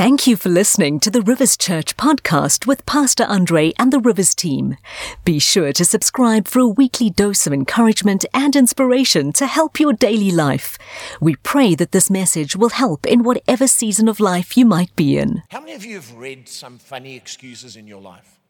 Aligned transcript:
Thank 0.00 0.26
you 0.26 0.34
for 0.34 0.48
listening 0.48 0.98
to 1.00 1.10
the 1.10 1.20
Rivers 1.20 1.58
Church 1.58 1.94
podcast 1.98 2.66
with 2.66 2.86
Pastor 2.86 3.24
Andre 3.24 3.74
and 3.78 3.92
the 3.92 4.00
Rivers 4.00 4.34
team. 4.34 4.78
Be 5.26 5.38
sure 5.38 5.74
to 5.74 5.84
subscribe 5.84 6.48
for 6.48 6.60
a 6.60 6.66
weekly 6.66 7.10
dose 7.10 7.46
of 7.46 7.52
encouragement 7.52 8.24
and 8.32 8.56
inspiration 8.56 9.30
to 9.34 9.46
help 9.46 9.78
your 9.78 9.92
daily 9.92 10.30
life. 10.30 10.78
We 11.20 11.36
pray 11.36 11.74
that 11.74 11.92
this 11.92 12.08
message 12.08 12.56
will 12.56 12.70
help 12.70 13.04
in 13.04 13.24
whatever 13.24 13.66
season 13.66 14.08
of 14.08 14.20
life 14.20 14.56
you 14.56 14.64
might 14.64 14.96
be 14.96 15.18
in. 15.18 15.42
How 15.50 15.60
many 15.60 15.74
of 15.74 15.84
you 15.84 15.96
have 15.96 16.14
read 16.14 16.48
some 16.48 16.78
funny 16.78 17.14
excuses 17.14 17.76
in 17.76 17.86
your 17.86 18.00
life? 18.00 18.40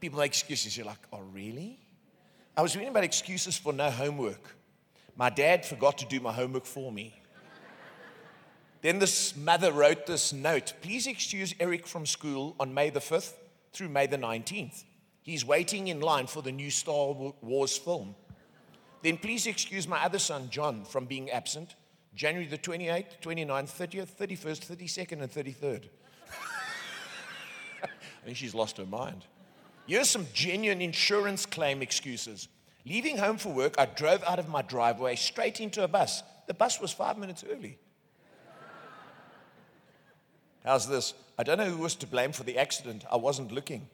People 0.00 0.18
make 0.18 0.32
excuses, 0.32 0.76
you're 0.76 0.84
like, 0.84 1.00
oh, 1.14 1.22
really? 1.32 1.78
I 2.58 2.60
was 2.60 2.76
reading 2.76 2.90
about 2.90 3.04
excuses 3.04 3.56
for 3.56 3.72
no 3.72 3.88
homework. 3.88 4.54
My 5.16 5.30
dad 5.30 5.64
forgot 5.64 5.96
to 5.96 6.04
do 6.04 6.20
my 6.20 6.34
homework 6.34 6.66
for 6.66 6.92
me. 6.92 7.14
Then 8.80 8.98
this 8.98 9.36
mother 9.36 9.72
wrote 9.72 10.06
this 10.06 10.32
note 10.32 10.74
Please 10.82 11.06
excuse 11.06 11.54
Eric 11.58 11.86
from 11.86 12.06
school 12.06 12.54
on 12.60 12.74
May 12.74 12.90
the 12.90 13.00
5th 13.00 13.34
through 13.72 13.88
May 13.88 14.06
the 14.06 14.18
19th. 14.18 14.84
He's 15.22 15.44
waiting 15.44 15.88
in 15.88 16.00
line 16.00 16.26
for 16.26 16.42
the 16.42 16.52
new 16.52 16.70
Star 16.70 17.14
Wars 17.42 17.76
film. 17.76 18.14
Then 19.02 19.16
please 19.16 19.46
excuse 19.46 19.86
my 19.86 20.02
other 20.02 20.18
son, 20.18 20.48
John, 20.50 20.84
from 20.84 21.04
being 21.04 21.30
absent 21.30 21.74
January 22.14 22.48
the 22.48 22.58
28th, 22.58 23.20
29th, 23.22 23.46
30th, 23.46 24.10
31st, 24.10 24.76
32nd, 24.76 25.22
and 25.22 25.30
33rd. 25.30 25.84
I 27.82 27.88
think 28.24 28.36
she's 28.36 28.54
lost 28.54 28.78
her 28.78 28.86
mind. 28.86 29.24
Here's 29.86 30.10
some 30.10 30.26
genuine 30.32 30.80
insurance 30.80 31.46
claim 31.46 31.80
excuses. 31.80 32.48
Leaving 32.84 33.18
home 33.18 33.36
for 33.36 33.50
work, 33.50 33.74
I 33.78 33.86
drove 33.86 34.24
out 34.24 34.38
of 34.38 34.48
my 34.48 34.62
driveway 34.62 35.14
straight 35.14 35.60
into 35.60 35.84
a 35.84 35.88
bus. 35.88 36.22
The 36.46 36.54
bus 36.54 36.80
was 36.80 36.92
five 36.92 37.18
minutes 37.18 37.44
early. 37.48 37.78
How's 40.68 40.86
this? 40.86 41.14
I 41.38 41.44
don't 41.44 41.56
know 41.56 41.64
who 41.64 41.78
was 41.78 41.94
to 41.94 42.06
blame 42.06 42.30
for 42.30 42.42
the 42.42 42.58
accident. 42.58 43.06
I 43.10 43.16
wasn't 43.16 43.52
looking. 43.52 43.88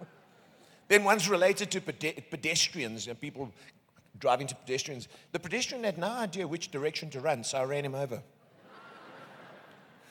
then 0.88 1.04
one's 1.04 1.28
related 1.28 1.70
to 1.72 1.82
pedestrians 1.82 3.06
and 3.06 3.20
people 3.20 3.52
driving 4.18 4.46
to 4.46 4.54
pedestrians. 4.54 5.06
The 5.32 5.38
pedestrian 5.38 5.84
had 5.84 5.98
no 5.98 6.08
idea 6.08 6.48
which 6.48 6.70
direction 6.70 7.10
to 7.10 7.20
run, 7.20 7.44
so 7.44 7.58
I 7.58 7.64
ran 7.64 7.84
him 7.84 7.94
over. 7.94 8.22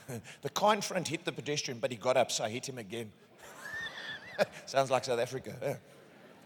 the 0.43 0.49
car 0.49 0.75
in 0.75 0.81
front 0.81 1.07
hit 1.07 1.25
the 1.25 1.31
pedestrian, 1.31 1.79
but 1.79 1.89
he 1.89 1.97
got 1.97 2.15
up, 2.15 2.31
so 2.31 2.43
I 2.43 2.49
hit 2.49 2.69
him 2.69 2.77
again. 2.77 3.11
Sounds 4.67 4.91
like 4.91 5.05
South 5.05 5.19
Africa. 5.19 5.55
Yeah. 5.63 5.75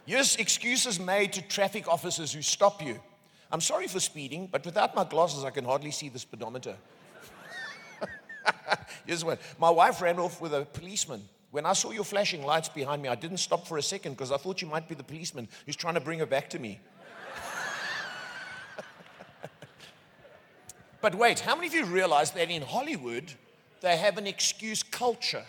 Yes, 0.06 0.38
excuses 0.38 0.98
made 0.98 1.34
to 1.34 1.42
traffic 1.42 1.90
officers 1.90 2.32
who 2.32 2.42
stop 2.42 2.82
you. 2.82 3.02
I'm 3.52 3.60
sorry 3.60 3.88
for 3.88 4.00
speeding, 4.00 4.48
but 4.50 4.66
without 4.66 4.96
my 4.96 5.04
glasses, 5.04 5.44
I 5.44 5.50
can 5.50 5.66
hardly 5.66 5.92
see 5.92 6.08
the 6.08 6.20
speedometer. 6.20 6.78
Here's 9.06 9.24
one. 9.24 9.38
My 9.60 9.70
wife 9.70 10.02
ran 10.02 10.20
off 10.20 10.42
with 10.42 10.54
a 10.54 10.66
policeman. 10.66 11.22
When 11.52 11.66
I 11.66 11.74
saw 11.74 11.92
your 11.92 12.04
flashing 12.04 12.44
lights 12.44 12.70
behind 12.70 13.02
me, 13.02 13.10
I 13.10 13.16
didn't 13.16 13.38
stop 13.38 13.68
for 13.68 13.78
a 13.78 13.82
second 13.82 14.14
because 14.14 14.32
I 14.32 14.38
thought 14.38 14.62
you 14.62 14.68
might 14.68 14.88
be 14.88 14.96
the 14.96 15.04
policeman 15.04 15.50
who's 15.66 15.76
trying 15.76 15.96
to 15.96 16.00
bring 16.00 16.20
her 16.20 16.26
back 16.26 16.50
to 16.52 16.60
me. 16.60 16.80
but 21.02 21.16
wait, 21.16 21.42
how 21.42 21.56
many 21.56 21.68
of 21.68 21.74
you 21.74 21.86
realize 21.86 22.32
that 22.32 22.50
in 22.50 22.62
Hollywood, 22.62 23.34
they 23.82 23.98
have 23.98 24.18
an 24.18 24.28
excuse 24.28 24.82
culture? 24.82 25.44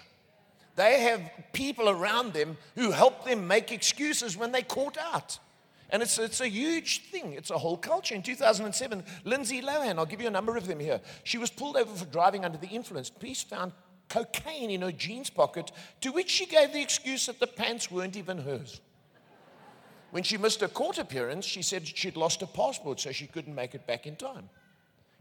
They 0.75 1.03
have 1.03 1.21
people 1.53 1.89
around 1.89 2.33
them 2.33 2.57
who 2.75 2.91
help 2.91 3.25
them 3.25 3.47
make 3.47 3.71
excuses 3.71 4.37
when 4.37 4.51
they're 4.53 4.63
caught 4.63 4.99
out. 4.99 5.39
And 5.93 6.03
it's, 6.03 6.19
it's 6.19 6.41
a 6.41 6.49
huge 6.49 7.03
thing. 7.11 7.35
It's 7.35 7.51
a 7.51 7.59
whole 7.59 7.77
culture. 7.77 8.15
In 8.15 8.23
2007, 8.23 9.05
Lindsay 9.25 9.61
Lohan, 9.61 9.99
I'll 9.99 10.07
give 10.07 10.23
you 10.23 10.27
a 10.27 10.31
number 10.31 10.57
of 10.57 10.67
them 10.67 10.81
here. 10.81 11.01
She 11.23 11.37
was 11.37 11.51
pulled 11.51 11.77
over 11.77 11.95
for 11.95 12.07
driving 12.07 12.47
under 12.47 12.57
the 12.57 12.69
influence. 12.69 13.11
Police 13.11 13.43
found 13.43 13.73
cocaine 14.09 14.71
in 14.71 14.81
her 14.81 14.91
jeans 14.91 15.29
pocket, 15.29 15.71
to 16.01 16.11
which 16.11 16.31
she 16.31 16.47
gave 16.47 16.73
the 16.73 16.81
excuse 16.81 17.27
that 17.27 17.41
the 17.41 17.47
pants 17.47 17.91
weren't 17.91 18.17
even 18.17 18.39
hers. 18.39 18.81
When 20.13 20.23
she 20.23 20.39
missed 20.39 20.63
her 20.63 20.69
court 20.69 20.99
appearance, 20.99 21.45
she 21.45 21.63
said 21.63 21.87
she'd 21.87 22.17
lost 22.17 22.41
her 22.41 22.47
passport, 22.47 23.01
so 23.01 23.13
she 23.13 23.27
couldn't 23.27 23.55
make 23.55 23.75
it 23.75 23.87
back 23.87 24.07
in 24.07 24.17
time. 24.17 24.49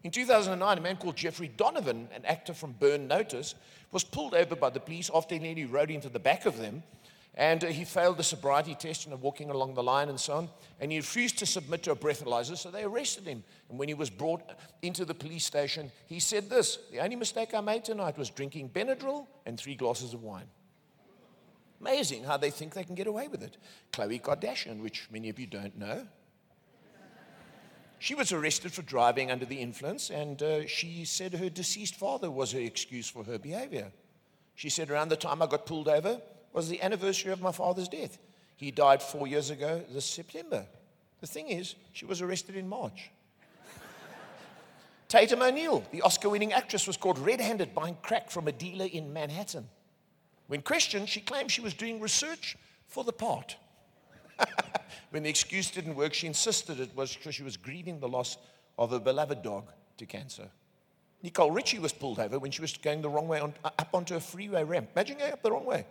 In 0.04 0.12
2009, 0.12 0.78
a 0.78 0.82
man 0.82 0.96
called 0.96 1.16
Jeffrey 1.16 1.50
Donovan, 1.50 2.08
an 2.14 2.26
actor 2.26 2.54
from 2.54 2.74
Burn 2.74 3.08
Notice, 3.08 3.56
was 3.92 4.04
pulled 4.04 4.34
over 4.34 4.56
by 4.56 4.70
the 4.70 4.80
police 4.80 5.12
after 5.14 5.36
he 5.36 5.40
nearly 5.40 5.66
rode 5.66 5.92
into 5.92 6.10
the 6.10 6.20
back 6.20 6.46
of 6.46 6.58
them 6.58 6.82
and 7.36 7.64
he 7.64 7.86
failed 7.86 8.18
the 8.18 8.24
sobriety 8.24 8.76
test, 8.76 9.08
and 9.08 9.22
walking 9.22 9.50
along 9.50 9.74
the 9.74 9.84
line 9.84 10.10
and 10.10 10.20
so 10.20 10.34
on. 10.34 10.50
And 10.80 10.92
he 10.92 10.98
refused 10.98 11.40
to 11.40 11.46
submit 11.46 11.84
to 11.84 11.92
a 11.92 11.96
breathalyzer, 11.96 12.58
so 12.58 12.70
they 12.70 12.84
arrested 12.84 13.26
him. 13.26 13.44
And 13.70 13.80
when 13.80 13.88
he 13.88 13.94
was 13.94 14.10
brought 14.10 14.42
into 14.82 15.06
the 15.06 15.14
police 15.14 15.46
station, 15.46 15.92
he 16.08 16.20
said 16.20 16.50
this 16.50 16.78
The 16.92 17.00
only 17.00 17.16
mistake 17.16 17.54
I 17.54 17.62
made 17.62 17.86
tonight 17.86 18.18
was 18.18 18.30
drinking 18.30 18.70
Benadryl 18.70 19.28
and 19.46 19.58
three 19.58 19.76
glasses 19.76 20.14
of 20.14 20.24
wine. 20.24 20.48
Amazing 21.80 22.26
how 22.26 22.38
they 22.38 22.52
think 22.52 22.74
they 22.74 22.84
can 22.84 22.96
get 22.96 23.08
away 23.08 23.28
with 23.28 23.42
it. 23.42 23.58
Khloe 23.92 24.22
Kardashian, 24.22 24.82
which 24.82 25.08
many 25.10 25.30
of 25.30 25.40
you 25.40 25.48
don't 25.48 25.78
know, 25.78 26.06
she 27.98 28.16
was 28.16 28.32
arrested 28.32 28.74
for 28.74 28.82
driving 28.82 29.30
under 29.30 29.46
the 29.46 29.62
influence, 29.62 30.10
and 30.10 30.42
uh, 30.42 30.66
she 30.66 31.06
said 31.06 31.36
her 31.36 31.50
deceased 31.50 31.96
father 31.96 32.32
was 32.32 32.52
her 32.52 32.60
excuse 32.60 33.08
for 33.08 33.24
her 33.24 33.38
behavior. 33.38 33.92
She 34.56 34.70
said, 34.70 34.90
Around 34.90 35.10
the 35.10 35.16
time 35.16 35.40
I 35.42 35.46
got 35.46 35.68
pulled 35.68 35.88
over, 35.88 36.20
was 36.54 36.70
the 36.70 36.82
anniversary 36.82 37.32
of 37.32 37.42
my 37.42 37.52
father's 37.52 37.88
death. 37.88 38.18
He 38.58 38.72
died 38.72 39.02
four 39.02 39.28
years 39.28 39.50
ago 39.50 39.84
this 39.92 40.06
September. 40.06 40.66
The 41.20 41.28
thing 41.28 41.50
is, 41.50 41.76
she 41.94 42.06
was 42.06 42.22
arrested 42.22 42.56
in 42.56 42.68
March. 42.68 43.12
Tatum 45.08 45.42
O'Neal, 45.42 45.84
the 45.92 46.02
Oscar 46.02 46.30
winning 46.30 46.54
actress, 46.54 46.88
was 46.88 46.98
caught 46.98 47.18
red 47.20 47.42
handed 47.42 47.74
buying 47.74 47.98
crack 48.02 48.30
from 48.30 48.48
a 48.48 48.52
dealer 48.52 48.86
in 48.86 49.14
Manhattan. 49.14 49.68
When 50.48 50.62
questioned, 50.62 51.10
she 51.10 51.22
claimed 51.22 51.52
she 51.52 51.62
was 51.62 51.74
doing 51.74 52.00
research 52.00 52.58
for 52.88 53.04
the 53.04 53.14
part. 53.14 53.56
when 55.12 55.24
the 55.24 55.30
excuse 55.30 55.72
didn't 55.72 55.96
work, 55.96 56.14
she 56.14 56.28
insisted 56.28 56.80
it 56.80 56.96
was 56.96 57.16
because 57.16 57.36
she 57.36 57.44
was 57.44 57.58
grieving 57.58 58.00
the 58.00 58.08
loss 58.08 58.38
of 58.78 58.92
a 58.92 59.00
beloved 59.00 59.44
dog 59.44 59.72
to 59.98 60.06
cancer. 60.06 60.50
Nicole 61.24 61.52
Richie 61.52 61.80
was 61.80 61.94
pulled 61.94 62.20
over 62.20 62.40
when 62.40 62.52
she 62.52 62.62
was 62.62 62.76
going 62.76 63.02
the 63.02 63.10
wrong 63.10 63.28
way 63.28 63.40
on, 63.40 63.54
up 63.64 63.90
onto 63.94 64.16
a 64.16 64.20
freeway 64.20 64.64
ramp. 64.64 64.90
Imagine 64.96 65.20
going 65.20 65.34
up 65.34 65.44
the 65.44 65.52
wrong 65.52 65.66
way. 65.66 65.86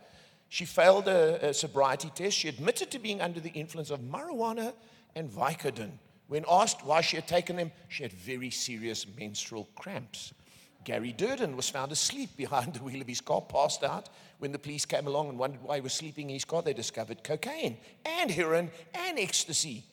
She 0.50 0.64
failed 0.64 1.06
a, 1.06 1.50
a, 1.50 1.54
sobriety 1.54 2.10
test. 2.12 2.36
She 2.36 2.48
admitted 2.48 2.90
to 2.90 2.98
being 2.98 3.20
under 3.20 3.38
the 3.38 3.50
influence 3.50 3.90
of 3.90 4.00
marijuana 4.00 4.74
and 5.14 5.30
Vicodin. 5.30 5.92
When 6.26 6.44
asked 6.50 6.84
why 6.84 7.00
she 7.02 7.16
had 7.16 7.28
taken 7.28 7.54
them, 7.54 7.70
she 7.88 8.02
had 8.02 8.12
very 8.12 8.50
serious 8.50 9.06
menstrual 9.16 9.68
cramps. 9.76 10.34
Gary 10.82 11.12
Dourdan 11.12 11.56
was 11.56 11.70
found 11.70 11.92
asleep 11.92 12.36
behind 12.36 12.74
the 12.74 12.82
wheel 12.82 13.00
of 13.00 13.06
his 13.06 13.20
car, 13.20 13.40
passed 13.40 13.84
out. 13.84 14.08
When 14.40 14.50
the 14.50 14.58
police 14.58 14.84
came 14.84 15.06
along 15.06 15.28
and 15.28 15.38
wondered 15.38 15.62
why 15.62 15.76
he 15.76 15.82
was 15.82 15.92
sleeping 15.92 16.28
in 16.30 16.34
his 16.34 16.44
car, 16.44 16.62
they 16.62 16.72
discovered 16.72 17.22
cocaine 17.22 17.78
and 18.04 18.28
heroin 18.28 18.72
and 18.92 19.20
ecstasy. 19.20 19.84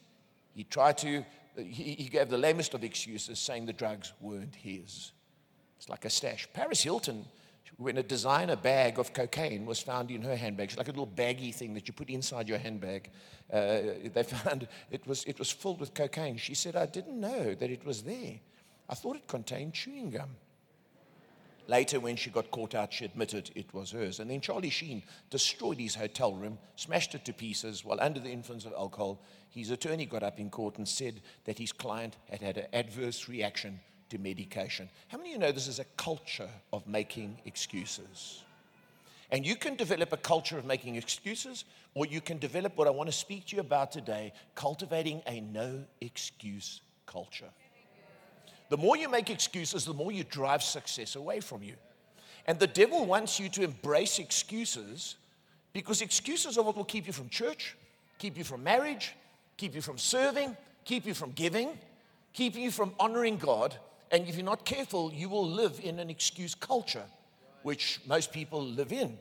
He 0.56 0.64
tried 0.64 0.98
to, 1.00 1.24
he, 1.56 1.94
he 1.94 2.10
gave 2.10 2.30
the 2.30 2.38
lamest 2.38 2.74
of 2.74 2.84
excuses, 2.84 3.38
saying 3.38 3.68
the 3.68 3.74
drugs 3.74 4.14
weren't 4.20 4.56
his. 4.56 5.12
It's 5.78 5.88
like 5.88 6.06
a 6.06 6.10
stash. 6.10 6.48
Paris 6.52 6.82
Hilton 6.82 7.26
when 7.78 7.98
a 7.98 8.04
designer 8.04 8.56
bag 8.56 8.98
of 8.98 9.14
cocaine 9.14 9.66
was 9.66 9.80
found 9.80 10.10
in 10.10 10.24
her 10.24 10.36
handbag, 10.36 10.74
like 10.78 10.88
a 10.88 10.92
little 10.92 11.06
baggy 11.06 11.52
thing 11.52 11.76
that 11.76 11.88
you 11.88 11.94
put 11.94 12.10
inside 12.10 12.50
your 12.50 12.58
handbag. 12.58 13.10
Uh, 13.54 13.82
they 14.14 14.24
found 14.28 14.68
it 14.90 15.06
was, 15.06 15.24
it 15.26 15.38
was 15.38 15.52
filled 15.52 15.80
with 15.80 15.94
cocaine. 15.94 16.38
She 16.38 16.56
said, 16.56 16.76
I 16.76 16.88
didn't 16.88 17.20
know 17.20 17.54
that 17.54 17.70
it 17.70 17.86
was 17.86 18.02
there. 18.02 18.40
I 18.90 18.96
thought 18.96 19.16
it 19.16 19.28
contained 19.28 19.74
chewing 19.74 20.10
gum. 20.10 20.30
Later, 21.68 22.00
when 22.00 22.16
she 22.16 22.30
got 22.30 22.50
caught 22.50 22.74
out, 22.74 22.94
she 22.94 23.04
admitted 23.04 23.52
it 23.54 23.74
was 23.74 23.92
hers. 23.92 24.22
And 24.22 24.32
then 24.32 24.40
Charlie 24.40 24.70
Sheen 24.70 25.04
destroyed 25.30 25.78
his 25.78 25.96
hotel 25.96 26.34
room, 26.34 26.58
smashed 26.78 27.14
it 27.14 27.26
to 27.26 27.34
pieces 27.34 27.84
while 27.84 28.00
under 28.00 28.22
the 28.22 28.32
influence 28.32 28.66
of 28.66 28.72
alcohol. 28.72 29.22
His 29.50 29.70
attorney 29.70 30.06
got 30.06 30.24
up 30.24 30.40
in 30.40 30.50
court 30.50 30.78
and 30.78 30.88
said 30.88 31.22
that 31.44 31.60
his 31.60 31.74
client 31.74 32.16
had 32.30 32.42
had 32.42 32.58
an 32.58 32.68
adverse 32.72 33.28
reaction 33.28 33.82
to 34.10 34.18
medication. 34.18 34.90
How 35.08 35.18
many 35.18 35.32
of 35.32 35.34
you 35.34 35.40
know 35.40 35.52
this 35.52 35.68
is 35.68 35.80
a 35.80 35.86
culture 35.98 36.50
of 36.72 36.88
making 36.88 37.38
excuses? 37.46 38.44
And 39.32 39.46
you 39.46 39.56
can 39.56 39.76
develop 39.76 40.14
a 40.14 40.18
culture 40.18 40.58
of 40.58 40.66
making 40.66 40.96
excuses, 40.96 41.66
or 41.94 42.06
you 42.06 42.22
can 42.22 42.38
develop 42.38 42.78
what 42.78 42.88
I 42.88 42.92
want 42.92 43.10
to 43.10 43.16
speak 43.16 43.48
to 43.48 43.56
you 43.56 43.62
about 43.62 43.92
today 43.92 44.32
cultivating 44.56 45.22
a 45.28 45.42
no 45.42 45.84
excuse 46.00 46.82
culture. 47.06 47.50
The 48.70 48.78
more 48.78 48.98
you 48.98 49.10
make 49.10 49.30
excuses, 49.30 49.86
the 49.86 49.94
more 49.94 50.12
you 50.12 50.24
drive 50.24 50.64
success 50.64 51.16
away 51.16 51.40
from 51.40 51.64
you. 51.64 51.76
And 52.46 52.58
the 52.60 52.68
devil 52.68 53.06
wants 53.06 53.40
you 53.40 53.50
to 53.50 53.64
embrace 53.64 54.20
excuses 54.20 55.16
because 55.74 56.02
excuses 56.02 56.58
are 56.58 56.64
what 56.64 56.78
will 56.78 56.86
keep 56.86 57.08
you 57.08 57.14
from 57.14 57.30
church, 57.30 57.76
keep 58.20 58.38
you 58.38 58.44
from 58.44 58.64
marriage, 58.64 59.14
keep 59.58 59.76
you 59.76 59.82
from 59.82 59.98
serving, 59.98 60.56
keep 60.86 61.06
you 61.06 61.14
from 61.14 61.32
giving, 61.32 61.78
keep 62.34 62.56
you 62.56 62.72
from 62.72 62.94
honoring 63.00 63.38
God, 63.38 63.76
and 64.12 64.28
if 64.28 64.36
you're 64.36 64.46
not 64.46 64.66
careful, 64.66 65.12
you 65.14 65.30
will 65.30 65.48
live 65.48 65.80
in 65.84 66.00
an 66.00 66.10
excuse 66.10 66.56
culture, 66.56 67.06
which 67.64 68.00
most 68.08 68.32
people 68.32 68.64
live 68.64 68.92
in. 68.92 69.18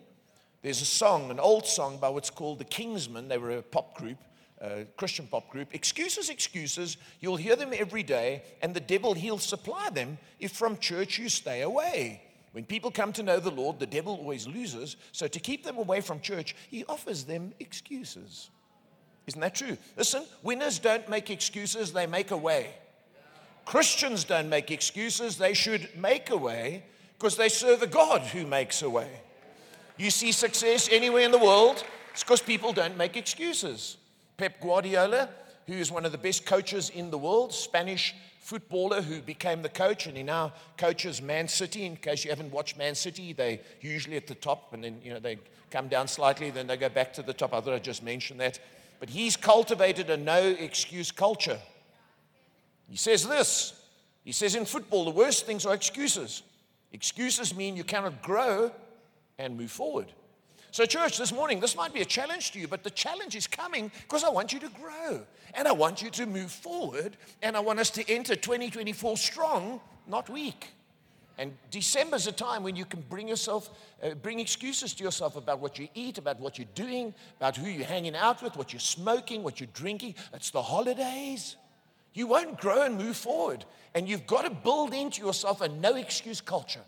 There's 0.63 0.83
a 0.83 0.87
song, 0.87 1.31
an 1.31 1.39
old 1.39 1.67
song 1.67 1.99
by 1.99 2.09
what's 2.09 2.31
called 2.31 2.59
the 2.59 2.65
Kingsmen. 2.65 3.29
They 3.29 3.39
were 3.39 3.59
a 3.59 3.63
pop 3.63 3.97
group, 3.97 4.19
a 4.61 4.85
Christian 4.97 5.27
pop 5.27 5.49
group. 5.49 5.75
Excuses, 5.75 6.29
excuses. 6.29 6.97
You'll 7.21 7.37
hear 7.37 7.57
them 7.57 7.73
every 7.73 8.03
day, 8.03 8.43
and 8.63 8.75
the 8.75 8.81
devil, 8.81 9.15
he'll 9.15 9.39
supply 9.39 9.91
them 9.91 10.19
if 10.41 10.53
from 10.53 10.79
church 10.79 11.19
you 11.19 11.29
stay 11.29 11.63
away. 11.63 12.23
When 12.53 12.65
people 12.65 12.91
come 12.91 13.13
to 13.13 13.23
know 13.23 13.39
the 13.39 13.51
Lord, 13.51 13.79
the 13.79 13.87
devil 13.87 14.15
always 14.15 14.49
loses. 14.49 14.97
So 15.13 15.29
to 15.29 15.39
keep 15.39 15.63
them 15.63 15.77
away 15.77 16.01
from 16.01 16.21
church, 16.21 16.57
he 16.71 16.85
offers 16.87 17.25
them 17.25 17.53
excuses. 17.61 18.51
Isn't 19.27 19.41
that 19.41 19.55
true? 19.55 19.77
Listen, 19.97 20.25
winners 20.43 20.79
don't 20.79 21.09
make 21.09 21.31
excuses, 21.31 21.93
they 21.93 22.07
make 22.07 22.31
a 22.31 22.37
way. 22.37 22.75
Christians 23.67 24.23
don't 24.23 24.49
make 24.49 24.71
excuses, 24.71 25.37
they 25.37 25.53
should 25.53 25.91
make 25.97 26.31
a 26.31 26.37
way 26.37 26.85
because 27.19 27.37
they 27.37 27.49
serve 27.49 27.83
a 27.83 27.87
God 27.87 28.23
who 28.23 28.47
makes 28.47 28.81
a 28.81 28.89
way. 28.89 29.11
You 29.99 30.11
see 30.11 30.31
success 30.33 30.89
anywhere 30.91 31.25
in 31.25 31.33
the 31.33 31.39
world, 31.39 31.85
it's 32.13 32.23
because 32.23 32.41
people 32.41 32.73
don't 32.73 32.97
make 32.97 33.17
excuses. 33.17 33.97
Pep 34.37 34.61
Guardiola, 34.61 35.29
who 35.67 35.73
is 35.75 35.91
one 35.91 36.05
of 36.05 36.13
the 36.13 36.19
best 36.19 36.47
coaches 36.47 36.91
in 36.91 37.11
the 37.11 37.19
world, 37.19 37.53
Spanish 37.53 38.15
footballer 38.39 39.03
who 39.03 39.21
became 39.21 39.63
the 39.63 39.69
coach, 39.69 40.07
and 40.07 40.17
he 40.17 40.23
now 40.23 40.53
coaches 40.79 41.21
Man 41.21 41.49
City. 41.49 41.85
In 41.85 41.97
case 41.97 42.25
you 42.25 42.31
haven't 42.31 42.53
watched 42.53 42.79
Man 42.79 42.95
City, 42.95 43.33
they 43.33 43.61
usually 43.81 44.17
at 44.17 44.29
the 44.29 44.37
top, 44.37 44.73
and 44.73 44.85
then 44.85 45.01
you 45.03 45.13
know 45.13 45.19
they 45.19 45.39
come 45.73 45.89
down 45.89 46.07
slightly, 46.07 46.51
then 46.51 46.69
they 46.69 46.77
go 46.77 46.89
back 46.89 47.13
to 47.15 47.23
the 47.23 47.33
top. 47.33 47.53
I 47.53 47.61
thought 47.61 47.75
I 47.75 47.81
just 47.81 48.05
mentioned 48.05 48.39
that. 48.39 48.61
But 49.01 49.11
he's 49.11 49.37
cultivated 49.37 50.09
a 50.09 50.17
no 50.17 50.39
excuse 50.39 51.11
culture. 51.11 51.59
He 52.89 52.97
says 52.97 53.27
this. 53.27 53.73
He 54.25 54.33
says 54.33 54.55
in 54.55 54.65
football, 54.65 55.05
the 55.05 55.11
worst 55.11 55.47
things 55.47 55.67
are 55.67 55.75
excuses. 55.75 56.43
Excuses 56.93 57.55
mean 57.55 57.77
you 57.77 57.85
cannot 57.85 58.23
grow 58.23 58.73
and 59.39 59.57
move 59.57 59.71
forward. 59.71 60.13
So, 60.71 60.85
church, 60.85 61.17
this 61.17 61.33
morning, 61.33 61.61
this 61.61 61.77
might 61.77 61.95
be 61.95 62.03
a 62.03 62.05
challenge 62.05 62.53
to 62.53 62.59
you, 62.59 62.69
but 62.69 62.83
the 62.83 62.91
challenge 62.91 63.35
is 63.35 63.47
coming 63.47 63.91
because 64.03 64.25
I 64.25 64.29
want 64.29 64.53
you 64.53 64.61
to 64.61 64.69
grow 64.69 65.23
and 65.55 65.67
I 65.67 65.73
want 65.73 66.03
you 66.03 66.11
to 66.11 66.27
move 66.27 66.51
forward 66.51 67.17
and 67.43 67.57
I 67.57 67.61
want 67.61 67.79
us 67.79 67.89
to 67.91 68.11
enter 68.11 68.37
2024 68.37 69.17
strong, 69.17 69.81
not 70.07 70.29
weak. 70.29 70.73
And 71.39 71.55
December's 71.71 72.27
a 72.27 72.33
time 72.33 72.63
when 72.63 72.77
you 72.77 72.85
can 72.85 73.03
bring 73.09 73.29
yourself, 73.29 73.71
uh, 74.03 74.15
bring 74.15 74.41
excuses 74.41 74.95
to 74.95 75.05
yourself 75.05 75.37
about 75.37 75.61
what 75.61 75.79
you 75.79 75.89
eat, 75.95 76.19
about 76.19 76.41
what 76.41 76.59
you're 76.59 76.69
doing, 76.75 77.15
about 77.39 77.57
who 77.57 77.69
you're 77.69 77.87
hanging 77.87 78.17
out 78.17 78.43
with, 78.43 78.57
what 78.57 78.73
you're 78.73 78.81
smoking, 78.81 79.43
what 79.43 79.61
you're 79.61 79.69
drinking. 79.75 80.15
It's 80.33 80.51
the 80.51 80.63
holidays. 80.63 81.57
You 82.17 82.27
won't 82.27 82.59
grow 82.59 82.83
and 82.83 82.97
move 82.97 83.15
forward. 83.15 83.67
And 83.95 84.09
you've 84.09 84.27
got 84.27 84.47
to 84.47 84.51
build 84.51 84.95
into 84.95 85.21
yourself 85.21 85.61
a 85.61 85.69
no 85.69 85.97
excuse 85.97 86.41
culture. 86.41 86.81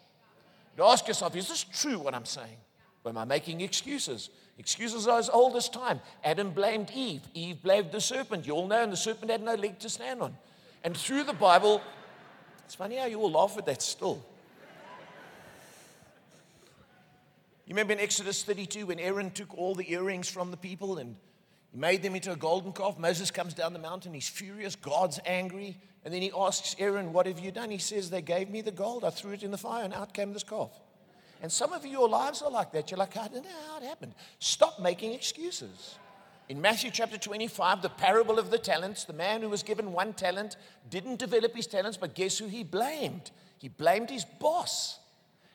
To 0.79 0.85
ask 0.85 1.07
yourself, 1.07 1.37
is 1.37 1.49
this 1.49 1.65
true 1.65 1.99
what 1.99 2.15
I'm 2.15 2.25
saying? 2.25 2.57
Or 3.05 3.11
am 3.11 3.19
I 3.19 3.27
making 3.27 3.61
excuses? 3.61 4.31
Excuses 4.57 5.07
are 5.07 5.19
as 5.19 5.29
old 5.29 5.55
as 5.57 5.69
time. 5.69 6.01
Adam 6.25 6.51
blamed 6.53 6.91
Eve. 6.95 7.21
Eve 7.35 7.63
blamed 7.63 7.93
the 7.93 8.01
serpent. 8.01 8.47
You 8.47 8.55
all 8.55 8.67
know, 8.67 8.83
and 8.83 8.91
the 8.91 8.97
serpent 8.97 9.31
had 9.31 9.43
no 9.43 9.55
leg 9.55 9.79
to 9.81 9.91
stand 9.91 10.23
on. 10.23 10.35
And 10.83 10.97
through 10.97 11.25
the 11.25 11.35
Bible, 11.35 11.83
it's 12.65 12.75
funny 12.75 12.97
how 12.97 13.05
you 13.05 13.21
all 13.21 13.31
laugh 13.31 13.59
at 13.59 13.67
that 13.67 13.83
still. 13.83 14.25
You 17.67 17.75
remember 17.75 17.93
in 17.93 18.01
Exodus 18.01 18.45
32 18.45 18.87
when 18.87 18.99
Aaron 18.99 19.31
took 19.31 19.55
all 19.59 19.75
the 19.75 19.93
earrings 19.93 20.27
from 20.27 20.51
the 20.51 20.57
people 20.57 20.97
and 20.97 21.17
he 21.73 21.79
made 21.79 22.03
them 22.03 22.15
into 22.15 22.33
a 22.33 22.37
golden 22.37 22.73
calf. 22.73 22.99
Moses 22.99 23.31
comes 23.31 23.55
down 23.55 23.73
the 23.73 23.79
mountain. 23.79 24.15
He's 24.15 24.29
furious. 24.29 24.75
God's 24.77 25.21
angry. 25.27 25.77
And 26.05 26.15
then 26.15 26.23
he 26.23 26.33
asks 26.37 26.75
Aaron, 26.79 27.13
What 27.13 27.27
have 27.27 27.39
you 27.39 27.51
done? 27.51 27.71
He 27.71 27.79
says, 27.79 28.11
They 28.11 28.23
gave 28.23 28.49
me 28.49 28.63
the 28.63 28.71
gold. 28.71 29.05
I 29.05 29.11
threw 29.11 29.33
it 29.33 29.43
in 29.43 29.51
the 29.51 29.59
fire, 29.59 29.85
and 29.85 29.93
out 29.93 30.15
came 30.15 30.33
this 30.33 30.45
calf. 30.45 30.71
And 31.43 31.53
some 31.53 31.73
of 31.73 31.87
your 31.87 32.09
lives 32.09 32.43
are 32.43 32.51
like 32.51 32.73
that. 32.73 32.91
You're 32.91 32.99
like, 32.99 33.17
I 33.17 33.29
don't 33.29 33.45
know 33.45 33.51
how 33.71 33.79
it 33.79 33.85
happened. 33.85 34.15
Stop 34.39 34.81
making 34.81 35.13
excuses. 35.13 35.97
In 36.49 36.61
Matthew 36.61 36.91
chapter 36.91 37.19
25, 37.19 37.83
the 37.83 37.91
parable 37.91 38.39
of 38.39 38.51
the 38.51 38.59
talents, 38.59 39.05
the 39.05 39.13
man 39.13 39.43
who 39.43 39.51
was 39.51 39.63
given 39.63 39.93
one 39.93 40.15
talent 40.15 40.57
didn't 40.89 41.19
develop 41.19 41.55
his 41.55 41.67
talents, 41.67 41.99
but 41.99 42.15
guess 42.15 42.39
who 42.39 42.47
he 42.47 42.65
blamed? 42.65 43.31
He 43.59 43.69
blamed 43.69 44.09
his 44.09 44.25
boss. 44.25 44.99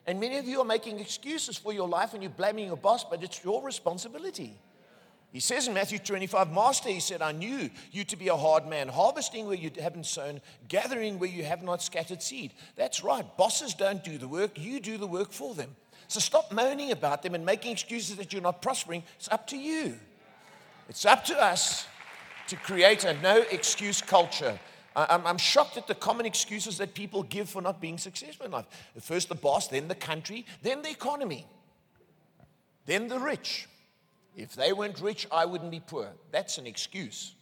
And 0.06 0.20
many 0.20 0.38
of 0.38 0.46
you 0.46 0.60
are 0.60 0.64
making 0.64 1.00
excuses 1.00 1.58
for 1.58 1.72
your 1.72 1.88
life 1.88 2.14
and 2.14 2.22
you're 2.22 2.30
blaming 2.30 2.66
your 2.66 2.76
boss, 2.76 3.04
but 3.04 3.22
it's 3.24 3.42
your 3.42 3.62
responsibility. 3.62 4.56
He 5.34 5.40
says 5.40 5.66
in 5.66 5.74
Matthew 5.74 5.98
25, 5.98 6.52
Master, 6.52 6.90
he 6.90 7.00
said, 7.00 7.20
I 7.20 7.32
knew 7.32 7.68
you 7.90 8.04
to 8.04 8.16
be 8.16 8.28
a 8.28 8.36
hard 8.36 8.68
man, 8.68 8.86
harvesting 8.86 9.48
where 9.48 9.56
you 9.56 9.68
haven't 9.82 10.06
sown, 10.06 10.40
gathering 10.68 11.18
where 11.18 11.28
you 11.28 11.42
have 11.42 11.60
not 11.60 11.82
scattered 11.82 12.22
seed. 12.22 12.52
That's 12.76 13.02
right. 13.02 13.26
Bosses 13.36 13.74
don't 13.74 14.04
do 14.04 14.16
the 14.16 14.28
work, 14.28 14.52
you 14.56 14.78
do 14.78 14.96
the 14.96 15.08
work 15.08 15.32
for 15.32 15.52
them. 15.52 15.74
So 16.06 16.20
stop 16.20 16.52
moaning 16.52 16.92
about 16.92 17.24
them 17.24 17.34
and 17.34 17.44
making 17.44 17.72
excuses 17.72 18.14
that 18.14 18.32
you're 18.32 18.42
not 18.42 18.62
prospering. 18.62 19.02
It's 19.16 19.28
up 19.28 19.48
to 19.48 19.56
you. 19.56 19.98
It's 20.88 21.04
up 21.04 21.24
to 21.24 21.42
us 21.42 21.88
to 22.46 22.54
create 22.54 23.02
a 23.02 23.20
no 23.20 23.42
excuse 23.50 24.00
culture. 24.00 24.56
I'm 24.94 25.38
shocked 25.38 25.76
at 25.76 25.88
the 25.88 25.96
common 25.96 26.26
excuses 26.26 26.78
that 26.78 26.94
people 26.94 27.24
give 27.24 27.48
for 27.48 27.60
not 27.60 27.80
being 27.80 27.98
successful 27.98 28.46
in 28.46 28.52
life. 28.52 28.66
First 29.00 29.30
the 29.30 29.34
boss, 29.34 29.66
then 29.66 29.88
the 29.88 29.96
country, 29.96 30.46
then 30.62 30.82
the 30.82 30.90
economy, 30.90 31.44
then 32.86 33.08
the 33.08 33.18
rich. 33.18 33.66
If 34.36 34.54
they 34.54 34.72
weren't 34.72 35.00
rich, 35.00 35.26
I 35.30 35.44
wouldn't 35.44 35.70
be 35.70 35.80
poor. 35.80 36.08
That's 36.30 36.58
an 36.58 36.66
excuse. 36.66 37.34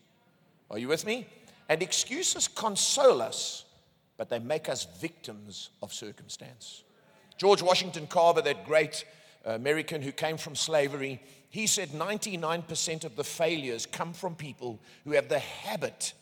Are 0.70 0.78
you 0.78 0.88
with 0.88 1.06
me? 1.06 1.26
And 1.68 1.82
excuses 1.82 2.48
console 2.48 3.22
us, 3.22 3.64
but 4.16 4.28
they 4.28 4.38
make 4.38 4.68
us 4.68 4.86
victims 5.00 5.70
of 5.82 5.92
circumstance. 5.92 6.84
George 7.38 7.62
Washington 7.62 8.06
Carver, 8.06 8.42
that 8.42 8.66
great 8.66 9.04
American 9.44 10.02
who 10.02 10.12
came 10.12 10.36
from 10.36 10.54
slavery, 10.54 11.20
he 11.48 11.66
said 11.66 11.90
99% 11.90 13.04
of 13.04 13.16
the 13.16 13.24
failures 13.24 13.86
come 13.86 14.12
from 14.12 14.34
people 14.34 14.80
who 15.04 15.12
have 15.12 15.28
the 15.28 15.38
habit 15.38 16.12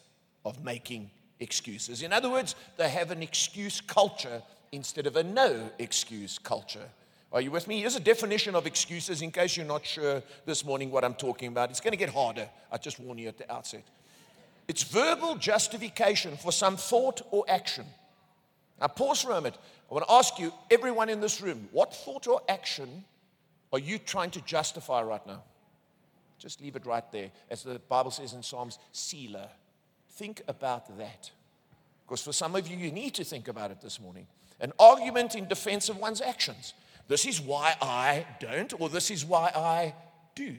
of 0.44 0.64
making 0.64 1.10
excuses. 1.40 2.02
In 2.02 2.12
other 2.12 2.30
words, 2.30 2.54
they 2.76 2.88
have 2.88 3.10
an 3.10 3.22
excuse 3.22 3.80
culture 3.80 4.42
instead 4.72 5.06
of 5.06 5.16
a 5.16 5.22
no 5.22 5.70
excuse 5.78 6.38
culture. 6.38 6.88
Are 7.32 7.40
you 7.40 7.50
with 7.50 7.68
me? 7.68 7.80
Here's 7.80 7.94
a 7.94 8.00
definition 8.00 8.56
of 8.56 8.66
excuses 8.66 9.22
in 9.22 9.30
case 9.30 9.56
you're 9.56 9.66
not 9.66 9.86
sure 9.86 10.22
this 10.46 10.64
morning 10.64 10.90
what 10.90 11.04
I'm 11.04 11.14
talking 11.14 11.48
about. 11.48 11.70
It's 11.70 11.80
going 11.80 11.92
to 11.92 11.98
get 11.98 12.10
harder. 12.10 12.48
I 12.72 12.76
just 12.78 12.98
warn 12.98 13.18
you 13.18 13.28
at 13.28 13.38
the 13.38 13.50
outset. 13.52 13.84
It's 14.66 14.82
verbal 14.82 15.36
justification 15.36 16.36
for 16.36 16.50
some 16.50 16.76
thought 16.76 17.22
or 17.30 17.44
action. 17.48 17.86
Now, 18.80 18.88
pause 18.88 19.22
for 19.22 19.30
a 19.30 19.34
moment. 19.34 19.56
I 19.90 19.94
want 19.94 20.06
to 20.06 20.12
ask 20.12 20.38
you, 20.38 20.52
everyone 20.70 21.08
in 21.08 21.20
this 21.20 21.40
room, 21.40 21.68
what 21.72 21.94
thought 21.94 22.26
or 22.26 22.40
action 22.48 23.04
are 23.72 23.78
you 23.78 23.98
trying 23.98 24.30
to 24.32 24.40
justify 24.40 25.02
right 25.02 25.24
now? 25.26 25.42
Just 26.38 26.60
leave 26.60 26.74
it 26.74 26.86
right 26.86 27.10
there. 27.12 27.30
As 27.50 27.62
the 27.62 27.78
Bible 27.78 28.10
says 28.10 28.32
in 28.32 28.42
Psalms, 28.42 28.78
Selah. 28.92 29.50
Think 30.12 30.42
about 30.48 30.98
that. 30.98 31.30
Because 32.06 32.22
for 32.22 32.32
some 32.32 32.56
of 32.56 32.66
you, 32.66 32.76
you 32.76 32.90
need 32.90 33.14
to 33.14 33.24
think 33.24 33.46
about 33.46 33.70
it 33.70 33.80
this 33.80 34.00
morning. 34.00 34.26
An 34.58 34.72
argument 34.78 35.34
in 35.36 35.46
defense 35.46 35.88
of 35.88 35.98
one's 35.98 36.20
actions. 36.20 36.74
This 37.10 37.26
is 37.26 37.40
why 37.40 37.74
I 37.82 38.24
don't, 38.38 38.72
or 38.80 38.88
this 38.88 39.10
is 39.10 39.24
why 39.24 39.50
I 39.52 39.94
do. 40.36 40.54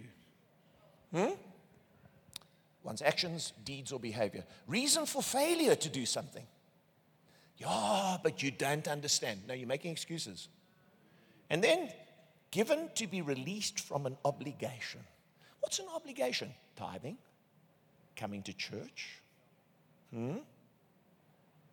Hmm? 1.15 1.29
One's 2.83 3.01
actions, 3.01 3.53
deeds, 3.63 3.93
or 3.93 4.01
behavior. 4.01 4.43
Reason 4.67 5.05
for 5.05 5.23
failure 5.23 5.75
to 5.75 5.87
do 5.87 6.05
something. 6.05 6.45
Yeah, 7.55 8.17
but 8.21 8.43
you 8.43 8.51
don't 8.51 8.85
understand. 8.89 9.39
No, 9.47 9.53
you're 9.53 9.65
making 9.65 9.93
excuses. 9.93 10.49
And 11.49 11.63
then, 11.63 11.89
given 12.51 12.89
to 12.95 13.07
be 13.07 13.21
released 13.21 13.79
from 13.79 14.05
an 14.05 14.17
obligation. 14.25 14.99
What's 15.61 15.79
an 15.79 15.85
obligation? 15.95 16.53
Tithing, 16.75 17.17
coming 18.17 18.43
to 18.43 18.51
church. 18.51 19.21
Hmm? 20.13 20.39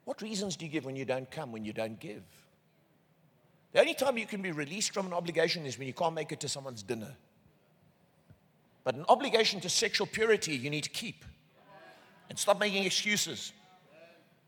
What 0.05 0.23
reasons 0.23 0.55
do 0.55 0.67
you 0.67 0.71
give 0.71 0.85
when 0.85 0.95
you 0.95 1.05
don't 1.05 1.29
come, 1.29 1.51
when 1.51 1.65
you 1.65 1.73
don't 1.73 1.99
give? 1.99 2.23
The 3.73 3.81
only 3.81 3.95
time 3.95 4.17
you 4.17 4.27
can 4.27 4.41
be 4.41 4.53
released 4.53 4.95
from 4.95 5.07
an 5.07 5.13
obligation 5.13 5.67
is 5.67 5.79
when 5.79 5.87
you 5.87 5.93
can't 5.93 6.15
make 6.15 6.33
it 6.33 6.41
to 6.41 6.49
someone's 6.49 6.83
dinner. 6.83 7.15
But 8.85 8.95
an 8.95 9.05
obligation 9.09 9.61
to 9.61 9.69
sexual 9.69 10.07
purity 10.07 10.57
you 10.57 10.71
need 10.71 10.85
to 10.85 10.91
keep. 10.91 11.25
And 12.31 12.39
stop 12.39 12.59
making 12.59 12.85
excuses 12.85 13.53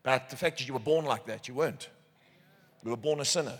about 0.03 0.29
the 0.29 0.35
fact 0.35 0.57
that 0.57 0.67
you 0.67 0.73
were 0.73 0.79
born 0.79 1.05
like 1.05 1.25
that. 1.27 1.47
You 1.47 1.53
weren't. 1.53 1.89
You 2.83 2.89
were 2.89 2.97
born 2.97 3.19
a 3.19 3.25
sinner. 3.25 3.59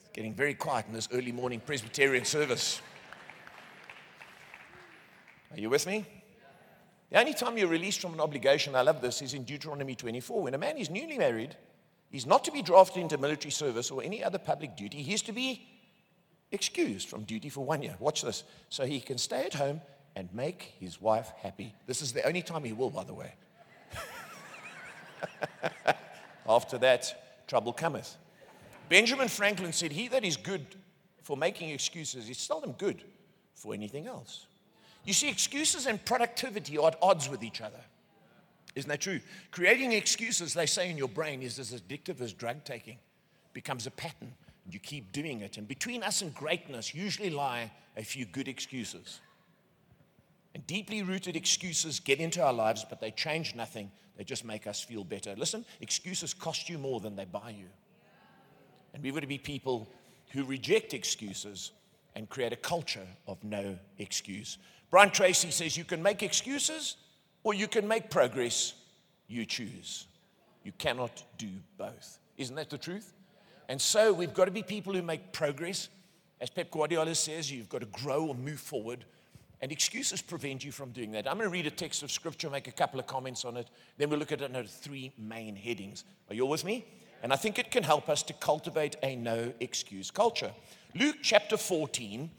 It's 0.00 0.08
getting 0.12 0.34
very 0.34 0.54
quiet 0.54 0.86
in 0.88 0.94
this 0.94 1.08
early 1.12 1.30
morning 1.30 1.60
Presbyterian 1.60 2.24
service. 2.24 2.80
Are 5.52 5.58
you 5.58 5.70
with 5.70 5.86
me? 5.86 6.06
The 7.10 7.18
only 7.18 7.34
time 7.34 7.58
you're 7.58 7.68
released 7.68 8.00
from 8.00 8.14
an 8.14 8.20
obligation, 8.20 8.76
I 8.76 8.82
love 8.82 9.00
this, 9.00 9.20
is 9.22 9.34
in 9.34 9.44
Deuteronomy 9.44 9.94
24. 9.94 10.42
When 10.42 10.54
a 10.54 10.58
man 10.58 10.76
is 10.76 10.90
newly 10.90 11.18
married, 11.18 11.56
He's 12.10 12.26
not 12.26 12.44
to 12.44 12.52
be 12.52 12.60
drafted 12.60 13.02
into 13.02 13.18
military 13.18 13.52
service 13.52 13.90
or 13.90 14.02
any 14.02 14.22
other 14.22 14.38
public 14.38 14.76
duty. 14.76 15.02
He's 15.02 15.22
to 15.22 15.32
be 15.32 15.66
excused 16.50 17.08
from 17.08 17.22
duty 17.22 17.48
for 17.48 17.64
one 17.64 17.82
year. 17.82 17.94
Watch 18.00 18.22
this. 18.22 18.42
So 18.68 18.84
he 18.84 19.00
can 19.00 19.16
stay 19.16 19.46
at 19.46 19.54
home 19.54 19.80
and 20.16 20.28
make 20.34 20.74
his 20.80 21.00
wife 21.00 21.32
happy. 21.40 21.74
This 21.86 22.02
is 22.02 22.12
the 22.12 22.26
only 22.26 22.42
time 22.42 22.64
he 22.64 22.72
will, 22.72 22.90
by 22.90 23.04
the 23.04 23.14
way. 23.14 23.34
After 26.48 26.78
that, 26.78 27.46
trouble 27.46 27.72
cometh. 27.72 28.16
Benjamin 28.88 29.28
Franklin 29.28 29.72
said, 29.72 29.92
He 29.92 30.08
that 30.08 30.24
is 30.24 30.36
good 30.36 30.66
for 31.22 31.36
making 31.36 31.70
excuses 31.70 32.28
is 32.28 32.38
seldom 32.38 32.72
good 32.72 33.04
for 33.54 33.72
anything 33.72 34.08
else. 34.08 34.46
You 35.04 35.12
see, 35.12 35.28
excuses 35.28 35.86
and 35.86 36.04
productivity 36.04 36.76
are 36.76 36.88
at 36.88 36.98
odds 37.00 37.28
with 37.28 37.44
each 37.44 37.60
other. 37.60 37.80
Isn't 38.74 38.88
that 38.88 39.00
true? 39.00 39.20
Creating 39.50 39.92
excuses, 39.92 40.54
they 40.54 40.66
say 40.66 40.90
in 40.90 40.96
your 40.96 41.08
brain, 41.08 41.42
is 41.42 41.58
as 41.58 41.72
addictive 41.72 42.20
as 42.20 42.32
drug 42.32 42.64
taking. 42.64 42.98
becomes 43.52 43.86
a 43.86 43.90
pattern. 43.90 44.32
And 44.64 44.74
you 44.74 44.80
keep 44.80 45.12
doing 45.12 45.40
it. 45.40 45.56
And 45.56 45.66
between 45.66 46.02
us 46.02 46.22
and 46.22 46.34
greatness 46.34 46.94
usually 46.94 47.30
lie 47.30 47.72
a 47.96 48.04
few 48.04 48.24
good 48.24 48.48
excuses. 48.48 49.20
And 50.54 50.66
deeply 50.66 51.02
rooted 51.02 51.36
excuses 51.36 52.00
get 52.00 52.20
into 52.20 52.42
our 52.42 52.52
lives, 52.52 52.84
but 52.88 53.00
they 53.00 53.10
change 53.10 53.54
nothing. 53.54 53.90
They 54.16 54.24
just 54.24 54.44
make 54.44 54.66
us 54.66 54.80
feel 54.82 55.04
better. 55.04 55.34
Listen, 55.36 55.64
excuses 55.80 56.34
cost 56.34 56.68
you 56.68 56.78
more 56.78 57.00
than 57.00 57.16
they 57.16 57.24
buy 57.24 57.54
you. 57.56 57.66
And 58.92 59.02
we 59.02 59.12
were 59.12 59.20
to 59.20 59.26
be 59.26 59.38
people 59.38 59.88
who 60.32 60.44
reject 60.44 60.94
excuses 60.94 61.72
and 62.14 62.28
create 62.28 62.52
a 62.52 62.56
culture 62.56 63.06
of 63.26 63.42
no 63.44 63.78
excuse. 63.98 64.58
Brian 64.90 65.10
Tracy 65.10 65.50
says 65.50 65.76
you 65.76 65.84
can 65.84 66.02
make 66.02 66.22
excuses 66.22 66.96
or 67.42 67.54
you 67.54 67.68
can 67.68 67.86
make 67.86 68.10
progress. 68.10 68.74
You 69.28 69.44
choose. 69.44 70.06
You 70.64 70.72
cannot 70.72 71.24
do 71.38 71.48
both. 71.78 72.18
Isn't 72.36 72.56
that 72.56 72.70
the 72.70 72.78
truth? 72.78 73.12
And 73.68 73.80
so 73.80 74.12
we've 74.12 74.34
got 74.34 74.46
to 74.46 74.50
be 74.50 74.62
people 74.62 74.92
who 74.92 75.02
make 75.02 75.32
progress. 75.32 75.88
As 76.40 76.50
Pep 76.50 76.70
Guardiola 76.70 77.14
says, 77.14 77.50
you've 77.50 77.68
got 77.68 77.80
to 77.80 77.86
grow 77.86 78.26
or 78.26 78.34
move 78.34 78.60
forward. 78.60 79.04
And 79.62 79.70
excuses 79.70 80.22
prevent 80.22 80.64
you 80.64 80.72
from 80.72 80.90
doing 80.90 81.12
that. 81.12 81.28
I'm 81.28 81.36
going 81.36 81.48
to 81.48 81.52
read 81.52 81.66
a 81.66 81.70
text 81.70 82.02
of 82.02 82.10
scripture, 82.10 82.48
make 82.48 82.66
a 82.66 82.72
couple 82.72 82.98
of 82.98 83.06
comments 83.06 83.44
on 83.44 83.56
it. 83.56 83.68
Then 83.98 84.08
we'll 84.08 84.18
look 84.18 84.32
at 84.32 84.42
under 84.42 84.64
three 84.64 85.12
main 85.18 85.54
headings. 85.54 86.04
Are 86.28 86.34
you 86.34 86.42
all 86.42 86.48
with 86.48 86.64
me? 86.64 86.86
And 87.22 87.32
I 87.32 87.36
think 87.36 87.58
it 87.58 87.70
can 87.70 87.82
help 87.82 88.08
us 88.08 88.22
to 88.24 88.32
cultivate 88.32 88.96
a 89.02 89.16
no 89.16 89.52
excuse 89.60 90.10
culture. 90.10 90.52
Luke 90.94 91.16
chapter 91.22 91.58
14 91.58 92.30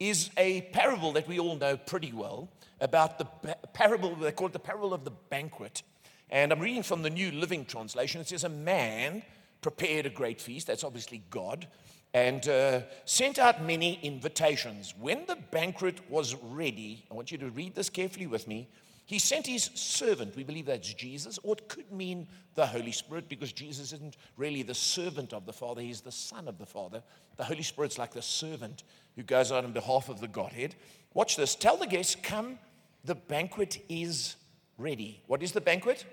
is 0.00 0.30
a 0.36 0.62
parable 0.72 1.12
that 1.12 1.28
we 1.28 1.38
all 1.38 1.56
know 1.56 1.76
pretty 1.76 2.12
well 2.12 2.48
about 2.80 3.18
the 3.18 3.24
parable, 3.72 4.14
they 4.16 4.32
call 4.32 4.48
it 4.48 4.52
the 4.52 4.58
parable 4.58 4.92
of 4.92 5.04
the 5.04 5.12
banquet. 5.30 5.82
And 6.30 6.52
I'm 6.52 6.60
reading 6.60 6.82
from 6.82 7.02
the 7.02 7.10
New 7.10 7.30
Living 7.30 7.64
Translation. 7.64 8.20
It 8.20 8.28
says, 8.28 8.44
A 8.44 8.48
man 8.48 9.22
prepared 9.60 10.06
a 10.06 10.10
great 10.10 10.40
feast, 10.40 10.66
that's 10.66 10.84
obviously 10.84 11.22
God, 11.30 11.66
and 12.12 12.46
uh, 12.48 12.80
sent 13.04 13.38
out 13.38 13.62
many 13.62 13.98
invitations. 14.02 14.94
When 14.98 15.24
the 15.26 15.36
banquet 15.36 15.98
was 16.10 16.34
ready, 16.34 17.04
I 17.10 17.14
want 17.14 17.32
you 17.32 17.38
to 17.38 17.50
read 17.50 17.74
this 17.74 17.88
carefully 17.88 18.26
with 18.26 18.46
me. 18.46 18.68
He 19.06 19.18
sent 19.18 19.46
his 19.46 19.70
servant, 19.74 20.34
we 20.34 20.44
believe 20.44 20.66
that's 20.66 20.94
Jesus, 20.94 21.38
or 21.42 21.56
it 21.56 21.68
could 21.68 21.92
mean 21.92 22.26
the 22.54 22.66
Holy 22.66 22.92
Spirit 22.92 23.28
because 23.28 23.52
Jesus 23.52 23.92
isn't 23.92 24.16
really 24.38 24.62
the 24.62 24.74
servant 24.74 25.34
of 25.34 25.44
the 25.44 25.52
Father, 25.52 25.82
he's 25.82 26.00
the 26.00 26.12
Son 26.12 26.48
of 26.48 26.58
the 26.58 26.64
Father. 26.64 27.02
The 27.36 27.44
Holy 27.44 27.62
Spirit's 27.62 27.98
like 27.98 28.14
the 28.14 28.22
servant 28.22 28.84
who 29.16 29.22
goes 29.22 29.52
out 29.52 29.64
on 29.64 29.72
behalf 29.72 30.08
of 30.08 30.20
the 30.20 30.28
Godhead. 30.28 30.74
Watch 31.12 31.36
this. 31.36 31.54
Tell 31.54 31.76
the 31.76 31.86
guests, 31.86 32.16
come, 32.20 32.58
the 33.04 33.14
banquet 33.14 33.84
is 33.88 34.36
ready. 34.78 35.22
What 35.26 35.42
is 35.42 35.52
the 35.52 35.60
banquet? 35.60 36.04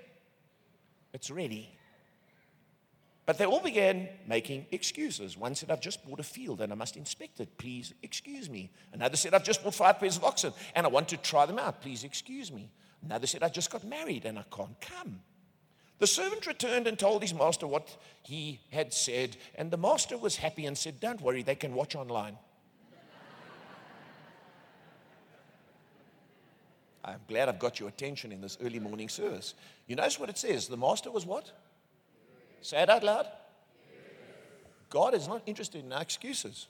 It's 1.12 1.30
ready. 1.30 1.76
But 3.24 3.38
they 3.38 3.44
all 3.44 3.60
began 3.60 4.08
making 4.26 4.66
excuses. 4.72 5.36
One 5.36 5.54
said, 5.54 5.70
I've 5.70 5.80
just 5.80 6.04
bought 6.04 6.20
a 6.20 6.24
field 6.24 6.60
and 6.60 6.72
I 6.72 6.76
must 6.76 6.96
inspect 6.96 7.40
it. 7.40 7.56
Please 7.56 7.94
excuse 8.02 8.50
me. 8.50 8.70
Another 8.92 9.16
said, 9.16 9.32
I've 9.32 9.44
just 9.44 9.62
bought 9.62 9.74
five 9.74 10.00
pairs 10.00 10.16
of 10.16 10.24
oxen 10.24 10.52
and 10.74 10.86
I 10.86 10.88
want 10.88 11.08
to 11.08 11.16
try 11.16 11.46
them 11.46 11.58
out. 11.58 11.80
Please 11.80 12.04
excuse 12.04 12.50
me. 12.50 12.70
Another 13.04 13.26
said, 13.26 13.42
I 13.42 13.48
just 13.48 13.70
got 13.70 13.84
married 13.84 14.24
and 14.24 14.38
I 14.38 14.44
can't 14.50 14.80
come. 14.80 15.20
The 15.98 16.06
servant 16.08 16.48
returned 16.48 16.88
and 16.88 16.98
told 16.98 17.22
his 17.22 17.32
master 17.32 17.64
what 17.66 17.96
he 18.24 18.58
had 18.72 18.92
said, 18.92 19.36
and 19.54 19.70
the 19.70 19.76
master 19.76 20.18
was 20.18 20.34
happy 20.34 20.66
and 20.66 20.76
said, 20.76 20.98
Don't 20.98 21.20
worry, 21.20 21.44
they 21.44 21.54
can 21.54 21.74
watch 21.74 21.94
online. 21.94 22.38
I'm 27.04 27.20
glad 27.28 27.48
I've 27.48 27.58
got 27.58 27.80
your 27.80 27.88
attention 27.88 28.30
in 28.32 28.40
this 28.40 28.58
early 28.62 28.78
morning 28.78 29.08
service. 29.08 29.54
You 29.86 29.96
notice 29.96 30.20
what 30.20 30.28
it 30.28 30.38
says? 30.38 30.68
The 30.68 30.76
master 30.76 31.10
was 31.10 31.26
what? 31.26 31.50
Say 32.60 32.80
it 32.80 32.88
out 32.88 33.02
loud. 33.02 33.26
God 34.88 35.14
is 35.14 35.26
not 35.26 35.42
interested 35.46 35.84
in 35.84 35.92
our 35.92 36.02
excuses. 36.02 36.68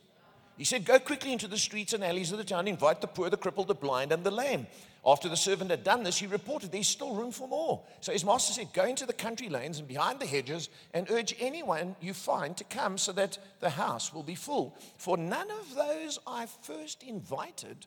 He 0.57 0.65
said, 0.65 0.85
Go 0.85 0.99
quickly 0.99 1.33
into 1.33 1.49
the 1.49 1.59
streets 1.59 1.93
and 1.93 2.05
alleys 2.05 2.31
of 2.33 2.39
the 2.39 2.45
town, 2.45 2.69
invite 2.69 3.01
the 3.01 3.07
poor, 3.07 3.29
the 3.29 3.37
crippled, 3.37 3.69
the 3.69 3.75
blind, 3.75 4.13
and 4.13 4.23
the 4.23 4.31
lame. 4.31 4.67
After 5.05 5.29
the 5.29 5.37
servant 5.37 5.71
had 5.71 5.83
done 5.83 6.05
this, 6.05 6.19
he 6.19 6.27
reported, 6.27 6.71
There's 6.71 6.87
still 6.87 7.15
room 7.15 7.33
for 7.33 7.49
more. 7.49 7.83
So 8.01 8.13
his 8.13 8.25
master 8.25 8.53
said, 8.53 8.73
Go 8.73 8.85
into 8.85 9.05
the 9.05 9.13
country 9.13 9.49
lanes 9.49 9.79
and 9.79 9.89
behind 9.89 10.21
the 10.21 10.27
hedges 10.27 10.69
and 10.95 11.11
urge 11.11 11.35
anyone 11.41 11.97
you 12.01 12.15
find 12.15 12.57
to 12.59 12.65
come 12.65 12.97
so 12.97 13.13
that 13.13 13.39
the 13.61 13.71
house 13.71 14.15
will 14.15 14.23
be 14.23 14.35
full. 14.35 14.79
For 14.99 15.17
none 15.17 15.51
of 15.51 15.75
those 15.75 16.19
I 16.27 16.47
first 16.47 17.03
invited 17.03 17.87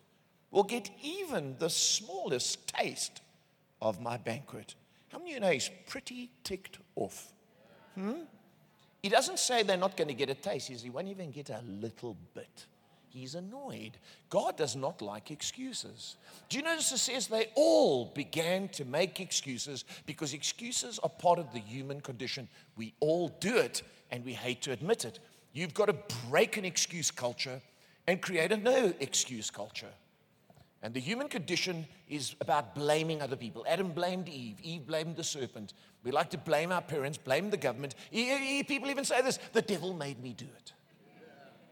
will 0.51 0.63
get 0.63 0.89
even 1.01 1.55
the 1.59 1.69
smallest 1.69 2.67
taste 2.67 3.21
of 3.81 4.01
my 4.01 4.17
banquet. 4.17 4.75
How 5.09 5.19
many 5.19 5.31
of 5.31 5.35
you 5.35 5.39
know 5.41 5.51
he's 5.51 5.69
pretty 5.87 6.29
ticked 6.43 6.79
off? 6.95 7.31
Hmm? 7.95 8.21
He 9.01 9.09
doesn't 9.09 9.39
say 9.39 9.63
they're 9.63 9.77
not 9.77 9.95
going 9.97 10.07
to 10.07 10.13
get 10.13 10.29
a 10.29 10.33
taste. 10.33 10.67
He 10.67 10.73
says 10.73 10.83
he 10.83 10.89
won't 10.89 11.07
even 11.07 11.31
get 11.31 11.49
a 11.49 11.61
little 11.67 12.17
bit. 12.33 12.65
He's 13.09 13.35
annoyed. 13.35 13.91
God 14.29 14.57
does 14.57 14.75
not 14.75 15.01
like 15.01 15.31
excuses. 15.31 16.17
Do 16.49 16.57
you 16.57 16.63
notice 16.63 16.91
it 16.91 16.97
says 16.97 17.27
they 17.27 17.47
all 17.55 18.11
began 18.13 18.67
to 18.69 18.83
make 18.83 19.21
excuses 19.21 19.85
because 20.05 20.33
excuses 20.33 20.99
are 20.99 21.09
part 21.09 21.39
of 21.39 21.53
the 21.53 21.59
human 21.59 22.01
condition. 22.01 22.49
We 22.75 22.93
all 22.99 23.29
do 23.39 23.55
it 23.55 23.83
and 24.11 24.25
we 24.25 24.33
hate 24.33 24.61
to 24.63 24.73
admit 24.73 25.05
it. 25.05 25.19
You've 25.53 25.73
got 25.73 25.85
to 25.85 25.95
break 26.29 26.57
an 26.57 26.65
excuse 26.65 27.09
culture 27.09 27.61
and 28.05 28.21
create 28.21 28.51
a 28.51 28.57
no 28.57 28.93
excuse 28.99 29.49
culture. 29.49 29.93
And 30.85 30.93
the 30.93 30.99
human 30.99 31.27
condition 31.29 31.87
is 32.07 32.35
about 32.41 32.75
blaming 32.75 33.19
other 33.19 33.35
people. 33.35 33.65
Adam 33.67 33.91
blamed 33.91 34.29
Eve, 34.29 34.57
Eve 34.61 34.85
blamed 34.85 35.15
the 35.15 35.23
serpent. 35.23 35.73
We 36.03 36.11
like 36.11 36.29
to 36.29 36.37
blame 36.37 36.71
our 36.71 36.83
parents, 36.83 37.17
blame 37.17 37.49
the 37.49 37.57
government. 37.57 37.95
People 38.11 38.91
even 38.91 39.03
say 39.03 39.23
this 39.23 39.39
the 39.51 39.63
devil 39.63 39.95
made 39.95 40.21
me 40.21 40.35
do 40.37 40.45
it. 40.45 40.73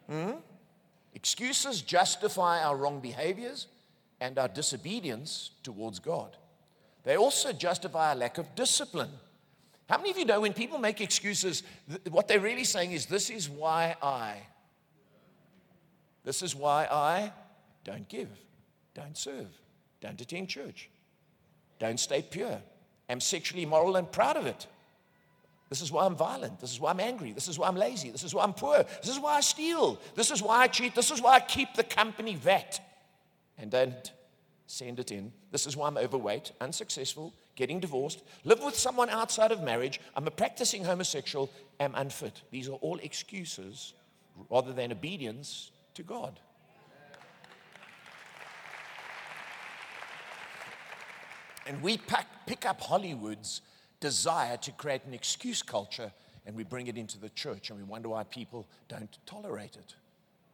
Hmm? 0.10 0.32
Excuses 1.14 1.84
justify 1.84 2.64
our 2.64 2.76
wrong 2.76 3.02
behaviors 3.02 3.68
and 4.20 4.40
our 4.40 4.48
disobedience 4.48 5.52
towards 5.62 6.00
God. 6.00 6.36
They 7.04 7.16
also 7.16 7.54
justify 7.54 8.10
our 8.10 8.16
lack 8.16 8.40
of 8.40 8.56
discipline. 8.56 9.12
How 9.88 9.98
many 9.98 10.10
of 10.10 10.18
you 10.18 10.26
know 10.26 10.42
when 10.42 10.54
people 10.54 10.80
make 10.80 11.02
excuses, 11.02 11.62
what 12.10 12.28
they're 12.28 12.40
really 12.40 12.64
saying 12.64 12.94
is, 12.94 13.06
This 13.06 13.30
is 13.30 13.48
why 13.48 13.96
I. 14.02 14.38
This 16.24 16.42
is 16.42 16.56
why 16.56 16.88
I 16.90 17.32
don't 17.84 18.10
give. 18.10 18.30
Don't 18.94 19.18
serve. 19.18 19.48
Don't 20.02 20.20
attend 20.20 20.50
church. 20.50 20.90
Don't 21.80 22.00
stay 22.00 22.22
pure. 22.22 22.62
I'm 23.10 23.20
sexually 23.20 23.64
immoral 23.64 23.96
and 23.96 24.12
proud 24.12 24.38
of 24.38 24.46
it. 24.46 24.68
This 25.70 25.82
is 25.82 25.92
why 25.92 26.06
I'm 26.06 26.16
violent. 26.16 26.60
This 26.60 26.72
is 26.72 26.80
why 26.80 26.92
I'm 26.92 27.00
angry. 27.00 27.32
This 27.32 27.48
is 27.48 27.58
why 27.58 27.68
I'm 27.68 27.76
lazy. 27.76 28.12
This 28.12 28.24
is 28.24 28.34
why 28.34 28.44
I'm 28.44 28.54
poor. 28.54 28.86
This 29.02 29.10
is 29.10 29.20
why 29.20 29.36
I 29.36 29.42
steal. 29.42 30.00
This 30.14 30.30
is 30.30 30.42
why 30.42 30.60
I 30.60 30.68
cheat. 30.68 30.94
This 30.94 31.10
is 31.10 31.22
why 31.22 31.34
I 31.34 31.40
keep 31.40 31.74
the 31.74 31.84
company 31.84 32.36
vet 32.36 32.80
and 33.58 33.72
don't 33.72 34.12
send 34.68 35.00
it 35.00 35.12
in. 35.12 35.32
This 35.52 35.66
is 35.66 35.76
why 35.76 35.88
I'm 35.88 35.98
overweight, 35.98 36.52
unsuccessful, 36.62 37.34
getting 37.56 37.80
divorced, 37.80 38.24
live 38.44 38.64
with 38.64 38.76
someone 38.76 39.10
outside 39.10 39.52
of 39.52 39.62
marriage. 39.62 40.00
I'm 40.16 40.28
a 40.28 40.32
practicing 40.32 40.84
homosexual, 40.84 41.50
am 41.80 41.94
unfit. 41.96 42.42
These 42.52 42.70
are 42.70 42.74
all 42.82 43.00
excuses 43.00 43.94
rather 44.50 44.74
than 44.74 44.92
obedience 44.92 45.72
to 45.96 46.04
God. 46.04 46.40
And 51.66 51.82
we 51.82 51.98
pack, 51.98 52.28
pick 52.46 52.66
up 52.66 52.82
Hollywood's 52.82 53.62
desire 54.00 54.58
to 54.58 54.72
create 54.72 55.02
an 55.06 55.14
excuse 55.14 55.62
culture 55.62 56.12
and 56.46 56.56
we 56.56 56.64
bring 56.64 56.88
it 56.88 56.98
into 56.98 57.18
the 57.18 57.30
church 57.30 57.70
and 57.70 57.80
we 57.80 57.86
wonder 57.86 58.10
why 58.10 58.24
people 58.24 58.68
don't 58.90 59.18
tolerate 59.26 59.76
it. 59.78 59.96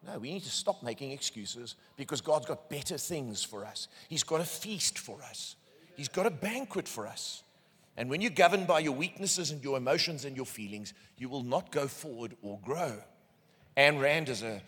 No, 0.06 0.18
we 0.18 0.32
need 0.32 0.44
to 0.44 0.50
stop 0.50 0.82
making 0.84 1.12
excuses 1.12 1.76
because 1.98 2.22
God's 2.22 2.46
got 2.46 2.70
better 2.70 2.98
things 2.98 3.44
for 3.44 3.66
us. 3.66 3.88
He's 4.08 4.24
got 4.24 4.40
a 4.40 4.46
feast 4.46 4.98
for 4.98 5.22
us, 5.24 5.56
He's 5.96 6.08
got 6.08 6.26
a 6.26 6.32
banquet 6.32 6.88
for 6.88 7.08
us. 7.08 7.44
And 7.98 8.10
when 8.10 8.22
you're 8.22 8.32
governed 8.32 8.66
by 8.66 8.80
your 8.80 8.94
weaknesses 8.94 9.52
and 9.52 9.62
your 9.62 9.76
emotions 9.76 10.24
and 10.24 10.38
your 10.38 10.46
feelings, 10.46 10.94
you 11.18 11.28
will 11.28 11.44
not 11.44 11.70
go 11.70 11.86
forward 11.86 12.38
or 12.42 12.58
grow. 12.64 12.94
Ayn 13.76 14.00
Rand 14.00 14.30
is 14.30 14.42
a 14.42 14.62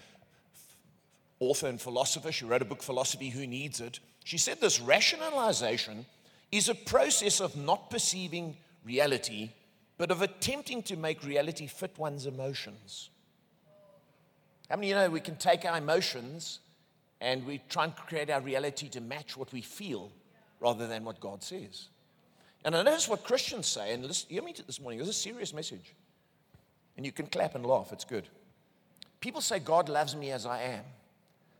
author 1.39 1.67
and 1.67 1.79
philosopher. 1.79 2.33
She 2.33 2.43
wrote 2.43 2.62
a 2.62 2.65
book, 2.65 2.83
Philosophy 2.83 3.29
Who 3.29 3.48
Needs 3.48 3.79
It. 3.79 4.01
She 4.25 4.38
said 4.38 4.60
this 4.60 4.81
rationalization 4.81 6.05
is 6.51 6.70
a 6.70 6.75
process 6.75 7.39
of 7.39 7.55
not 7.55 7.89
perceiving 7.89 8.58
reality, 8.84 9.51
but 9.98 10.12
of 10.12 10.22
attempting 10.22 10.84
to 10.84 10.96
make 10.98 11.24
reality 11.24 11.67
fit 11.67 11.98
one's 11.98 12.25
emotions. 12.25 13.10
How 14.70 14.75
many 14.75 14.91
of 14.91 14.98
you 14.98 15.03
know 15.03 15.10
we 15.10 15.20
can 15.20 15.36
take 15.36 15.65
our 15.65 15.77
emotions 15.77 16.60
and 17.20 17.46
we 17.46 17.62
try 17.70 17.86
and 17.86 17.96
create 17.96 18.29
our 18.29 18.41
reality 18.41 18.89
to 18.89 19.01
match 19.01 19.38
what 19.38 19.51
we 19.53 19.62
feel 19.62 20.12
rather 20.60 20.88
than 20.88 21.03
what 21.05 21.20
God 21.20 21.43
says? 21.43 21.88
And 22.63 22.75
I 22.75 22.84
notice 22.84 23.08
what 23.08 23.24
Christians 23.24 23.67
say, 23.67 23.93
and 23.93 24.05
listen, 24.05 24.29
hear 24.29 24.43
me 24.43 24.53
this 24.65 24.79
morning, 24.79 25.00
is 25.00 25.10
a 25.10 25.13
serious 25.13 25.53
message. 25.53 25.96
And 26.96 27.05
you 27.05 27.12
can 27.12 27.27
clap 27.27 27.55
and 27.55 27.65
laugh, 27.65 27.91
it's 27.91 28.05
good. 28.05 28.27
People 29.20 29.41
say 29.41 29.60
God 29.60 29.88
loves 29.89 30.15
me 30.15 30.31
as 30.31 30.46
I 30.46 30.62
am, 30.63 30.84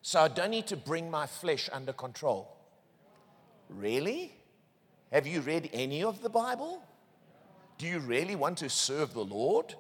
so 0.02 0.22
I 0.22 0.28
don't 0.28 0.52
need 0.52 0.68
to 0.68 0.78
bring 0.78 1.10
my 1.10 1.28
flesh 1.28 1.70
under 1.72 1.94
control. 1.94 2.56
Really? 3.70 4.34
Have 5.12 5.28
you 5.28 5.42
read 5.42 5.70
any 5.74 6.04
of 6.04 6.22
the 6.22 6.30
Bible? 6.30 6.82
Do 7.78 7.86
you 7.86 8.00
really 8.00 8.36
want 8.36 8.60
to 8.60 8.70
serve 8.70 9.14
the 9.14 9.26
Lord? 9.26 9.76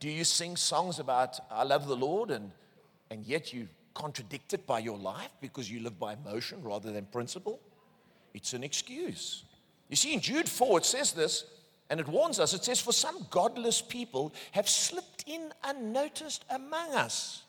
Do 0.00 0.10
you 0.10 0.24
sing 0.24 0.56
songs 0.56 0.98
about, 0.98 1.38
I 1.50 1.62
love 1.62 1.86
the 1.86 1.96
Lord, 1.96 2.30
and, 2.30 2.50
and 3.10 3.24
yet 3.24 3.52
you 3.52 3.68
contradict 3.94 4.52
it 4.52 4.66
by 4.66 4.80
your 4.80 4.98
life 4.98 5.30
because 5.40 5.70
you 5.70 5.80
live 5.80 5.98
by 6.00 6.14
emotion 6.14 6.62
rather 6.62 6.90
than 6.90 7.06
principle? 7.06 7.60
It's 8.34 8.52
an 8.52 8.64
excuse. 8.64 9.44
You 9.88 9.96
see, 9.96 10.12
in 10.12 10.20
Jude 10.20 10.48
4, 10.48 10.78
it 10.78 10.84
says 10.84 11.12
this, 11.12 11.44
and 11.88 12.00
it 12.00 12.08
warns 12.08 12.40
us. 12.40 12.52
It 12.52 12.64
says, 12.64 12.80
For 12.80 12.92
some 12.92 13.26
godless 13.30 13.80
people 13.80 14.34
have 14.52 14.68
slipped 14.68 15.24
in 15.26 15.52
unnoticed 15.62 16.44
among 16.50 16.94
us. 16.94 17.44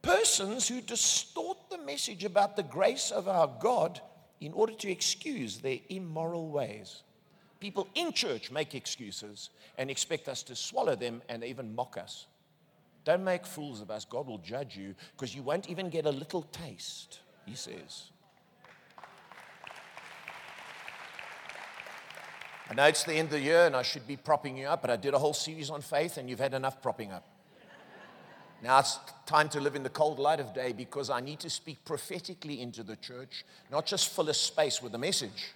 Persons 0.00 0.66
who 0.66 0.80
distort 0.80 1.58
the 1.68 1.76
message 1.76 2.24
about 2.24 2.56
the 2.56 2.62
grace 2.62 3.10
of 3.10 3.28
our 3.28 3.50
God 3.60 4.00
in 4.40 4.52
order 4.52 4.72
to 4.72 4.90
excuse 4.90 5.58
their 5.58 5.78
immoral 5.88 6.48
ways. 6.48 7.02
People 7.60 7.88
in 7.94 8.12
church 8.12 8.50
make 8.50 8.74
excuses 8.74 9.50
and 9.76 9.90
expect 9.90 10.28
us 10.28 10.42
to 10.44 10.56
swallow 10.56 10.96
them 10.96 11.22
and 11.28 11.44
even 11.44 11.74
mock 11.74 11.98
us. 11.98 12.26
Don't 13.04 13.24
make 13.24 13.46
fools 13.46 13.80
of 13.80 13.90
us. 13.90 14.04
God 14.04 14.26
will 14.26 14.38
judge 14.38 14.76
you 14.76 14.94
because 15.12 15.34
you 15.34 15.42
won't 15.42 15.68
even 15.68 15.90
get 15.90 16.06
a 16.06 16.10
little 16.10 16.42
taste, 16.42 17.20
he 17.46 17.54
says. 17.54 18.10
I 22.70 22.74
know 22.74 22.84
it's 22.84 23.02
the 23.04 23.14
end 23.14 23.26
of 23.26 23.32
the 23.32 23.40
year 23.40 23.66
and 23.66 23.74
I 23.74 23.82
should 23.82 24.06
be 24.06 24.16
propping 24.16 24.56
you 24.56 24.66
up, 24.66 24.80
but 24.80 24.90
I 24.90 24.96
did 24.96 25.12
a 25.12 25.18
whole 25.18 25.34
series 25.34 25.70
on 25.70 25.80
faith 25.80 26.18
and 26.18 26.30
you've 26.30 26.38
had 26.38 26.54
enough 26.54 26.80
propping 26.80 27.10
up. 27.10 27.26
Now 28.62 28.78
it's 28.80 28.98
time 29.26 29.48
to 29.50 29.60
live 29.60 29.74
in 29.74 29.82
the 29.82 29.88
cold 29.88 30.18
light 30.18 30.38
of 30.38 30.52
day 30.52 30.72
because 30.72 31.08
I 31.08 31.20
need 31.20 31.40
to 31.40 31.50
speak 31.50 31.84
prophetically 31.84 32.60
into 32.60 32.82
the 32.82 32.96
church, 32.96 33.44
not 33.70 33.86
just 33.86 34.14
fill 34.14 34.28
a 34.28 34.34
space 34.34 34.82
with 34.82 34.94
a 34.94 34.98
message. 34.98 35.54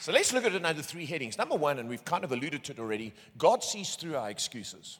So 0.00 0.12
let's 0.12 0.32
look 0.32 0.44
at 0.44 0.54
it 0.54 0.64
under 0.64 0.82
three 0.82 1.06
headings. 1.06 1.38
Number 1.38 1.56
one, 1.56 1.78
and 1.78 1.88
we've 1.88 2.04
kind 2.04 2.24
of 2.24 2.32
alluded 2.32 2.64
to 2.64 2.72
it 2.72 2.78
already 2.78 3.12
God 3.36 3.62
sees 3.62 3.94
through 3.94 4.16
our 4.16 4.30
excuses. 4.30 4.98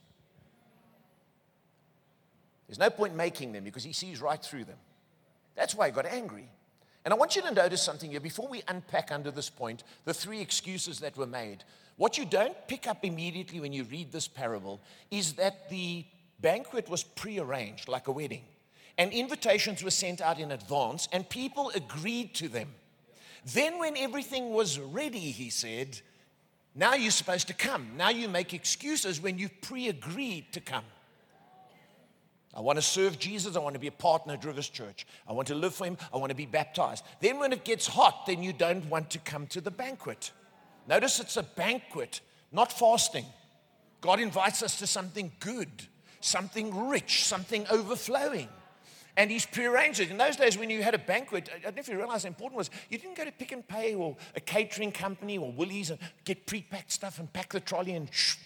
There's 2.68 2.78
no 2.78 2.90
point 2.90 3.16
making 3.16 3.52
them 3.52 3.64
because 3.64 3.84
he 3.84 3.92
sees 3.92 4.20
right 4.20 4.42
through 4.42 4.64
them. 4.64 4.76
That's 5.56 5.74
why 5.74 5.86
he 5.86 5.92
got 5.92 6.06
angry. 6.06 6.50
And 7.04 7.14
I 7.14 7.16
want 7.16 7.36
you 7.36 7.42
to 7.42 7.50
notice 7.50 7.80
something 7.80 8.10
here 8.10 8.20
before 8.20 8.48
we 8.48 8.62
unpack 8.68 9.10
under 9.10 9.30
this 9.30 9.48
point 9.48 9.82
the 10.04 10.12
three 10.12 10.40
excuses 10.40 11.00
that 11.00 11.16
were 11.16 11.26
made. 11.26 11.64
What 11.98 12.16
you 12.16 12.24
don't 12.24 12.56
pick 12.68 12.86
up 12.86 13.04
immediately 13.04 13.58
when 13.58 13.72
you 13.72 13.82
read 13.82 14.12
this 14.12 14.28
parable 14.28 14.80
is 15.10 15.34
that 15.34 15.68
the 15.68 16.06
banquet 16.40 16.88
was 16.88 17.02
prearranged 17.02 17.88
like 17.88 18.06
a 18.06 18.12
wedding. 18.12 18.44
And 18.96 19.12
invitations 19.12 19.82
were 19.82 19.90
sent 19.90 20.20
out 20.20 20.38
in 20.38 20.52
advance, 20.52 21.08
and 21.12 21.28
people 21.28 21.70
agreed 21.74 22.34
to 22.36 22.48
them. 22.48 22.68
Then, 23.52 23.78
when 23.78 23.96
everything 23.96 24.50
was 24.50 24.78
ready, 24.78 25.18
he 25.18 25.50
said, 25.50 26.00
Now 26.74 26.94
you're 26.94 27.10
supposed 27.10 27.48
to 27.48 27.54
come. 27.54 27.90
Now 27.96 28.10
you 28.10 28.28
make 28.28 28.54
excuses 28.54 29.20
when 29.20 29.38
you've 29.38 29.60
pre 29.60 29.88
agreed 29.88 30.52
to 30.52 30.60
come. 30.60 30.84
I 32.54 32.60
want 32.60 32.76
to 32.76 32.82
serve 32.82 33.18
Jesus. 33.18 33.56
I 33.56 33.60
want 33.60 33.74
to 33.74 33.80
be 33.80 33.86
a 33.88 33.92
partner 33.92 34.34
at 34.34 34.44
Rivers 34.44 34.68
Church. 34.68 35.06
I 35.26 35.32
want 35.32 35.48
to 35.48 35.54
live 35.54 35.74
for 35.74 35.86
Him. 35.86 35.96
I 36.12 36.16
want 36.16 36.30
to 36.30 36.36
be 36.36 36.46
baptized. 36.46 37.04
Then, 37.20 37.38
when 37.40 37.52
it 37.52 37.64
gets 37.64 37.88
hot, 37.88 38.26
then 38.26 38.42
you 38.42 38.52
don't 38.52 38.88
want 38.88 39.10
to 39.10 39.18
come 39.18 39.48
to 39.48 39.60
the 39.60 39.70
banquet. 39.70 40.30
Notice 40.88 41.20
it's 41.20 41.36
a 41.36 41.42
banquet, 41.42 42.22
not 42.50 42.72
fasting. 42.72 43.26
God 44.00 44.20
invites 44.20 44.62
us 44.62 44.78
to 44.78 44.86
something 44.86 45.30
good, 45.38 45.68
something 46.20 46.88
rich, 46.88 47.24
something 47.24 47.66
overflowing. 47.70 48.48
And 49.16 49.30
he's 49.30 49.44
prearranged 49.44 50.00
it. 50.00 50.10
In 50.10 50.16
those 50.16 50.36
days, 50.36 50.56
when 50.56 50.70
you 50.70 50.82
had 50.82 50.94
a 50.94 50.98
banquet, 50.98 51.50
I 51.54 51.58
don't 51.58 51.76
know 51.76 51.80
if 51.80 51.88
you 51.88 51.96
realize 51.96 52.22
how 52.22 52.28
important 52.28 52.56
it 52.56 52.58
was, 52.58 52.70
you 52.88 52.98
didn't 52.98 53.16
go 53.16 53.24
to 53.24 53.32
Pick 53.32 53.52
n 53.52 53.62
Pay 53.64 53.94
or 53.96 54.16
a 54.34 54.40
catering 54.40 54.92
company 54.92 55.36
or 55.36 55.52
Woolies 55.52 55.90
and 55.90 55.98
get 56.24 56.46
pre-packed 56.46 56.92
stuff 56.92 57.18
and 57.18 57.30
pack 57.32 57.52
the 57.52 57.60
trolley 57.60 57.92
and 57.92 58.08
shh, 58.14 58.36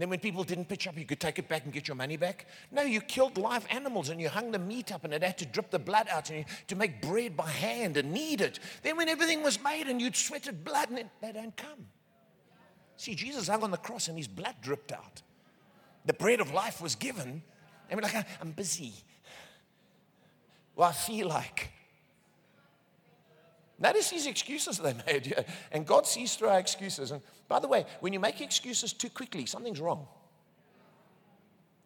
then 0.00 0.08
when 0.08 0.18
people 0.18 0.44
didn't 0.44 0.66
pitch 0.66 0.86
up, 0.86 0.96
you 0.96 1.04
could 1.04 1.20
take 1.20 1.38
it 1.38 1.48
back 1.48 1.64
and 1.64 1.72
get 1.72 1.86
your 1.86 1.94
money 1.94 2.16
back. 2.16 2.46
No, 2.70 2.82
you 2.82 3.00
killed 3.00 3.36
live 3.36 3.66
animals 3.70 4.08
and 4.08 4.20
you 4.20 4.28
hung 4.28 4.50
the 4.50 4.58
meat 4.58 4.92
up 4.92 5.04
and 5.04 5.12
it 5.12 5.22
had 5.22 5.36
to 5.38 5.46
drip 5.46 5.70
the 5.70 5.78
blood 5.78 6.08
out 6.10 6.30
and 6.30 6.38
you, 6.38 6.44
to 6.68 6.76
make 6.76 7.02
bread 7.02 7.36
by 7.36 7.48
hand 7.48 7.96
and 7.96 8.12
knead 8.12 8.40
it. 8.40 8.60
Then 8.82 8.96
when 8.96 9.08
everything 9.08 9.42
was 9.42 9.62
made 9.62 9.88
and 9.88 10.00
you'd 10.00 10.16
sweated 10.16 10.64
blood 10.64 10.88
and 10.90 11.00
it, 11.00 11.08
they 11.20 11.32
don't 11.32 11.56
come. 11.56 11.86
See, 12.96 13.14
Jesus 13.14 13.48
hung 13.48 13.62
on 13.62 13.70
the 13.70 13.76
cross 13.76 14.08
and 14.08 14.16
his 14.16 14.28
blood 14.28 14.54
dripped 14.62 14.92
out. 14.92 15.22
The 16.06 16.12
bread 16.12 16.40
of 16.40 16.52
life 16.52 16.80
was 16.80 16.94
given. 16.94 17.42
And 17.90 18.00
we're 18.00 18.02
like, 18.02 18.26
I'm 18.40 18.52
busy. 18.52 18.92
Well, 20.76 20.88
I 20.88 20.92
feel 20.92 21.28
like. 21.28 21.70
Notice 23.80 24.10
these 24.10 24.26
excuses 24.26 24.78
they 24.78 24.94
made. 25.06 25.26
Yeah. 25.26 25.42
And 25.72 25.86
God 25.86 26.06
sees 26.06 26.36
through 26.36 26.48
our 26.48 26.60
excuses. 26.60 27.10
And 27.10 27.22
by 27.48 27.58
the 27.58 27.66
way, 27.66 27.86
when 28.00 28.12
you 28.12 28.20
make 28.20 28.40
excuses 28.40 28.92
too 28.92 29.08
quickly, 29.08 29.46
something's 29.46 29.80
wrong. 29.80 30.06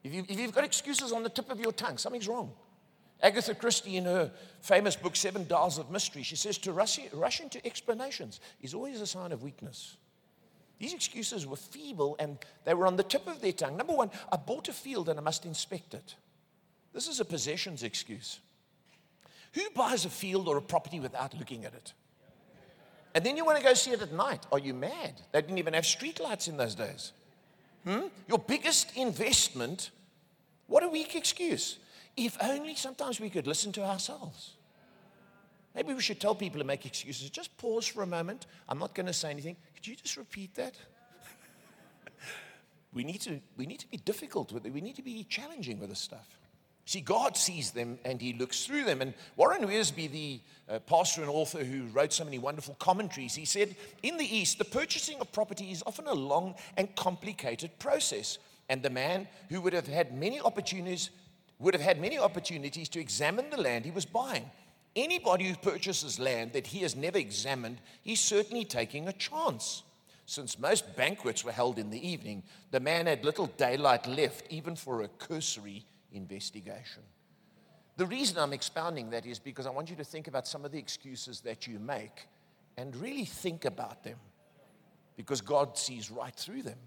If, 0.02 0.12
you, 0.12 0.24
you've 0.28 0.54
got 0.54 0.64
excuses 0.64 1.12
on 1.12 1.22
the 1.22 1.30
tip 1.30 1.50
of 1.50 1.60
your 1.60 1.72
tongue, 1.72 1.96
something's 1.96 2.28
wrong. 2.28 2.52
Agatha 3.22 3.54
Christie, 3.54 3.96
in 3.96 4.04
her 4.04 4.30
famous 4.60 4.96
book, 4.96 5.16
Seven 5.16 5.46
Dials 5.46 5.78
of 5.78 5.90
Mystery, 5.90 6.22
she 6.22 6.36
says 6.36 6.58
to 6.58 6.72
rush, 6.72 6.98
rush 7.12 7.40
into 7.40 7.64
explanations 7.64 8.40
is 8.60 8.74
always 8.74 9.00
a 9.00 9.06
sign 9.06 9.32
of 9.32 9.42
weakness. 9.42 9.96
These 10.78 10.92
excuses 10.92 11.46
were 11.46 11.56
feeble 11.56 12.16
and 12.18 12.36
they 12.64 12.74
were 12.74 12.86
on 12.86 12.96
the 12.96 13.04
tip 13.04 13.26
of 13.26 13.40
their 13.40 13.52
tongue. 13.52 13.76
Number 13.76 13.94
one, 13.94 14.10
I 14.30 14.36
bought 14.36 14.68
a 14.68 14.72
field 14.72 15.08
and 15.08 15.18
I 15.18 15.22
must 15.22 15.46
inspect 15.46 15.94
it. 15.94 16.16
This 16.92 17.08
is 17.08 17.20
a 17.20 17.24
possessions 17.24 17.82
excuse. 17.82 18.40
Who 19.54 19.62
buys 19.74 20.04
a 20.04 20.10
field 20.10 20.48
or 20.48 20.56
a 20.56 20.62
property 20.62 21.00
without 21.00 21.34
looking 21.38 21.64
at 21.64 21.74
it? 21.74 21.92
And 23.14 23.24
then 23.24 23.36
you 23.36 23.44
want 23.44 23.58
to 23.58 23.64
go 23.64 23.74
see 23.74 23.92
it 23.92 24.02
at 24.02 24.12
night. 24.12 24.44
Are 24.50 24.58
you 24.58 24.74
mad? 24.74 25.14
They 25.30 25.40
didn't 25.40 25.58
even 25.58 25.74
have 25.74 25.84
streetlights 25.84 26.48
in 26.48 26.56
those 26.56 26.74
days. 26.74 27.12
Hmm? 27.84 28.06
Your 28.28 28.38
biggest 28.38 28.96
investment, 28.96 29.90
what 30.66 30.82
a 30.82 30.88
weak 30.88 31.14
excuse. 31.14 31.78
If 32.16 32.36
only 32.42 32.74
sometimes 32.74 33.20
we 33.20 33.30
could 33.30 33.46
listen 33.46 33.70
to 33.72 33.84
ourselves. 33.84 34.54
Maybe 35.74 35.92
we 35.94 36.00
should 36.00 36.20
tell 36.20 36.34
people 36.34 36.58
to 36.58 36.64
make 36.64 36.86
excuses. 36.86 37.30
Just 37.30 37.56
pause 37.56 37.86
for 37.86 38.02
a 38.02 38.06
moment. 38.06 38.46
I'm 38.68 38.78
not 38.78 38.94
going 38.94 39.06
to 39.06 39.12
say 39.12 39.30
anything. 39.30 39.56
Could 39.76 39.86
you 39.86 39.94
just 39.96 40.16
repeat 40.16 40.54
that? 40.54 40.74
we, 42.94 43.04
need 43.04 43.20
to, 43.22 43.40
we 43.56 43.66
need 43.66 43.80
to 43.80 43.88
be 43.88 43.98
difficult 43.98 44.52
with 44.52 44.66
it. 44.66 44.72
We 44.72 44.80
need 44.80 44.96
to 44.96 45.02
be 45.02 45.24
challenging 45.24 45.78
with 45.78 45.90
this 45.90 46.00
stuff. 46.00 46.38
See, 46.86 47.00
God 47.00 47.36
sees 47.36 47.70
them 47.70 47.98
and 48.04 48.20
he 48.20 48.34
looks 48.34 48.66
through 48.66 48.84
them. 48.84 49.00
And 49.00 49.14
Warren 49.36 49.62
Wiersbe, 49.62 50.10
the 50.10 50.40
uh, 50.68 50.78
pastor 50.80 51.22
and 51.22 51.30
author 51.30 51.64
who 51.64 51.86
wrote 51.86 52.12
so 52.12 52.24
many 52.24 52.38
wonderful 52.38 52.76
commentaries, 52.78 53.34
he 53.34 53.46
said, 53.46 53.74
In 54.02 54.18
the 54.18 54.36
East, 54.36 54.58
the 54.58 54.64
purchasing 54.64 55.18
of 55.20 55.32
property 55.32 55.70
is 55.70 55.82
often 55.86 56.06
a 56.06 56.14
long 56.14 56.54
and 56.76 56.94
complicated 56.94 57.78
process. 57.78 58.38
And 58.68 58.82
the 58.82 58.90
man 58.90 59.28
who 59.48 59.60
would 59.62 59.72
have 59.72 59.86
had 59.86 60.16
many 60.16 60.40
opportunities 60.40 61.10
would 61.58 61.74
have 61.74 61.82
had 61.82 62.00
many 62.00 62.18
opportunities 62.18 62.88
to 62.90 63.00
examine 63.00 63.48
the 63.48 63.60
land 63.60 63.84
he 63.84 63.90
was 63.90 64.04
buying. 64.04 64.50
Anybody 64.96 65.46
who 65.46 65.56
purchases 65.56 66.18
land 66.18 66.52
that 66.52 66.66
he 66.66 66.80
has 66.80 66.94
never 66.94 67.18
examined, 67.18 67.78
he's 68.02 68.20
certainly 68.20 68.64
taking 68.64 69.08
a 69.08 69.12
chance. 69.12 69.82
Since 70.26 70.58
most 70.58 70.96
banquets 70.96 71.44
were 71.44 71.52
held 71.52 71.78
in 71.78 71.90
the 71.90 72.08
evening, 72.08 72.42
the 72.70 72.80
man 72.80 73.06
had 73.06 73.24
little 73.24 73.46
daylight 73.46 74.06
left, 74.06 74.46
even 74.50 74.76
for 74.76 75.02
a 75.02 75.08
cursory 75.08 75.84
investigation. 76.14 77.02
The 77.96 78.06
reason 78.06 78.38
I'm 78.38 78.52
expounding 78.52 79.10
that 79.10 79.26
is 79.26 79.38
because 79.38 79.66
I 79.66 79.70
want 79.70 79.90
you 79.90 79.96
to 79.96 80.04
think 80.04 80.26
about 80.26 80.46
some 80.46 80.64
of 80.64 80.72
the 80.72 80.78
excuses 80.78 81.40
that 81.42 81.66
you 81.66 81.78
make 81.78 82.26
and 82.76 82.94
really 82.96 83.24
think 83.24 83.64
about 83.64 84.02
them 84.02 84.16
because 85.16 85.40
God 85.40 85.78
sees 85.78 86.10
right 86.10 86.34
through 86.34 86.62
them. 86.62 86.78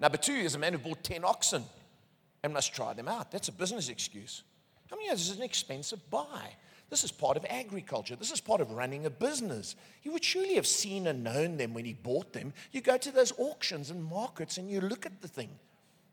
Number 0.00 0.16
two 0.16 0.32
is 0.32 0.54
a 0.54 0.58
man 0.58 0.72
who 0.72 0.78
bought 0.78 1.02
10 1.02 1.24
oxen 1.24 1.64
and 2.44 2.52
must 2.52 2.72
try 2.72 2.92
them 2.92 3.08
out. 3.08 3.32
That's 3.32 3.48
a 3.48 3.52
business 3.52 3.88
excuse. 3.88 4.44
I 4.92 4.96
mean, 4.96 5.10
this 5.10 5.28
is 5.28 5.36
an 5.36 5.42
expensive 5.42 6.08
buy. 6.08 6.54
This 6.88 7.04
is 7.04 7.12
part 7.12 7.36
of 7.36 7.44
agriculture. 7.50 8.16
This 8.16 8.30
is 8.30 8.40
part 8.40 8.60
of 8.60 8.70
running 8.70 9.04
a 9.04 9.10
business. 9.10 9.76
He 10.00 10.08
would 10.08 10.24
surely 10.24 10.54
have 10.54 10.66
seen 10.66 11.06
and 11.06 11.22
known 11.22 11.56
them 11.56 11.74
when 11.74 11.84
he 11.84 11.92
bought 11.92 12.32
them. 12.32 12.54
You 12.72 12.80
go 12.80 12.96
to 12.96 13.10
those 13.10 13.32
auctions 13.38 13.90
and 13.90 14.02
markets 14.02 14.56
and 14.56 14.70
you 14.70 14.80
look 14.80 15.04
at 15.04 15.20
the 15.20 15.28
thing. 15.28 15.50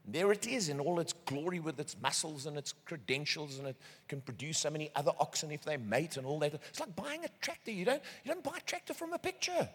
There 0.07 0.31
it 0.31 0.45
is 0.45 0.69
in 0.69 0.79
all 0.79 0.99
its 0.99 1.13
glory 1.13 1.59
with 1.59 1.79
its 1.79 1.95
muscles 1.99 2.45
and 2.45 2.57
its 2.57 2.73
credentials, 2.85 3.57
and 3.57 3.67
it 3.67 3.75
can 4.07 4.21
produce 4.21 4.59
so 4.59 4.69
many 4.69 4.91
other 4.95 5.11
oxen 5.19 5.51
if 5.51 5.63
they 5.63 5.77
mate 5.77 6.17
and 6.17 6.27
all 6.27 6.39
that. 6.39 6.53
It's 6.53 6.79
like 6.79 6.95
buying 6.95 7.25
a 7.25 7.29
tractor. 7.41 7.71
You 7.71 7.85
don't, 7.85 8.01
you 8.23 8.31
don't 8.31 8.43
buy 8.43 8.57
a 8.57 8.61
tractor 8.61 8.93
from 8.93 9.13
a 9.13 9.17
picture. 9.17 9.67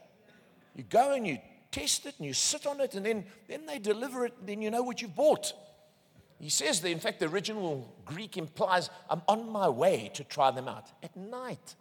You 0.77 0.85
go 0.85 1.15
and 1.15 1.27
you 1.27 1.39
test 1.73 2.07
it 2.07 2.15
and 2.19 2.27
you 2.27 2.33
sit 2.33 2.65
on 2.67 2.81
it, 2.81 2.95
and 2.95 3.05
then, 3.05 3.25
then 3.49 3.67
they 3.67 3.81
deliver 3.81 4.25
it, 4.25 4.35
and 4.39 4.49
then 4.49 4.63
you 4.63 4.71
know 4.71 4.83
what 4.83 5.03
you've 5.03 5.17
bought. 5.17 5.53
He 6.39 6.49
says 6.49 6.81
that, 6.81 6.91
in 6.91 7.01
fact, 7.01 7.21
the 7.21 7.27
original 7.27 7.93
Greek 8.05 8.37
implies, 8.37 8.89
I'm 9.11 9.23
on 9.29 9.51
my 9.51 9.69
way 9.69 10.11
to 10.15 10.25
try 10.25 10.51
them 10.53 10.69
out 10.69 10.87
at 11.03 11.15
night. 11.17 11.75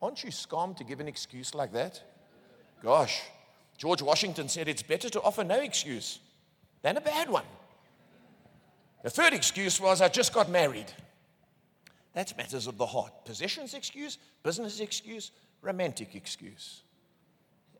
Aren't 0.00 0.24
you 0.24 0.30
scum 0.30 0.74
to 0.76 0.84
give 0.84 1.00
an 1.00 1.08
excuse 1.08 1.54
like 1.54 1.72
that? 1.72 2.02
Gosh, 2.82 3.20
George 3.76 4.00
Washington 4.00 4.48
said 4.48 4.68
it's 4.68 4.82
better 4.82 5.08
to 5.10 5.20
offer 5.22 5.44
no 5.44 5.60
excuse 5.60 6.20
than 6.82 6.96
a 6.96 7.00
bad 7.00 7.30
one. 7.30 7.44
The 9.02 9.10
third 9.10 9.32
excuse 9.32 9.80
was, 9.80 10.00
I 10.00 10.08
just 10.08 10.32
got 10.32 10.48
married. 10.48 10.92
That's 12.12 12.36
matters 12.36 12.66
of 12.66 12.76
the 12.76 12.86
heart. 12.86 13.24
Possessions 13.24 13.74
excuse, 13.74 14.18
business 14.42 14.80
excuse, 14.80 15.30
romantic 15.60 16.14
excuse. 16.14 16.82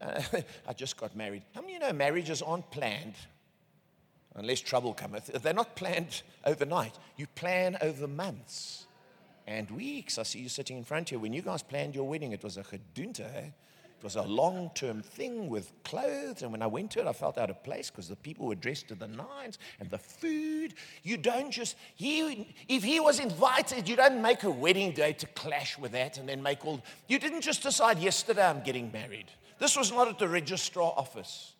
Uh, 0.00 0.20
I 0.68 0.72
just 0.72 0.96
got 0.96 1.14
married. 1.14 1.42
How 1.54 1.60
many 1.60 1.76
of 1.76 1.82
you 1.82 1.88
know 1.88 1.92
marriages 1.92 2.42
aren't 2.42 2.70
planned 2.70 3.14
unless 4.34 4.60
trouble 4.60 4.94
cometh? 4.94 5.26
They're 5.26 5.52
not 5.52 5.76
planned 5.76 6.22
overnight. 6.44 6.98
You 7.16 7.26
plan 7.26 7.76
over 7.82 8.08
months 8.08 8.86
and 9.46 9.70
weeks. 9.70 10.18
I 10.18 10.22
see 10.22 10.40
you 10.40 10.48
sitting 10.48 10.78
in 10.78 10.84
front 10.84 11.10
here. 11.10 11.18
When 11.18 11.32
you 11.32 11.42
guys 11.42 11.62
planned 11.62 11.94
your 11.94 12.08
wedding, 12.08 12.32
it 12.32 12.42
was 12.42 12.56
a 12.56 12.62
gedoente. 12.62 13.52
It 14.02 14.06
was 14.06 14.16
a 14.16 14.22
long 14.22 14.72
term 14.74 15.00
thing 15.00 15.48
with 15.48 15.70
clothes. 15.84 16.42
And 16.42 16.50
when 16.50 16.60
I 16.60 16.66
went 16.66 16.90
to 16.90 16.98
it, 16.98 17.06
I 17.06 17.12
felt 17.12 17.38
out 17.38 17.50
of 17.50 17.62
place 17.62 17.88
because 17.88 18.08
the 18.08 18.16
people 18.16 18.48
were 18.48 18.56
dressed 18.56 18.88
to 18.88 18.96
the 18.96 19.06
nines 19.06 19.60
and 19.78 19.88
the 19.90 19.98
food. 19.98 20.74
You 21.04 21.16
don't 21.16 21.52
just, 21.52 21.76
he, 21.94 22.52
if 22.68 22.82
he 22.82 22.98
was 22.98 23.20
invited, 23.20 23.88
you 23.88 23.94
don't 23.94 24.20
make 24.20 24.42
a 24.42 24.50
wedding 24.50 24.90
day 24.90 25.12
to 25.12 25.26
clash 25.28 25.78
with 25.78 25.92
that 25.92 26.18
and 26.18 26.28
then 26.28 26.42
make 26.42 26.66
all. 26.66 26.82
You 27.06 27.20
didn't 27.20 27.42
just 27.42 27.62
decide 27.62 28.00
yesterday 28.00 28.44
I'm 28.44 28.64
getting 28.64 28.90
married. 28.90 29.26
This 29.60 29.76
was 29.76 29.92
not 29.92 30.08
at 30.08 30.18
the 30.18 30.26
registrar 30.26 30.92
office. 30.96 31.52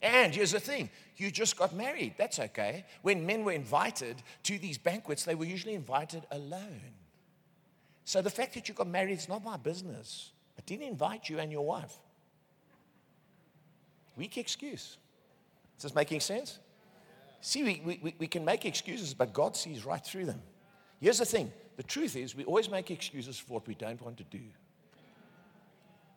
And 0.00 0.34
here's 0.34 0.52
the 0.52 0.60
thing 0.60 0.88
you 1.18 1.30
just 1.30 1.58
got 1.58 1.74
married. 1.74 2.14
That's 2.16 2.38
okay. 2.38 2.86
When 3.02 3.26
men 3.26 3.44
were 3.44 3.52
invited 3.52 4.22
to 4.44 4.58
these 4.58 4.78
banquets, 4.78 5.24
they 5.26 5.34
were 5.34 5.44
usually 5.44 5.74
invited 5.74 6.24
alone. 6.30 6.94
So 8.06 8.22
the 8.22 8.30
fact 8.30 8.54
that 8.54 8.70
you 8.70 8.74
got 8.74 8.86
married 8.86 9.18
is 9.18 9.28
not 9.28 9.44
my 9.44 9.58
business. 9.58 10.30
Didn't 10.68 10.86
invite 10.86 11.30
you 11.30 11.38
and 11.38 11.50
your 11.50 11.64
wife. 11.64 11.96
Weak 14.16 14.36
excuse. 14.36 14.98
Is 15.78 15.82
this 15.82 15.94
making 15.94 16.20
sense? 16.20 16.58
See, 17.40 17.64
we, 17.64 17.98
we, 18.02 18.14
we 18.18 18.26
can 18.26 18.44
make 18.44 18.66
excuses, 18.66 19.14
but 19.14 19.32
God 19.32 19.56
sees 19.56 19.86
right 19.86 20.04
through 20.04 20.26
them. 20.26 20.42
Here's 21.00 21.20
the 21.20 21.24
thing 21.24 21.50
the 21.78 21.82
truth 21.82 22.16
is, 22.16 22.36
we 22.36 22.44
always 22.44 22.70
make 22.70 22.90
excuses 22.90 23.38
for 23.38 23.54
what 23.54 23.66
we 23.66 23.76
don't 23.76 24.02
want 24.02 24.18
to 24.18 24.24
do. 24.24 24.40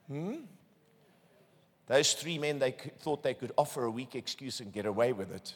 Hmm? 0.10 0.36
Those 1.88 2.12
three 2.12 2.38
men, 2.38 2.60
they 2.60 2.76
thought 3.00 3.24
they 3.24 3.36
could 3.36 3.54
offer 3.58 3.86
a 3.86 3.92
weak 3.92 4.16
excuse 4.16 4.60
and 4.60 4.74
get 4.74 4.86
away 4.86 5.14
with 5.14 5.32
it 5.34 5.54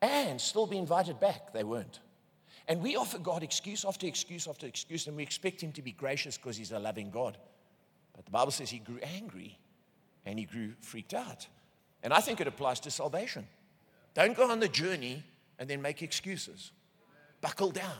and 0.00 0.40
still 0.40 0.66
be 0.66 0.78
invited 0.78 1.20
back. 1.20 1.52
They 1.52 1.64
weren't. 1.64 2.00
And 2.68 2.80
we 2.80 2.96
offer 2.96 3.18
God 3.18 3.42
excuse 3.42 3.84
after 3.84 4.06
excuse 4.06 4.48
after 4.48 4.66
excuse, 4.66 5.08
and 5.08 5.16
we 5.16 5.22
expect 5.22 5.62
Him 5.62 5.72
to 5.72 5.82
be 5.82 5.92
gracious 5.92 6.38
because 6.38 6.56
He's 6.56 6.72
a 6.72 6.78
loving 6.78 7.10
God. 7.10 7.36
But 8.20 8.26
the 8.26 8.32
Bible 8.32 8.50
says 8.50 8.68
he 8.68 8.80
grew 8.80 8.98
angry 9.16 9.58
and 10.26 10.38
he 10.38 10.44
grew 10.44 10.74
freaked 10.82 11.14
out. 11.14 11.46
And 12.02 12.12
I 12.12 12.20
think 12.20 12.38
it 12.38 12.46
applies 12.46 12.78
to 12.80 12.90
salvation. 12.90 13.46
Don't 14.12 14.36
go 14.36 14.50
on 14.50 14.60
the 14.60 14.68
journey 14.68 15.24
and 15.58 15.70
then 15.70 15.80
make 15.80 16.02
excuses. 16.02 16.72
Buckle 17.40 17.70
down, 17.70 17.96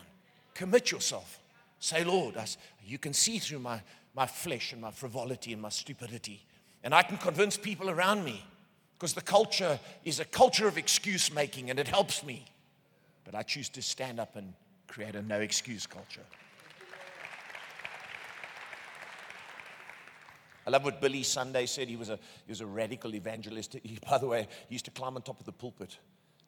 commit 0.53 0.91
yourself. 0.91 1.39
Say, 1.79 2.05
Lord, 2.05 2.37
I, 2.37 2.45
you 2.85 2.99
can 2.99 3.15
see 3.15 3.39
through 3.39 3.61
my, 3.61 3.81
my 4.15 4.27
flesh 4.27 4.75
and 4.75 4.83
my 4.83 4.91
frivolity 4.91 5.55
and 5.55 5.63
my 5.63 5.71
stupidity. 5.71 6.45
And 6.85 6.95
I 6.95 7.03
can 7.03 7.17
convince 7.17 7.57
people 7.57 7.89
around 7.89 8.23
me 8.23 8.45
because 8.99 9.15
the 9.15 9.23
culture 9.23 9.81
is 10.05 10.21
a 10.21 10.27
culture 10.27 10.69
of 10.69 10.77
excuse 10.77 11.33
making 11.33 11.71
and 11.71 11.79
it 11.79 11.89
helps 11.89 12.23
me. 12.23 12.45
But 13.25 13.35
I 13.35 13.43
choose 13.43 13.71
to 13.71 13.81
stand 13.81 14.21
up 14.21 14.37
and 14.37 14.53
create 14.87 15.15
a 15.15 15.23
no 15.23 15.41
excuse 15.41 15.87
culture. 15.87 16.27
I 20.71 20.75
love 20.75 20.85
what 20.85 21.01
Billy 21.01 21.25
Sunday 21.25 21.67
said. 21.67 21.89
He 21.89 21.97
was 21.97 22.11
a, 22.11 22.19
he 22.47 22.53
was 22.53 22.61
a 22.61 22.67
radical 22.67 23.13
evangelist. 23.17 23.77
He, 23.83 23.99
by 24.09 24.19
the 24.19 24.29
way, 24.29 24.47
he 24.69 24.77
used 24.77 24.85
to 24.85 24.93
climb 24.93 25.17
on 25.17 25.23
top 25.23 25.41
of 25.41 25.45
the 25.45 25.51
pulpit. 25.51 25.99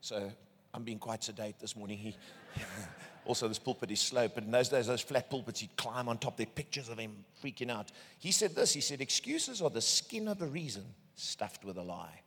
So 0.00 0.30
I'm 0.72 0.84
being 0.84 1.00
quite 1.00 1.24
sedate 1.24 1.58
this 1.58 1.74
morning. 1.74 1.98
He, 1.98 2.16
also, 3.24 3.48
this 3.48 3.58
pulpit 3.58 3.90
is 3.90 3.98
slow, 3.98 4.28
but 4.28 4.44
in 4.44 4.52
those 4.52 4.68
days, 4.68 4.86
those 4.86 5.00
flat 5.00 5.28
pulpits, 5.28 5.58
he'd 5.58 5.76
climb 5.76 6.08
on 6.08 6.18
top. 6.18 6.36
There 6.36 6.46
pictures 6.46 6.88
of 6.88 6.98
him 6.98 7.24
freaking 7.42 7.68
out. 7.68 7.90
He 8.20 8.30
said 8.30 8.54
this 8.54 8.72
He 8.72 8.80
said, 8.80 9.00
Excuses 9.00 9.60
are 9.60 9.70
the 9.70 9.80
skin 9.80 10.28
of 10.28 10.40
a 10.40 10.46
reason 10.46 10.84
stuffed 11.16 11.64
with 11.64 11.76
a 11.76 11.82
lie. 11.82 12.20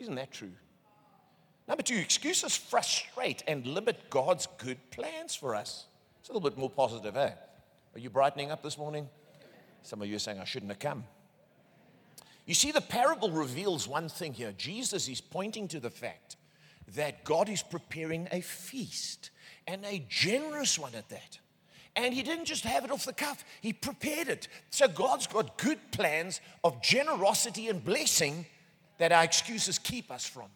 Isn't 0.00 0.16
that 0.16 0.32
true? 0.32 0.50
Number 1.68 1.84
two, 1.84 1.98
excuses 1.98 2.56
frustrate 2.56 3.44
and 3.46 3.64
limit 3.64 4.10
God's 4.10 4.48
good 4.58 4.78
plans 4.90 5.36
for 5.36 5.54
us. 5.54 5.86
It's 6.18 6.28
a 6.28 6.32
little 6.32 6.50
bit 6.50 6.58
more 6.58 6.70
positive, 6.70 7.16
eh? 7.16 7.30
Are 7.94 8.00
you 8.00 8.10
brightening 8.10 8.50
up 8.50 8.64
this 8.64 8.76
morning? 8.76 9.08
Some 9.82 10.02
of 10.02 10.08
you 10.08 10.16
are 10.16 10.20
saying, 10.20 10.38
I 10.38 10.44
shouldn't 10.44 10.70
have 10.70 10.78
come. 10.78 11.04
You 12.46 12.54
see, 12.54 12.72
the 12.72 12.80
parable 12.80 13.30
reveals 13.30 13.86
one 13.86 14.08
thing 14.08 14.32
here. 14.32 14.52
Jesus 14.56 15.08
is 15.08 15.20
pointing 15.20 15.68
to 15.68 15.80
the 15.80 15.90
fact 15.90 16.36
that 16.94 17.24
God 17.24 17.48
is 17.48 17.62
preparing 17.62 18.28
a 18.32 18.40
feast 18.40 19.30
and 19.66 19.84
a 19.84 20.04
generous 20.08 20.78
one 20.78 20.94
at 20.94 21.08
that. 21.10 21.38
And 21.94 22.14
he 22.14 22.22
didn't 22.22 22.46
just 22.46 22.64
have 22.64 22.84
it 22.84 22.90
off 22.90 23.04
the 23.04 23.12
cuff, 23.12 23.44
he 23.60 23.72
prepared 23.72 24.28
it. 24.28 24.48
So 24.70 24.88
God's 24.88 25.26
got 25.26 25.58
good 25.58 25.78
plans 25.90 26.40
of 26.64 26.80
generosity 26.80 27.68
and 27.68 27.84
blessing 27.84 28.46
that 28.98 29.12
our 29.12 29.24
excuses 29.24 29.78
keep 29.78 30.10
us 30.10 30.26
from. 30.26 30.48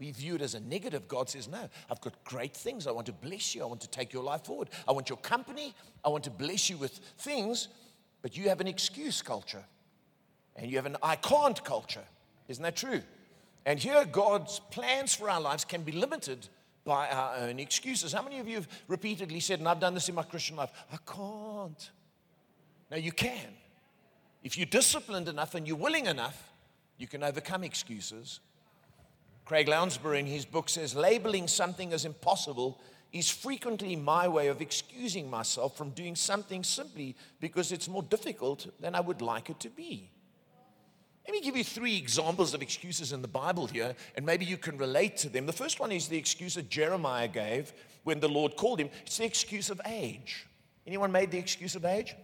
We 0.00 0.10
view 0.12 0.36
it 0.36 0.42
as 0.42 0.54
a 0.54 0.60
negative. 0.60 1.06
God 1.06 1.28
says, 1.28 1.46
No, 1.46 1.68
I've 1.90 2.00
got 2.00 2.24
great 2.24 2.56
things. 2.56 2.86
I 2.86 2.90
want 2.90 3.06
to 3.06 3.12
bless 3.12 3.54
you. 3.54 3.62
I 3.62 3.66
want 3.66 3.82
to 3.82 3.88
take 3.88 4.12
your 4.12 4.24
life 4.24 4.44
forward. 4.46 4.70
I 4.88 4.92
want 4.92 5.10
your 5.10 5.18
company. 5.18 5.74
I 6.02 6.08
want 6.08 6.24
to 6.24 6.30
bless 6.30 6.70
you 6.70 6.78
with 6.78 6.98
things. 7.18 7.68
But 8.22 8.36
you 8.36 8.48
have 8.48 8.60
an 8.60 8.66
excuse 8.66 9.22
culture 9.22 9.64
and 10.56 10.70
you 10.70 10.76
have 10.76 10.86
an 10.86 10.96
I 11.02 11.16
can't 11.16 11.62
culture. 11.64 12.04
Isn't 12.48 12.62
that 12.62 12.76
true? 12.76 13.02
And 13.66 13.78
here, 13.78 14.04
God's 14.06 14.58
plans 14.70 15.14
for 15.14 15.28
our 15.28 15.40
lives 15.40 15.64
can 15.66 15.82
be 15.82 15.92
limited 15.92 16.48
by 16.84 17.08
our 17.10 17.36
own 17.36 17.58
excuses. 17.58 18.12
How 18.12 18.22
many 18.22 18.38
of 18.38 18.48
you 18.48 18.56
have 18.56 18.68
repeatedly 18.88 19.40
said, 19.40 19.58
and 19.58 19.68
I've 19.68 19.80
done 19.80 19.92
this 19.92 20.08
in 20.08 20.14
my 20.14 20.22
Christian 20.22 20.56
life, 20.56 20.72
I 20.90 20.96
can't? 21.06 21.90
Now, 22.90 22.96
you 22.96 23.12
can. 23.12 23.54
If 24.42 24.56
you're 24.56 24.66
disciplined 24.66 25.28
enough 25.28 25.54
and 25.54 25.68
you're 25.68 25.76
willing 25.76 26.06
enough, 26.06 26.50
you 26.96 27.06
can 27.06 27.22
overcome 27.22 27.64
excuses 27.64 28.40
Craig 29.50 29.66
Lounsbrough 29.66 30.16
in 30.16 30.26
his 30.26 30.44
book 30.44 30.68
says 30.68 30.94
labeling 30.94 31.48
something 31.48 31.92
as 31.92 32.04
impossible 32.04 32.80
is 33.12 33.28
frequently 33.28 33.96
my 33.96 34.28
way 34.28 34.46
of 34.46 34.60
excusing 34.60 35.28
myself 35.28 35.76
from 35.76 35.90
doing 35.90 36.14
something 36.14 36.62
simply 36.62 37.16
because 37.40 37.72
it's 37.72 37.88
more 37.88 38.04
difficult 38.04 38.68
than 38.80 38.94
I 38.94 39.00
would 39.00 39.20
like 39.20 39.50
it 39.50 39.58
to 39.58 39.68
be. 39.68 40.08
Let 41.26 41.32
me 41.32 41.40
give 41.40 41.56
you 41.56 41.64
three 41.64 41.96
examples 41.96 42.54
of 42.54 42.62
excuses 42.62 43.12
in 43.12 43.22
the 43.22 43.26
Bible 43.26 43.66
here, 43.66 43.96
and 44.14 44.24
maybe 44.24 44.44
you 44.44 44.56
can 44.56 44.78
relate 44.78 45.16
to 45.16 45.28
them. 45.28 45.46
The 45.46 45.52
first 45.52 45.80
one 45.80 45.90
is 45.90 46.06
the 46.06 46.16
excuse 46.16 46.54
that 46.54 46.70
Jeremiah 46.70 47.26
gave 47.26 47.72
when 48.04 48.20
the 48.20 48.28
Lord 48.28 48.54
called 48.54 48.78
him. 48.78 48.90
It's 49.04 49.18
the 49.18 49.24
excuse 49.24 49.68
of 49.68 49.80
age. 49.84 50.46
Anyone 50.86 51.10
made 51.10 51.32
the 51.32 51.38
excuse 51.38 51.74
of 51.74 51.84
age? 51.84 52.14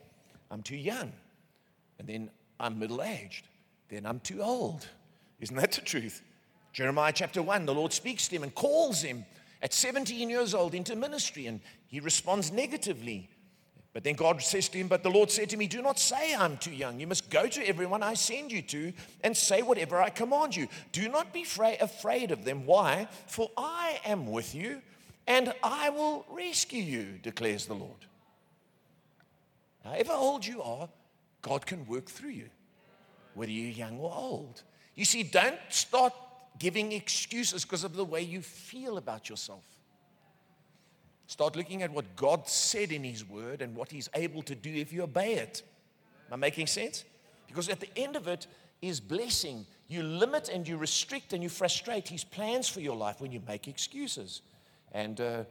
I'm 0.49 0.63
too 0.63 0.77
young. 0.77 1.13
And 1.99 2.07
then 2.07 2.31
I'm 2.61 2.79
middle 2.79 3.03
aged. 3.03 3.49
Then 3.89 4.07
I'm 4.07 4.21
too 4.21 4.43
old. 4.43 4.87
Isn't 5.41 5.57
that 5.57 5.73
the 5.73 5.81
truth? 5.81 6.23
Jeremiah 6.77 7.11
chapter 7.11 7.41
1, 7.41 7.65
the 7.65 7.75
Lord 7.75 7.91
speaks 7.95 8.29
to 8.29 8.37
him 8.37 8.43
and 8.43 8.55
calls 8.55 9.01
him 9.01 9.25
at 9.63 9.73
17 9.73 10.29
years 10.29 10.53
old 10.53 10.75
into 10.75 10.95
ministry, 10.95 11.47
and 11.47 11.63
he 11.87 12.01
responds 12.01 12.53
negatively. 12.53 13.31
But 13.95 14.05
then 14.05 14.15
God 14.15 14.43
says 14.43 14.69
to 14.69 14.77
him, 14.77 14.87
But 14.87 15.03
the 15.03 15.09
Lord 15.09 15.31
said 15.31 15.49
to 15.49 15.57
me, 15.57 15.69
Do 15.69 15.81
not 15.81 15.99
say 15.99 16.35
I'm 16.35 16.59
too 16.59 16.75
young. 16.75 17.01
You 17.01 17.07
must 17.07 17.31
go 17.31 17.47
to 17.47 17.67
everyone 17.67 18.03
I 18.03 18.13
send 18.13 18.53
you 18.53 18.61
to 18.61 18.93
and 19.25 19.35
say 19.35 19.63
whatever 19.63 20.03
I 20.03 20.11
command 20.11 20.55
you. 20.55 20.69
Do 20.93 21.09
not 21.09 21.33
be 21.33 21.47
afraid 21.81 22.31
of 22.31 22.45
them. 22.45 22.67
Why? 22.67 23.09
For 23.27 23.51
I 23.57 23.99
am 24.05 24.31
with 24.31 24.55
you 24.55 24.83
and 25.27 25.55
I 25.63 25.89
will 25.89 26.27
rescue 26.29 26.83
you, 26.83 27.19
declares 27.23 27.65
the 27.65 27.75
Lord. 27.75 28.05
However 29.83 30.13
old 30.13 30.45
you 30.45 30.61
are, 30.61 30.91
God 31.41 31.65
can 31.65 31.87
work 31.87 32.11
through 32.11 32.33
you, 32.33 32.51
whether 33.33 33.51
you're 33.51 33.71
young 33.71 33.99
or 33.99 34.13
old. 34.15 34.63
You 34.95 35.07
see, 35.07 35.23
don't 35.23 35.59
start 35.71 36.13
giving 36.59 36.93
excuses 36.93 37.65
because 37.65 37.85
of 37.85 37.95
the 37.97 38.05
way 38.05 38.23
you 38.23 38.41
feel 38.41 38.99
about 38.99 39.29
yourself. 39.29 39.65
Start 41.27 41.57
looking 41.57 41.83
at 41.83 41.91
what 41.91 42.15
God 42.15 42.49
said 42.49 42.93
in 42.93 43.03
His 43.03 43.29
Word 43.29 43.61
and 43.61 43.75
what 43.75 43.91
He's 43.91 44.09
able 44.15 44.43
to 44.43 44.55
do 44.55 44.73
if 44.73 44.93
you 44.93 45.03
obey 45.03 45.35
it. 45.35 45.63
Am 46.29 46.35
I 46.35 46.37
making 46.37 46.67
sense? 46.67 47.05
Because 47.49 47.69
at 47.69 47.81
the 47.81 47.91
end 47.97 48.17
of 48.17 48.29
it 48.29 48.47
is 48.81 49.01
blessing. 49.01 49.67
You 49.89 50.03
limit 50.03 50.49
and 50.49 50.67
you 50.67 50.77
restrict 50.77 51.33
and 51.33 51.43
you 51.43 51.49
frustrate 51.49 52.09
His 52.09 52.23
plans 52.23 52.69
for 52.69 52.81
your 52.81 52.97
life 52.97 53.21
when 53.21 53.33
you 53.33 53.41
make 53.47 53.67
excuses. 53.67 54.43
And 54.93 55.21
uh, 55.21 55.45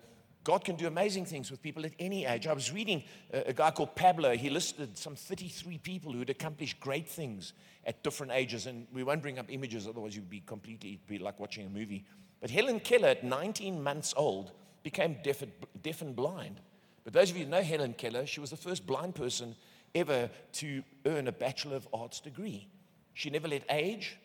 God 0.46 0.64
can 0.64 0.76
do 0.76 0.86
amazing 0.86 1.26
things 1.26 1.50
with 1.50 1.62
people 1.62 1.86
at 1.88 1.94
any 1.98 2.24
age. 2.24 2.46
I 2.46 2.54
was 2.54 2.72
reading 2.72 3.04
a, 3.34 3.50
a 3.50 3.54
guy 3.54 3.72
called 3.72 3.96
Pablo. 3.96 4.38
He 4.38 4.52
listed 4.52 4.96
some 4.96 5.16
33 5.16 5.80
people 5.80 6.14
who 6.14 6.20
had 6.20 6.30
accomplished 6.30 6.80
great 6.80 7.10
things 7.10 7.54
at 7.84 8.04
different 8.04 8.32
ages. 8.32 8.68
And 8.68 8.86
we 8.94 9.02
won't 9.04 9.24
bring 9.24 9.40
up 9.40 9.48
images, 9.50 9.88
otherwise, 9.88 10.16
you'd 10.16 10.30
be 10.30 10.44
completely 10.46 11.00
be 11.08 11.18
like 11.18 11.40
watching 11.40 11.66
a 11.66 11.70
movie. 11.70 12.06
But 12.42 12.52
Helen 12.52 12.80
Keller, 12.80 13.08
at 13.08 13.24
19 13.24 13.82
months 13.82 14.14
old, 14.16 14.52
became 14.84 15.18
deaf, 15.24 15.44
deaf 15.82 16.04
and 16.04 16.16
blind. 16.16 16.62
But 17.04 17.14
those 17.14 17.32
of 17.32 17.38
you 17.38 17.46
who 17.46 17.50
know 17.50 17.64
Helen 17.64 17.94
Keller, 17.94 18.28
she 18.28 18.40
was 18.40 18.52
the 18.52 18.56
first 18.56 18.86
blind 18.86 19.16
person 19.16 19.56
ever 19.96 20.30
to 20.54 20.84
earn 21.08 21.28
a 21.28 21.32
Bachelor 21.32 21.76
of 21.76 21.88
Arts 21.92 22.20
degree. 22.20 22.68
She 23.16 23.32
never 23.32 23.48
let 23.48 23.64
age 23.72 24.18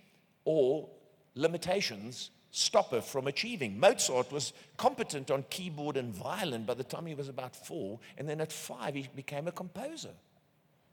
or 0.45 0.87
limitations 1.35 2.31
stop 2.51 2.91
her 2.91 3.01
from 3.01 3.27
achieving. 3.27 3.79
Mozart 3.79 4.33
was 4.33 4.53
competent 4.77 5.31
on 5.31 5.45
keyboard 5.51 5.97
and 5.97 6.15
violin 6.15 6.65
by 6.65 6.75
the 6.75 6.85
time 6.85 7.07
he 7.07 7.15
was 7.15 7.29
about 7.29 7.55
four, 7.55 7.99
and 8.19 8.29
then 8.29 8.41
at 8.41 8.53
five, 8.53 8.95
he 8.95 9.09
became 9.15 9.49
a 9.49 9.53
composer. 9.53 10.11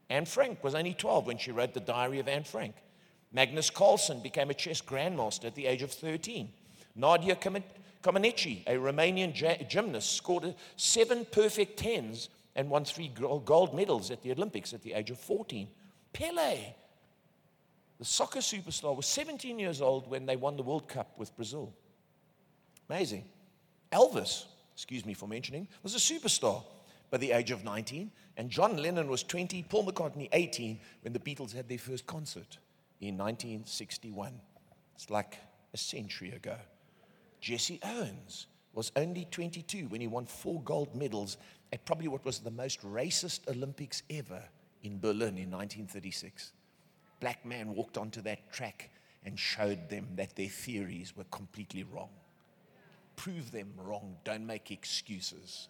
Anne 0.09 0.25
Frank 0.25 0.63
was 0.63 0.75
only 0.75 0.93
12 0.93 1.27
when 1.27 1.37
she 1.37 1.51
wrote 1.51 1.73
The 1.73 1.79
Diary 1.79 2.19
of 2.19 2.27
Anne 2.27 2.43
Frank. 2.43 2.75
Magnus 3.31 3.69
Carlsen 3.69 4.21
became 4.21 4.49
a 4.49 4.53
chess 4.53 4.81
grandmaster 4.81 5.45
at 5.45 5.55
the 5.55 5.65
age 5.65 5.81
of 5.81 5.91
13. 5.91 6.49
Nadia 6.95 7.35
Comaneci, 7.35 8.65
a 8.65 8.75
Romanian 8.75 9.33
gymnast, 9.67 10.13
scored 10.13 10.55
seven 10.77 11.25
perfect 11.25 11.77
tens 11.77 12.29
and 12.55 12.69
won 12.69 12.85
three 12.85 13.09
gold 13.09 13.75
medals 13.75 14.09
at 14.11 14.23
the 14.23 14.31
Olympics 14.31 14.73
at 14.73 14.81
the 14.81 14.93
age 14.93 15.11
of 15.11 15.19
14. 15.19 15.67
Pele, 16.13 16.73
the 17.99 18.05
soccer 18.05 18.39
superstar, 18.39 18.95
was 18.95 19.05
17 19.07 19.57
years 19.57 19.81
old 19.81 20.09
when 20.09 20.25
they 20.25 20.35
won 20.35 20.55
the 20.55 20.63
World 20.63 20.87
Cup 20.87 21.17
with 21.17 21.35
Brazil. 21.35 21.73
Amazing. 22.89 23.25
Elvis, 23.91 24.45
excuse 24.73 25.05
me 25.05 25.13
for 25.13 25.27
mentioning, 25.27 25.67
was 25.83 25.95
a 25.95 25.97
superstar 25.97 26.63
by 27.09 27.17
the 27.17 27.31
age 27.31 27.51
of 27.51 27.63
19, 27.63 28.11
and 28.35 28.49
John 28.49 28.77
Lennon 28.77 29.07
was 29.07 29.23
20, 29.23 29.63
Paul 29.63 29.85
McCartney 29.85 30.29
18 30.31 30.79
when 31.01 31.13
the 31.13 31.19
Beatles 31.19 31.53
had 31.53 31.67
their 31.67 31.77
first 31.77 32.05
concert 32.05 32.57
in 32.99 33.17
1961. 33.17 34.39
It's 34.95 35.09
like 35.09 35.37
a 35.73 35.77
century 35.77 36.31
ago. 36.31 36.55
Jesse 37.39 37.79
Owens 37.83 38.47
was 38.73 38.91
only 38.95 39.25
22 39.31 39.87
when 39.87 40.01
he 40.01 40.07
won 40.07 40.25
four 40.25 40.61
gold 40.61 40.95
medals 40.95 41.37
at 41.73 41.85
probably 41.85 42.07
what 42.07 42.25
was 42.25 42.39
the 42.39 42.51
most 42.51 42.81
racist 42.81 43.47
Olympics 43.49 44.03
ever 44.09 44.43
in 44.83 44.99
Berlin 44.99 45.37
in 45.37 45.49
1936. 45.49 46.51
Black 47.19 47.45
man 47.45 47.73
walked 47.73 47.97
onto 47.97 48.21
that 48.21 48.51
track 48.51 48.89
and 49.25 49.37
showed 49.37 49.89
them 49.89 50.07
that 50.15 50.35
their 50.35 50.47
theories 50.47 51.15
were 51.15 51.25
completely 51.25 51.83
wrong. 51.83 52.09
Prove 53.15 53.51
them 53.51 53.73
wrong, 53.77 54.15
don't 54.23 54.45
make 54.45 54.71
excuses. 54.71 55.67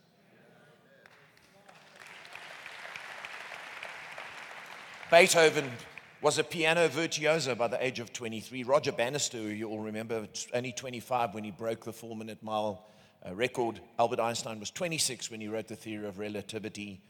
Beethoven 5.10 5.71
was 6.21 6.38
a 6.38 6.43
piano 6.43 6.89
virtuoso 6.89 7.55
by 7.55 7.67
the 7.67 7.83
age 7.83 7.99
of 7.99 8.12
23. 8.12 8.63
Roger 8.63 8.91
Bannister, 8.91 9.38
you 9.38 9.69
all 9.69 9.79
remember, 9.79 10.27
only 10.53 10.73
25 10.73 11.33
when 11.33 11.45
he 11.45 11.51
broke 11.51 11.86
the 11.86 11.93
four 11.93 12.15
minute 12.15 12.43
mile 12.43 12.86
uh, 13.25 13.33
record. 13.33 13.79
Albert 13.97 14.19
Einstein 14.19 14.60
was 14.60 14.69
26 14.71 15.31
when 15.31 15.39
he 15.39 15.47
wrote 15.47 15.67
the 15.67 15.75
theory 15.75 16.05
of 16.05 16.19
relativity. 16.19 17.01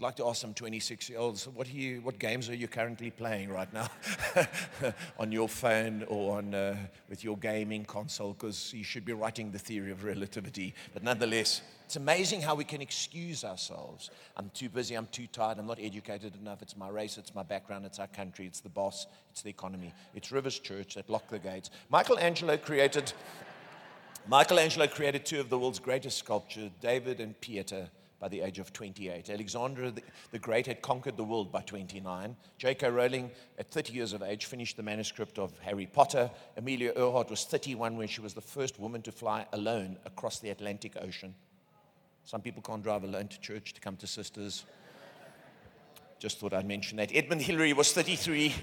I'd 0.00 0.04
like 0.04 0.16
to 0.16 0.28
ask 0.28 0.40
some 0.40 0.54
26 0.54 1.10
year 1.10 1.18
olds, 1.18 1.46
what, 1.46 1.70
you, 1.70 2.00
what 2.00 2.18
games 2.18 2.48
are 2.48 2.54
you 2.54 2.68
currently 2.68 3.10
playing 3.10 3.50
right 3.50 3.70
now 3.70 3.86
on 5.18 5.30
your 5.30 5.46
phone 5.46 6.04
or 6.08 6.38
on, 6.38 6.54
uh, 6.54 6.74
with 7.10 7.22
your 7.22 7.36
gaming 7.36 7.84
console? 7.84 8.32
Because 8.32 8.72
you 8.72 8.82
should 8.82 9.04
be 9.04 9.12
writing 9.12 9.50
the 9.50 9.58
theory 9.58 9.90
of 9.90 10.02
relativity. 10.02 10.74
But 10.94 11.02
nonetheless, 11.02 11.60
it's 11.84 11.96
amazing 11.96 12.40
how 12.40 12.54
we 12.54 12.64
can 12.64 12.80
excuse 12.80 13.44
ourselves. 13.44 14.10
I'm 14.38 14.50
too 14.54 14.70
busy, 14.70 14.94
I'm 14.94 15.08
too 15.08 15.26
tired, 15.26 15.58
I'm 15.58 15.66
not 15.66 15.78
educated 15.78 16.34
enough. 16.34 16.62
It's 16.62 16.78
my 16.78 16.88
race, 16.88 17.18
it's 17.18 17.34
my 17.34 17.42
background, 17.42 17.84
it's 17.84 17.98
our 17.98 18.06
country, 18.06 18.46
it's 18.46 18.60
the 18.60 18.70
boss, 18.70 19.06
it's 19.30 19.42
the 19.42 19.50
economy. 19.50 19.92
It's 20.14 20.32
Rivers 20.32 20.58
Church 20.58 20.94
that 20.94 21.10
locked 21.10 21.28
the 21.28 21.38
gates. 21.38 21.68
Michelangelo 21.90 22.56
created. 22.56 23.12
Michelangelo 24.26 24.86
created 24.86 25.26
two 25.26 25.40
of 25.40 25.50
the 25.50 25.58
world's 25.58 25.78
greatest 25.78 26.16
sculptures, 26.16 26.70
David 26.80 27.20
and 27.20 27.38
Pieta 27.42 27.90
by 28.20 28.28
the 28.28 28.42
age 28.42 28.58
of 28.58 28.72
28. 28.72 29.30
Alexander 29.30 29.92
the 30.30 30.38
Great 30.38 30.66
had 30.66 30.82
conquered 30.82 31.16
the 31.16 31.24
world 31.24 31.50
by 31.50 31.62
29. 31.62 32.36
J.K. 32.58 32.90
Rowling, 32.90 33.30
at 33.58 33.70
30 33.70 33.94
years 33.94 34.12
of 34.12 34.22
age, 34.22 34.44
finished 34.44 34.76
the 34.76 34.82
manuscript 34.82 35.38
of 35.38 35.58
Harry 35.60 35.86
Potter. 35.86 36.30
Amelia 36.56 36.92
Earhart 36.96 37.30
was 37.30 37.44
31 37.44 37.96
when 37.96 38.08
she 38.08 38.20
was 38.20 38.34
the 38.34 38.40
first 38.42 38.78
woman 38.78 39.00
to 39.02 39.10
fly 39.10 39.46
alone 39.54 39.96
across 40.04 40.38
the 40.38 40.50
Atlantic 40.50 40.96
Ocean. 41.00 41.34
Some 42.24 42.42
people 42.42 42.62
can't 42.62 42.82
drive 42.82 43.02
alone 43.02 43.28
to 43.28 43.40
church 43.40 43.72
to 43.72 43.80
come 43.80 43.96
to 43.96 44.06
sisters. 44.06 44.64
Just 46.18 46.38
thought 46.38 46.52
I'd 46.52 46.68
mention 46.68 46.98
that. 46.98 47.10
Edmund 47.14 47.40
Hillary 47.40 47.72
was 47.72 47.92
33 47.92 48.54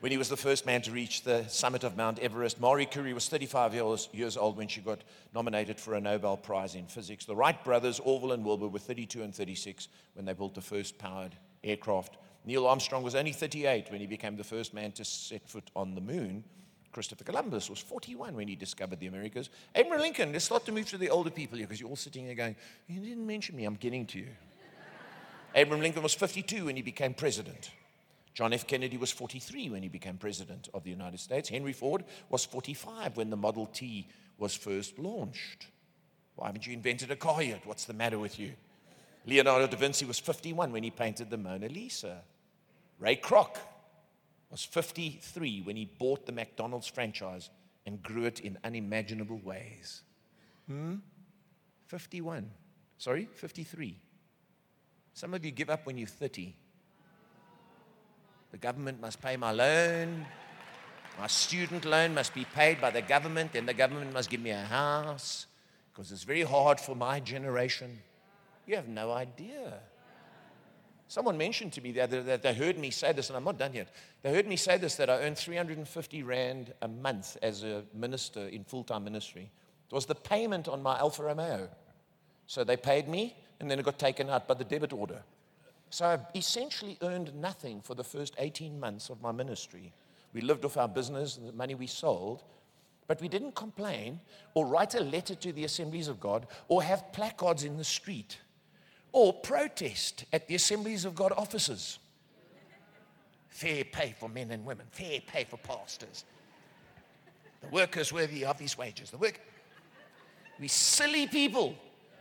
when 0.00 0.12
he 0.12 0.18
was 0.18 0.28
the 0.28 0.36
first 0.36 0.66
man 0.66 0.82
to 0.82 0.90
reach 0.90 1.22
the 1.22 1.46
summit 1.48 1.84
of 1.84 1.96
Mount 1.96 2.18
Everest. 2.18 2.60
Marie 2.60 2.86
Curie 2.86 3.12
was 3.12 3.28
35 3.28 3.74
years, 3.74 4.08
years 4.12 4.36
old 4.36 4.56
when 4.56 4.68
she 4.68 4.80
got 4.80 5.00
nominated 5.34 5.80
for 5.80 5.94
a 5.94 6.00
Nobel 6.00 6.36
Prize 6.36 6.74
in 6.74 6.86
Physics. 6.86 7.24
The 7.24 7.36
Wright 7.36 7.62
brothers, 7.64 8.00
Orville 8.00 8.32
and 8.32 8.44
Wilbur, 8.44 8.68
were 8.68 8.78
32 8.78 9.22
and 9.22 9.34
36 9.34 9.88
when 10.14 10.24
they 10.24 10.32
built 10.32 10.54
the 10.54 10.60
first 10.60 10.98
powered 10.98 11.34
aircraft. 11.62 12.16
Neil 12.44 12.66
Armstrong 12.66 13.02
was 13.02 13.14
only 13.14 13.32
38 13.32 13.90
when 13.90 14.00
he 14.00 14.06
became 14.06 14.36
the 14.36 14.44
first 14.44 14.74
man 14.74 14.92
to 14.92 15.04
set 15.04 15.48
foot 15.48 15.70
on 15.74 15.94
the 15.94 16.00
moon. 16.00 16.44
Christopher 16.92 17.24
Columbus 17.24 17.68
was 17.68 17.80
41 17.80 18.36
when 18.36 18.46
he 18.46 18.54
discovered 18.54 19.00
the 19.00 19.08
Americas. 19.08 19.50
Abraham 19.74 20.00
Lincoln, 20.00 20.32
let's 20.32 20.44
start 20.44 20.64
to 20.66 20.72
move 20.72 20.86
to 20.90 20.98
the 20.98 21.10
older 21.10 21.30
people 21.30 21.58
here 21.58 21.66
because 21.66 21.80
you're 21.80 21.90
all 21.90 21.96
sitting 21.96 22.26
there 22.26 22.36
going, 22.36 22.54
You 22.86 23.00
didn't 23.00 23.26
mention 23.26 23.56
me, 23.56 23.64
I'm 23.64 23.74
getting 23.74 24.06
to 24.06 24.18
you. 24.18 24.28
Abraham 25.54 25.82
Lincoln 25.82 26.02
was 26.02 26.14
52 26.14 26.66
when 26.66 26.76
he 26.76 26.82
became 26.82 27.14
president. 27.14 27.70
John 28.34 28.52
F. 28.52 28.66
Kennedy 28.66 28.96
was 28.96 29.12
43 29.12 29.70
when 29.70 29.82
he 29.82 29.88
became 29.88 30.16
president 30.16 30.68
of 30.74 30.82
the 30.82 30.90
United 30.90 31.20
States. 31.20 31.48
Henry 31.48 31.72
Ford 31.72 32.04
was 32.28 32.44
45 32.44 33.16
when 33.16 33.30
the 33.30 33.36
Model 33.36 33.66
T 33.66 34.08
was 34.38 34.54
first 34.54 34.98
launched. 34.98 35.68
Why 36.34 36.46
haven't 36.46 36.66
you 36.66 36.72
invented 36.72 37.12
a 37.12 37.16
car 37.16 37.42
yet? 37.42 37.64
What's 37.64 37.84
the 37.84 37.92
matter 37.92 38.18
with 38.18 38.38
you? 38.40 38.52
Leonardo 39.24 39.68
da 39.68 39.76
Vinci 39.76 40.04
was 40.04 40.18
51 40.18 40.72
when 40.72 40.82
he 40.82 40.90
painted 40.90 41.30
the 41.30 41.36
Mona 41.36 41.68
Lisa. 41.68 42.22
Ray 42.98 43.16
Kroc 43.16 43.56
was 44.50 44.64
53 44.64 45.62
when 45.62 45.76
he 45.76 45.84
bought 45.84 46.26
the 46.26 46.32
McDonald's 46.32 46.88
franchise 46.88 47.50
and 47.86 48.02
grew 48.02 48.24
it 48.24 48.40
in 48.40 48.58
unimaginable 48.64 49.40
ways. 49.44 50.02
Hmm? 50.68 50.96
51. 51.86 52.50
Sorry, 52.98 53.28
53. 53.32 53.96
Some 55.12 55.34
of 55.34 55.44
you 55.44 55.52
give 55.52 55.70
up 55.70 55.86
when 55.86 55.96
you're 55.96 56.08
30. 56.08 56.54
The 58.54 58.58
government 58.58 59.00
must 59.00 59.20
pay 59.20 59.36
my 59.36 59.50
loan. 59.50 60.24
My 61.18 61.26
student 61.26 61.84
loan 61.84 62.14
must 62.14 62.32
be 62.32 62.44
paid 62.44 62.80
by 62.80 62.90
the 62.90 63.02
government, 63.02 63.56
and 63.56 63.68
the 63.68 63.74
government 63.74 64.12
must 64.12 64.30
give 64.30 64.40
me 64.40 64.50
a 64.50 64.62
house 64.62 65.48
because 65.90 66.12
it's 66.12 66.22
very 66.22 66.42
hard 66.42 66.78
for 66.78 66.94
my 66.94 67.18
generation. 67.18 67.98
You 68.64 68.76
have 68.76 68.86
no 68.86 69.10
idea. 69.10 69.80
Someone 71.08 71.36
mentioned 71.36 71.72
to 71.72 71.80
me 71.80 71.90
that 71.94 72.42
they 72.42 72.54
heard 72.54 72.78
me 72.78 72.90
say 72.90 73.10
this, 73.12 73.28
and 73.28 73.36
I'm 73.36 73.42
not 73.42 73.58
done 73.58 73.72
yet. 73.72 73.88
They 74.22 74.32
heard 74.32 74.46
me 74.46 74.54
say 74.54 74.78
this 74.78 74.94
that 74.98 75.10
I 75.10 75.22
earned 75.22 75.36
350 75.36 76.22
Rand 76.22 76.74
a 76.80 76.86
month 76.86 77.36
as 77.42 77.64
a 77.64 77.82
minister 77.92 78.46
in 78.46 78.62
full 78.62 78.84
time 78.84 79.02
ministry. 79.02 79.50
It 79.90 79.92
was 79.92 80.06
the 80.06 80.14
payment 80.14 80.68
on 80.68 80.80
my 80.80 80.96
Alfa 81.00 81.24
Romeo. 81.24 81.68
So 82.46 82.62
they 82.62 82.76
paid 82.76 83.08
me, 83.08 83.34
and 83.58 83.68
then 83.68 83.80
it 83.80 83.84
got 83.84 83.98
taken 83.98 84.30
out 84.30 84.46
by 84.46 84.54
the 84.54 84.62
debit 84.62 84.92
order. 84.92 85.24
So 85.94 86.06
I 86.06 86.18
essentially 86.36 86.98
earned 87.02 87.32
nothing 87.36 87.80
for 87.80 87.94
the 87.94 88.02
first 88.02 88.34
18 88.38 88.80
months 88.80 89.10
of 89.10 89.22
my 89.22 89.30
ministry. 89.30 89.92
We 90.32 90.40
lived 90.40 90.64
off 90.64 90.76
our 90.76 90.88
business 90.88 91.36
and 91.36 91.46
the 91.46 91.52
money 91.52 91.76
we 91.76 91.86
sold, 91.86 92.42
but 93.06 93.20
we 93.20 93.28
didn't 93.28 93.54
complain 93.54 94.18
or 94.54 94.66
write 94.66 94.96
a 94.96 95.00
letter 95.04 95.36
to 95.36 95.52
the 95.52 95.62
assemblies 95.62 96.08
of 96.08 96.18
God 96.18 96.48
or 96.66 96.82
have 96.82 97.12
placards 97.12 97.62
in 97.62 97.76
the 97.76 97.84
street 97.84 98.40
or 99.12 99.32
protest 99.32 100.24
at 100.32 100.48
the 100.48 100.56
assemblies 100.56 101.04
of 101.04 101.14
God 101.14 101.30
offices. 101.36 102.00
Fair 103.46 103.84
pay 103.84 104.16
for 104.18 104.28
men 104.28 104.50
and 104.50 104.64
women, 104.64 104.86
fair 104.90 105.20
pay 105.20 105.44
for 105.44 105.58
pastors. 105.58 106.24
The 107.60 107.68
workers 107.68 108.12
worthy 108.12 108.44
of 108.44 108.58
his 108.58 108.76
wages. 108.76 109.12
The 109.12 109.18
work. 109.18 109.40
We 110.58 110.66
silly 110.66 111.28
people 111.28 111.76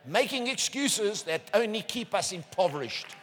making 0.06 0.46
excuses 0.46 1.24
that 1.24 1.50
only 1.56 1.82
keep 1.82 2.14
us 2.14 2.34
impoverished. 2.34 3.16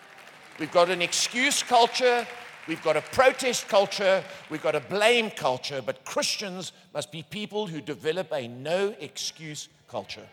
We've 0.60 0.70
got 0.70 0.90
an 0.90 1.00
excuse 1.00 1.62
culture. 1.62 2.26
We've 2.68 2.82
got 2.82 2.94
a 2.94 3.00
protest 3.00 3.66
culture. 3.66 4.22
We've 4.50 4.62
got 4.62 4.74
a 4.74 4.80
blame 4.80 5.30
culture. 5.30 5.80
But 5.80 6.04
Christians 6.04 6.72
must 6.92 7.10
be 7.10 7.22
people 7.22 7.66
who 7.66 7.80
develop 7.80 8.30
a 8.30 8.46
no 8.46 8.94
excuse 9.00 9.70
culture. 9.88 10.26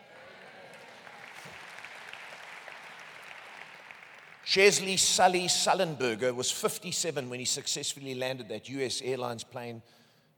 Chesley 4.43 4.97
Sully 4.97 5.45
Sullenberger 5.45 6.35
was 6.35 6.51
57 6.51 7.29
when 7.29 7.39
he 7.39 7.45
successfully 7.45 8.13
landed 8.13 8.49
that 8.49 8.67
US 8.67 9.01
Airlines 9.01 9.45
plane, 9.45 9.81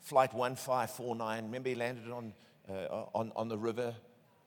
Flight 0.01 0.35
1549. 0.35 1.45
Remember, 1.45 1.69
he 1.69 1.73
landed 1.73 2.11
on, 2.11 2.33
uh, 2.69 3.05
on, 3.15 3.31
on 3.35 3.49
the 3.49 3.57
river, 3.57 3.95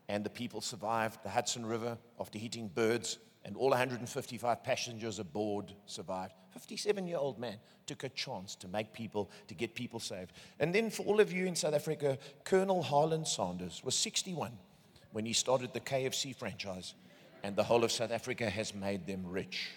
and 0.08 0.22
the 0.22 0.30
people 0.30 0.60
survived 0.60 1.24
the 1.24 1.30
Hudson 1.30 1.66
River 1.66 1.98
after 2.20 2.38
hitting 2.38 2.68
birds 2.68 3.18
and 3.44 3.56
all 3.56 3.70
155 3.70 4.62
passengers 4.62 5.18
aboard 5.18 5.72
survived. 5.86 6.34
57 6.50 7.06
year 7.06 7.18
old 7.18 7.38
man 7.38 7.56
took 7.86 8.04
a 8.04 8.08
chance 8.10 8.54
to 8.56 8.68
make 8.68 8.92
people, 8.92 9.30
to 9.48 9.54
get 9.54 9.74
people 9.74 9.98
saved. 9.98 10.32
And 10.60 10.74
then 10.74 10.90
for 10.90 11.04
all 11.04 11.20
of 11.20 11.32
you 11.32 11.46
in 11.46 11.56
South 11.56 11.74
Africa, 11.74 12.18
Colonel 12.44 12.82
Harlan 12.82 13.24
Sanders 13.24 13.82
was 13.84 13.94
61 13.94 14.52
when 15.12 15.26
he 15.26 15.32
started 15.32 15.72
the 15.72 15.80
KFC 15.80 16.34
franchise, 16.34 16.94
and 17.42 17.54
the 17.56 17.62
whole 17.62 17.84
of 17.84 17.92
South 17.92 18.12
Africa 18.12 18.48
has 18.48 18.74
made 18.74 19.06
them 19.06 19.24
rich. 19.26 19.70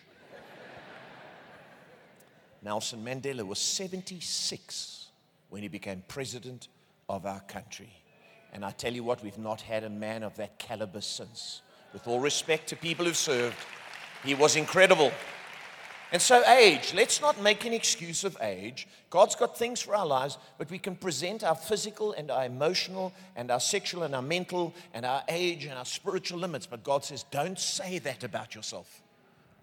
Nelson 2.62 3.04
Mandela 3.04 3.46
was 3.46 3.60
76 3.60 5.08
when 5.50 5.62
he 5.62 5.68
became 5.68 6.04
president 6.08 6.68
of 7.10 7.26
our 7.26 7.42
country. 7.42 7.90
And 8.54 8.64
I 8.64 8.72
tell 8.72 8.94
you 8.94 9.04
what, 9.04 9.24
we've 9.24 9.38
not 9.38 9.62
had 9.62 9.84
a 9.84 9.90
man 9.90 10.24
of 10.24 10.36
that 10.38 10.58
caliber 10.58 11.02
since. 11.02 11.62
With 11.96 12.10
all 12.10 12.20
respect 12.20 12.68
to 12.68 12.76
people 12.76 13.06
who've 13.06 13.16
served, 13.16 13.56
he 14.26 14.36
was 14.36 14.58
incredible. 14.58 15.14
And 16.12 16.22
so, 16.22 16.44
age, 16.46 16.94
let's 16.94 17.22
not 17.22 17.42
make 17.42 17.64
an 17.64 17.72
excuse 17.72 18.26
of 18.26 18.36
age. 18.42 18.86
God's 19.10 19.36
got 19.36 19.58
things 19.58 19.82
for 19.82 19.96
our 19.96 20.06
lives, 20.06 20.38
but 20.58 20.70
we 20.70 20.78
can 20.78 20.98
present 20.98 21.42
our 21.42 21.56
physical 21.56 22.12
and 22.12 22.30
our 22.30 22.44
emotional 22.44 23.14
and 23.38 23.50
our 23.50 23.62
sexual 23.62 24.04
and 24.04 24.14
our 24.14 24.22
mental 24.22 24.74
and 24.94 25.06
our 25.06 25.24
age 25.30 25.64
and 25.64 25.78
our 25.78 25.86
spiritual 25.86 26.38
limits. 26.38 26.66
But 26.66 26.84
God 26.84 27.06
says, 27.06 27.24
don't 27.32 27.58
say 27.58 28.00
that 28.00 28.26
about 28.26 28.56
yourself. 28.56 29.02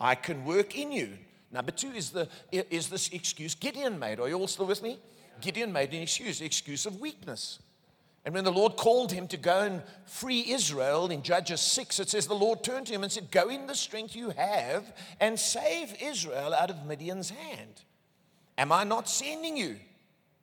I 0.01 0.14
can 0.14 0.47
work 0.47 0.75
in 0.79 0.90
you. 0.90 1.11
Number 1.53 1.71
two 1.71 1.90
is, 1.90 2.12
the, 2.12 2.31
is 2.51 2.88
this 2.88 3.11
excuse 3.11 3.55
Gideon 3.55 3.99
made. 3.99 4.21
Are 4.21 4.29
you 4.29 4.38
all 4.38 4.49
still 4.49 4.66
with 4.66 4.83
me? 4.83 4.99
Gideon 5.42 5.71
made 5.71 5.92
an 5.92 6.01
excuse, 6.01 6.40
excuse 6.40 6.87
of 6.87 6.99
weakness. 6.99 7.59
And 8.24 8.35
when 8.35 8.44
the 8.44 8.52
Lord 8.52 8.76
called 8.76 9.11
him 9.11 9.26
to 9.28 9.37
go 9.37 9.62
and 9.62 9.82
free 10.04 10.44
Israel 10.48 11.11
in 11.11 11.22
Judges 11.22 11.61
6, 11.61 11.98
it 11.98 12.08
says 12.08 12.26
the 12.26 12.35
Lord 12.35 12.62
turned 12.62 12.87
to 12.87 12.94
him 12.94 13.02
and 13.02 13.11
said, 13.11 13.32
Go 13.32 13.48
in 13.48 13.66
the 13.66 13.74
strength 13.74 14.14
you 14.14 14.30
have 14.30 14.92
and 15.18 15.38
save 15.38 16.00
Israel 16.00 16.54
out 16.54 16.70
of 16.70 16.87
Midian's 16.87 17.30
hand. 17.30 17.82
Am 18.56 18.70
I 18.70 18.85
not 18.85 19.08
sending 19.08 19.56
you? 19.56 19.76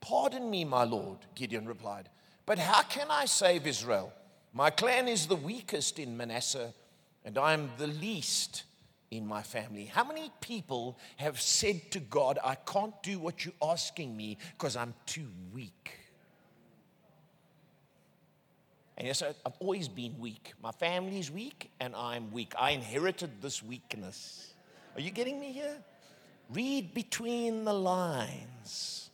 Pardon 0.00 0.50
me, 0.50 0.64
my 0.64 0.84
Lord, 0.84 1.18
Gideon 1.34 1.66
replied. 1.66 2.10
But 2.44 2.58
how 2.58 2.82
can 2.82 3.06
I 3.10 3.24
save 3.24 3.66
Israel? 3.66 4.12
My 4.52 4.70
clan 4.70 5.08
is 5.08 5.26
the 5.26 5.36
weakest 5.36 5.98
in 5.98 6.16
Manasseh, 6.16 6.74
and 7.24 7.38
I 7.38 7.54
am 7.54 7.70
the 7.78 7.86
least 7.86 8.64
in 9.10 9.26
my 9.26 9.42
family. 9.42 9.86
How 9.86 10.04
many 10.04 10.30
people 10.40 10.98
have 11.16 11.40
said 11.40 11.90
to 11.92 12.00
God, 12.00 12.38
I 12.44 12.56
can't 12.56 13.00
do 13.02 13.18
what 13.18 13.44
you're 13.44 13.54
asking 13.62 14.16
me 14.16 14.38
because 14.52 14.76
I'm 14.76 14.94
too 15.06 15.28
weak? 15.52 15.99
And 19.00 19.06
yes, 19.06 19.22
I've 19.22 19.54
always 19.60 19.88
been 19.88 20.14
weak. 20.18 20.52
My 20.62 20.72
family's 20.72 21.30
weak, 21.30 21.70
and 21.80 21.96
I'm 21.96 22.30
weak. 22.32 22.52
I 22.58 22.72
inherited 22.72 23.40
this 23.40 23.62
weakness. 23.62 24.52
Are 24.94 25.00
you 25.00 25.10
getting 25.10 25.40
me 25.40 25.52
here? 25.52 25.78
Read 26.52 26.92
between 26.92 27.64
the 27.64 27.72
lines. 27.72 29.08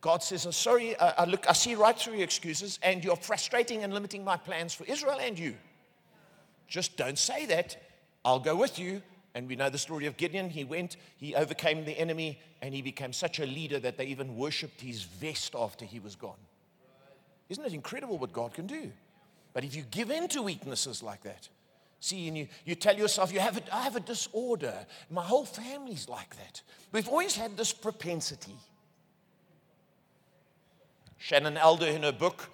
God 0.00 0.24
says, 0.24 0.44
I'm 0.44 0.50
Sorry, 0.50 0.98
I, 0.98 1.10
I, 1.18 1.24
look, 1.26 1.48
I 1.48 1.52
see 1.52 1.76
right 1.76 1.96
through 1.96 2.14
your 2.14 2.24
excuses, 2.24 2.80
and 2.82 3.04
you're 3.04 3.14
frustrating 3.14 3.84
and 3.84 3.94
limiting 3.94 4.24
my 4.24 4.36
plans 4.36 4.74
for 4.74 4.82
Israel 4.86 5.20
and 5.20 5.38
you. 5.38 5.54
Just 6.66 6.96
don't 6.96 7.16
say 7.16 7.46
that. 7.46 7.80
I'll 8.24 8.40
go 8.40 8.56
with 8.56 8.76
you. 8.76 9.02
And 9.36 9.46
we 9.46 9.54
know 9.54 9.70
the 9.70 9.78
story 9.78 10.06
of 10.06 10.16
Gideon. 10.16 10.50
He 10.50 10.64
went, 10.64 10.96
he 11.16 11.36
overcame 11.36 11.84
the 11.84 11.96
enemy, 11.96 12.40
and 12.60 12.74
he 12.74 12.82
became 12.82 13.12
such 13.12 13.38
a 13.38 13.46
leader 13.46 13.78
that 13.78 13.98
they 13.98 14.06
even 14.06 14.36
worshiped 14.36 14.80
his 14.80 15.04
vest 15.04 15.54
after 15.56 15.84
he 15.84 16.00
was 16.00 16.16
gone. 16.16 16.40
Isn't 17.48 17.64
it 17.64 17.72
incredible 17.72 18.18
what 18.18 18.32
God 18.32 18.52
can 18.52 18.66
do? 18.66 18.90
But 19.58 19.64
if 19.64 19.74
you 19.74 19.82
give 19.90 20.12
in 20.12 20.28
to 20.28 20.42
weaknesses 20.42 21.02
like 21.02 21.22
that, 21.24 21.48
see, 21.98 22.28
and 22.28 22.38
you, 22.38 22.46
you 22.64 22.76
tell 22.76 22.96
yourself, 22.96 23.32
you 23.32 23.40
have 23.40 23.56
a, 23.56 23.74
I 23.74 23.82
have 23.82 23.96
a 23.96 24.00
disorder. 24.00 24.86
My 25.10 25.24
whole 25.24 25.44
family's 25.44 26.08
like 26.08 26.36
that. 26.36 26.62
We've 26.92 27.08
always 27.08 27.34
had 27.34 27.56
this 27.56 27.72
propensity. 27.72 28.54
Shannon 31.16 31.56
Alder, 31.56 31.88
in 31.88 32.04
her 32.04 32.12
book, 32.12 32.48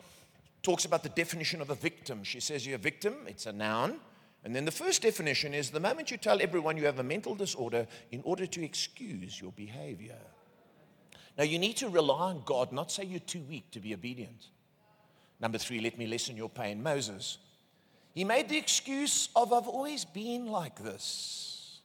talks 0.63 0.87
about 0.87 1.03
the 1.03 1.11
definition 1.11 1.61
of 1.61 1.69
a 1.69 1.75
victim. 1.75 2.25
She 2.25 2.41
says, 2.41 2.67
You're 2.67 2.77
a 2.77 2.79
victim, 2.79 3.17
it's 3.27 3.45
a 3.45 3.53
noun. 3.53 4.01
And 4.43 4.57
then 4.57 4.65
the 4.65 4.71
first 4.71 5.03
definition 5.03 5.53
is 5.53 5.69
the 5.69 5.81
moment 5.81 6.11
you 6.11 6.17
tell 6.17 6.41
everyone 6.41 6.79
you 6.79 6.87
have 6.87 7.01
a 7.01 7.03
mental 7.03 7.35
disorder 7.35 7.87
in 8.13 8.23
order 8.25 8.47
to 8.47 8.65
excuse 8.65 9.39
your 9.39 9.53
behavior. 9.53 10.17
Now, 11.37 11.45
you 11.45 11.59
need 11.59 11.77
to 11.77 11.91
rely 11.91 12.31
on 12.31 12.45
God, 12.47 12.73
not 12.73 12.91
say 12.91 13.05
you're 13.05 13.21
too 13.21 13.43
weak 13.43 13.71
to 13.73 13.81
be 13.81 13.93
obedient. 13.93 14.47
Number 15.41 15.59
three, 15.59 15.81
let 15.81 15.99
me 15.99 16.07
lessen 16.07 16.37
your 16.37 16.49
pain. 16.49 16.83
Moses. 16.83 17.39
He 18.15 18.25
made 18.25 18.49
the 18.49 18.57
excuse 18.57 19.29
of, 19.35 19.53
I've 19.53 19.67
always 19.67 20.05
been 20.05 20.47
like 20.47 20.83
this. 20.83 21.81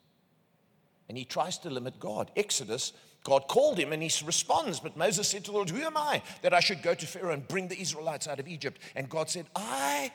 And 1.07 1.17
he 1.17 1.25
tries 1.25 1.57
to 1.59 1.69
limit 1.71 1.99
God. 1.99 2.29
Exodus, 2.35 2.93
God 3.23 3.47
called 3.47 3.79
him 3.79 3.91
and 3.91 4.03
he 4.03 4.25
responds. 4.25 4.79
But 4.79 4.95
Moses 4.95 5.27
said 5.27 5.43
to 5.45 5.51
the 5.51 5.57
Lord, 5.57 5.69
Who 5.71 5.81
am 5.81 5.97
I 5.97 6.21
that 6.43 6.53
I 6.53 6.59
should 6.59 6.83
go 6.83 6.93
to 6.93 7.07
Pharaoh 7.07 7.33
and 7.33 7.47
bring 7.47 7.67
the 7.67 7.79
Israelites 7.79 8.27
out 8.27 8.39
of 8.39 8.47
Egypt? 8.47 8.79
And 8.95 9.09
God 9.09 9.29
said, 9.29 9.47
I 9.55 10.11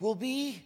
will 0.00 0.16
be 0.16 0.62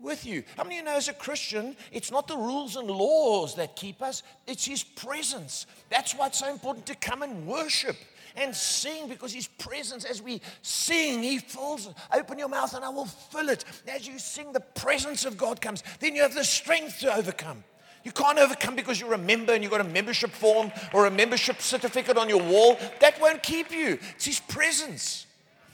with 0.00 0.26
you. 0.26 0.42
How 0.56 0.64
many 0.64 0.76
of 0.76 0.84
you 0.84 0.90
know 0.90 0.96
as 0.96 1.08
a 1.08 1.12
Christian, 1.12 1.76
it's 1.92 2.10
not 2.10 2.26
the 2.26 2.36
rules 2.36 2.76
and 2.76 2.88
laws 2.88 3.54
that 3.56 3.76
keep 3.76 4.02
us, 4.02 4.22
it's 4.46 4.64
His 4.64 4.82
presence. 4.82 5.66
That's 5.90 6.14
why 6.14 6.28
it's 6.28 6.38
so 6.38 6.50
important 6.50 6.86
to 6.86 6.94
come 6.94 7.22
and 7.22 7.46
worship 7.46 7.96
and 8.36 8.54
sing 8.54 9.08
because 9.08 9.32
His 9.32 9.46
presence, 9.46 10.04
as 10.04 10.20
we 10.20 10.40
sing, 10.62 11.22
He 11.22 11.38
fills. 11.38 11.88
Open 12.12 12.38
your 12.38 12.48
mouth 12.48 12.74
and 12.74 12.84
I 12.84 12.88
will 12.88 13.06
fill 13.06 13.48
it. 13.48 13.64
As 13.86 14.06
you 14.06 14.18
sing, 14.18 14.52
the 14.52 14.60
presence 14.60 15.24
of 15.24 15.36
God 15.36 15.60
comes. 15.60 15.82
Then 16.00 16.14
you 16.14 16.22
have 16.22 16.34
the 16.34 16.44
strength 16.44 17.00
to 17.00 17.14
overcome. 17.14 17.64
You 18.04 18.12
can't 18.12 18.38
overcome 18.38 18.76
because 18.76 19.00
you're 19.00 19.14
a 19.14 19.18
member 19.18 19.54
and 19.54 19.62
you've 19.62 19.72
got 19.72 19.80
a 19.80 19.84
membership 19.84 20.30
form 20.30 20.70
or 20.92 21.06
a 21.06 21.10
membership 21.10 21.62
certificate 21.62 22.18
on 22.18 22.28
your 22.28 22.42
wall. 22.42 22.78
That 23.00 23.18
won't 23.20 23.42
keep 23.42 23.70
you. 23.70 23.98
It's 24.14 24.26
His 24.26 24.40
presence. 24.40 25.26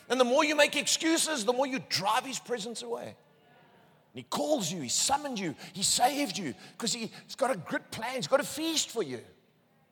And 0.08 0.20
the 0.20 0.24
more 0.24 0.44
you 0.44 0.54
make 0.54 0.76
excuses, 0.76 1.44
the 1.44 1.52
more 1.52 1.66
you 1.66 1.80
drive 1.88 2.24
His 2.24 2.38
presence 2.38 2.82
away. 2.82 3.04
And 3.04 3.14
He 4.14 4.22
calls 4.22 4.72
you, 4.72 4.80
He 4.80 4.88
summoned 4.88 5.38
you, 5.38 5.54
He 5.72 5.82
saved 5.82 6.38
you 6.38 6.54
because 6.76 6.92
He's 6.92 7.36
got 7.36 7.50
a 7.50 7.56
good 7.56 7.90
plan, 7.90 8.16
He's 8.16 8.28
got 8.28 8.40
a 8.40 8.44
feast 8.44 8.90
for 8.90 9.02
you. 9.02 9.20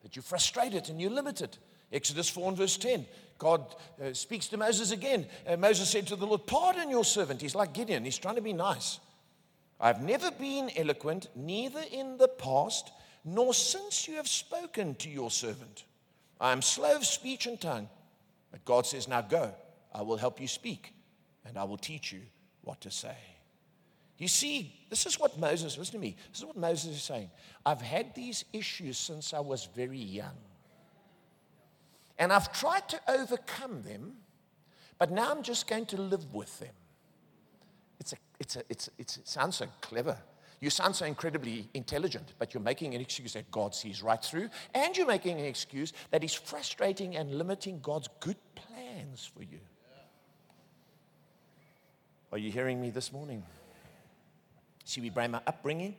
But 0.01 0.15
you're 0.15 0.23
frustrated 0.23 0.89
and 0.89 1.01
you're 1.01 1.11
limited. 1.11 1.57
Exodus 1.91 2.29
4 2.29 2.49
and 2.49 2.57
verse 2.57 2.77
10. 2.77 3.05
God 3.37 3.63
uh, 4.03 4.13
speaks 4.13 4.47
to 4.49 4.57
Moses 4.57 4.91
again. 4.91 5.25
Uh, 5.47 5.57
Moses 5.57 5.89
said 5.89 6.07
to 6.07 6.15
the 6.15 6.27
Lord, 6.27 6.45
Pardon 6.45 6.89
your 6.89 7.05
servant. 7.05 7.41
He's 7.41 7.55
like 7.55 7.73
Gideon, 7.73 8.03
he's 8.03 8.17
trying 8.17 8.35
to 8.35 8.41
be 8.41 8.53
nice. 8.53 8.99
I've 9.79 10.01
never 10.01 10.29
been 10.31 10.69
eloquent, 10.75 11.27
neither 11.35 11.81
in 11.91 12.17
the 12.17 12.27
past, 12.27 12.91
nor 13.23 13.53
since 13.53 14.07
you 14.07 14.15
have 14.15 14.27
spoken 14.27 14.95
to 14.95 15.09
your 15.09 15.31
servant. 15.31 15.85
I 16.39 16.51
am 16.51 16.61
slow 16.61 16.97
of 16.97 17.05
speech 17.05 17.45
and 17.47 17.59
tongue. 17.59 17.89
But 18.51 18.65
God 18.65 18.85
says, 18.85 19.07
Now 19.07 19.21
go, 19.21 19.53
I 19.93 20.01
will 20.01 20.17
help 20.17 20.41
you 20.41 20.47
speak, 20.47 20.93
and 21.45 21.57
I 21.57 21.63
will 21.63 21.77
teach 21.77 22.11
you 22.11 22.21
what 22.63 22.81
to 22.81 22.91
say. 22.91 23.15
You 24.17 24.27
see, 24.27 24.73
this 24.89 25.05
is 25.05 25.17
what 25.17 25.39
Moses, 25.39 25.77
listen 25.77 25.93
to 25.93 25.99
me, 25.99 26.17
this 26.31 26.39
is 26.39 26.45
what 26.45 26.57
Moses 26.57 26.97
is 26.97 27.03
saying. 27.03 27.29
I've 27.65 27.81
had 27.81 28.13
these 28.15 28.43
issues 28.51 28.97
since 28.97 29.33
I 29.33 29.39
was 29.39 29.69
very 29.75 29.97
young. 29.97 30.35
And 32.19 32.33
I've 32.33 32.51
tried 32.51 32.87
to 32.89 32.99
overcome 33.07 33.81
them, 33.81 34.17
but 34.99 35.09
now 35.09 35.31
I'm 35.31 35.41
just 35.41 35.67
going 35.67 35.85
to 35.87 36.01
live 36.01 36.33
with 36.33 36.59
them. 36.59 36.73
It's 37.99 38.13
a, 38.13 38.17
it's 38.39 38.55
a, 38.57 38.63
it's, 38.69 38.89
it's, 38.97 39.17
it 39.17 39.27
sounds 39.27 39.55
so 39.55 39.67
clever. 39.81 40.17
You 40.59 40.69
sound 40.69 40.95
so 40.97 41.05
incredibly 41.05 41.69
intelligent, 41.73 42.33
but 42.37 42.53
you're 42.53 42.61
making 42.61 42.93
an 42.93 42.99
excuse 42.99 43.31
that 43.33 43.49
God 43.49 43.73
sees 43.73 44.03
right 44.03 44.21
through, 44.21 44.49
and 44.73 44.95
you're 44.97 45.07
making 45.07 45.39
an 45.39 45.45
excuse 45.45 45.93
that 46.11 46.21
is 46.21 46.33
frustrating 46.33 47.15
and 47.15 47.35
limiting 47.35 47.79
God's 47.79 48.09
good 48.19 48.35
plans 48.55 49.31
for 49.33 49.43
you. 49.43 49.59
Are 52.33 52.37
you 52.37 52.51
hearing 52.51 52.81
me 52.81 52.89
this 52.89 53.13
morning? 53.13 53.43
See, 54.83 54.99
we 54.99 55.09
blame 55.09 55.33
our 55.35 55.41
upbringing, 55.47 55.95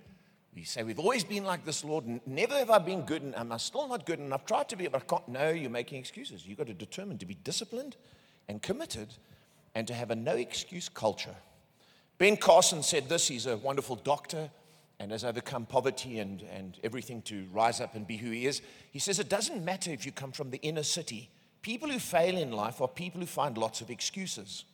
you 0.54 0.64
say, 0.64 0.82
We've 0.82 0.98
always 0.98 1.24
been 1.24 1.44
like 1.44 1.64
this, 1.64 1.84
Lord. 1.84 2.04
Never 2.26 2.54
have 2.54 2.70
I 2.70 2.78
been 2.78 3.02
good, 3.02 3.22
and 3.22 3.34
I'm 3.36 3.58
still 3.58 3.88
not 3.88 4.04
good, 4.04 4.18
and 4.18 4.34
I've 4.34 4.44
tried 4.44 4.68
to 4.70 4.76
be, 4.76 4.88
but 4.88 5.02
I 5.02 5.04
can't. 5.04 5.28
No, 5.28 5.50
you're 5.50 5.70
making 5.70 5.98
excuses. 5.98 6.46
You've 6.46 6.58
got 6.58 6.66
to 6.66 6.74
determine 6.74 7.18
to 7.18 7.26
be 7.26 7.34
disciplined 7.34 7.96
and 8.48 8.60
committed 8.60 9.08
and 9.74 9.86
to 9.86 9.94
have 9.94 10.10
a 10.10 10.16
no 10.16 10.34
excuse 10.34 10.88
culture. 10.88 11.36
Ben 12.18 12.36
Carson 12.36 12.82
said 12.82 13.08
this. 13.08 13.28
He's 13.28 13.46
a 13.46 13.56
wonderful 13.56 13.96
doctor 13.96 14.50
and 14.98 15.12
has 15.12 15.24
overcome 15.24 15.64
poverty 15.66 16.18
and, 16.18 16.42
and 16.52 16.78
everything 16.84 17.22
to 17.22 17.46
rise 17.52 17.80
up 17.80 17.94
and 17.94 18.06
be 18.06 18.18
who 18.18 18.30
he 18.30 18.46
is. 18.46 18.60
He 18.90 18.98
says, 18.98 19.18
It 19.18 19.28
doesn't 19.28 19.64
matter 19.64 19.90
if 19.90 20.04
you 20.04 20.12
come 20.12 20.32
from 20.32 20.50
the 20.50 20.58
inner 20.58 20.82
city. 20.82 21.30
People 21.62 21.88
who 21.90 21.98
fail 21.98 22.36
in 22.36 22.52
life 22.52 22.80
are 22.80 22.88
people 22.88 23.20
who 23.20 23.26
find 23.26 23.56
lots 23.56 23.80
of 23.80 23.90
excuses. 23.90 24.64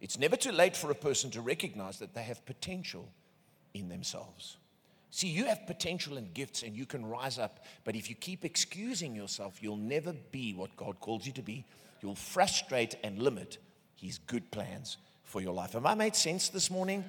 It's 0.00 0.18
never 0.18 0.36
too 0.36 0.52
late 0.52 0.76
for 0.76 0.90
a 0.90 0.94
person 0.94 1.30
to 1.32 1.40
recognize 1.40 1.98
that 1.98 2.14
they 2.14 2.22
have 2.22 2.44
potential 2.46 3.08
in 3.74 3.88
themselves. 3.88 4.56
See, 5.10 5.28
you 5.28 5.46
have 5.46 5.66
potential 5.66 6.16
and 6.16 6.32
gifts 6.32 6.62
and 6.62 6.76
you 6.76 6.86
can 6.86 7.04
rise 7.04 7.38
up, 7.38 7.64
but 7.84 7.96
if 7.96 8.08
you 8.08 8.14
keep 8.14 8.44
excusing 8.44 9.14
yourself, 9.14 9.60
you'll 9.60 9.76
never 9.76 10.12
be 10.30 10.54
what 10.54 10.76
God 10.76 11.00
calls 11.00 11.26
you 11.26 11.32
to 11.32 11.42
be. 11.42 11.64
You'll 12.00 12.14
frustrate 12.14 12.94
and 13.02 13.18
limit 13.18 13.58
His 13.96 14.18
good 14.18 14.50
plans 14.50 14.98
for 15.24 15.40
your 15.40 15.52
life. 15.52 15.72
Have 15.72 15.86
I 15.86 15.94
made 15.94 16.14
sense 16.14 16.48
this 16.48 16.70
morning? 16.70 17.04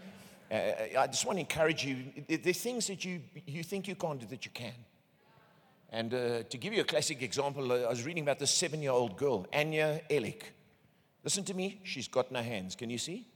Uh, 0.52 0.56
I 1.00 1.08
just 1.08 1.26
want 1.26 1.38
to 1.38 1.42
encourage 1.42 1.86
you. 1.86 1.98
There's 2.28 2.60
things 2.60 2.88
that 2.88 3.06
you, 3.06 3.22
you 3.46 3.64
think 3.64 3.88
you 3.88 3.96
can't 3.96 4.20
do 4.20 4.26
that 4.28 4.46
you 4.46 4.52
can. 4.52 4.74
And 5.92 6.14
uh, 6.14 6.44
to 6.44 6.58
give 6.58 6.74
you 6.74 6.82
a 6.82 6.86
classic 6.86 7.22
example, 7.22 7.72
uh, 7.72 7.82
I 7.82 7.90
was 7.90 8.04
reading 8.06 8.24
about 8.24 8.40
this 8.40 8.52
seven 8.52 8.82
year 8.82 8.92
old 8.92 9.16
girl, 9.16 9.46
Anaya 9.54 10.02
Ellick. 10.10 10.44
Listen 11.24 11.44
to 11.46 11.54
me, 11.54 11.80
she's 11.84 12.08
got 12.08 12.32
no 12.32 12.42
hands. 12.42 12.76
Can 12.76 12.90
you 12.90 12.98
see? 12.98 13.28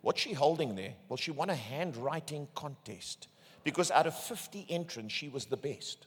What's 0.00 0.20
she 0.20 0.32
holding 0.32 0.74
there? 0.74 0.94
Well, 1.08 1.16
she 1.16 1.32
won 1.32 1.50
a 1.50 1.54
handwriting 1.54 2.48
contest 2.54 3.28
because 3.66 3.90
out 3.90 4.06
of 4.06 4.16
50 4.16 4.64
entrants, 4.70 5.12
she 5.12 5.28
was 5.28 5.44
the 5.44 5.58
best. 5.58 6.06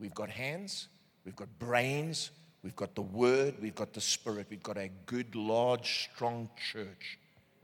We've 0.00 0.14
got 0.14 0.30
hands, 0.30 0.88
we've 1.26 1.36
got 1.36 1.48
brains, 1.58 2.30
We've 2.62 2.76
got 2.76 2.94
the 2.94 3.02
Word, 3.02 3.54
we've 3.60 3.74
got 3.74 3.92
the 3.92 4.00
Spirit, 4.00 4.48
we've 4.50 4.62
got 4.62 4.76
a 4.76 4.90
good, 5.06 5.34
large, 5.34 6.10
strong 6.12 6.50
church, 6.72 7.18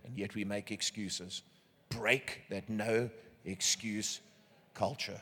and 0.04 0.16
yet 0.16 0.34
we 0.34 0.44
make 0.44 0.70
excuses. 0.70 1.42
Break 1.88 2.42
that 2.48 2.68
no 2.68 3.10
excuse 3.44 4.20
culture. 4.72 5.20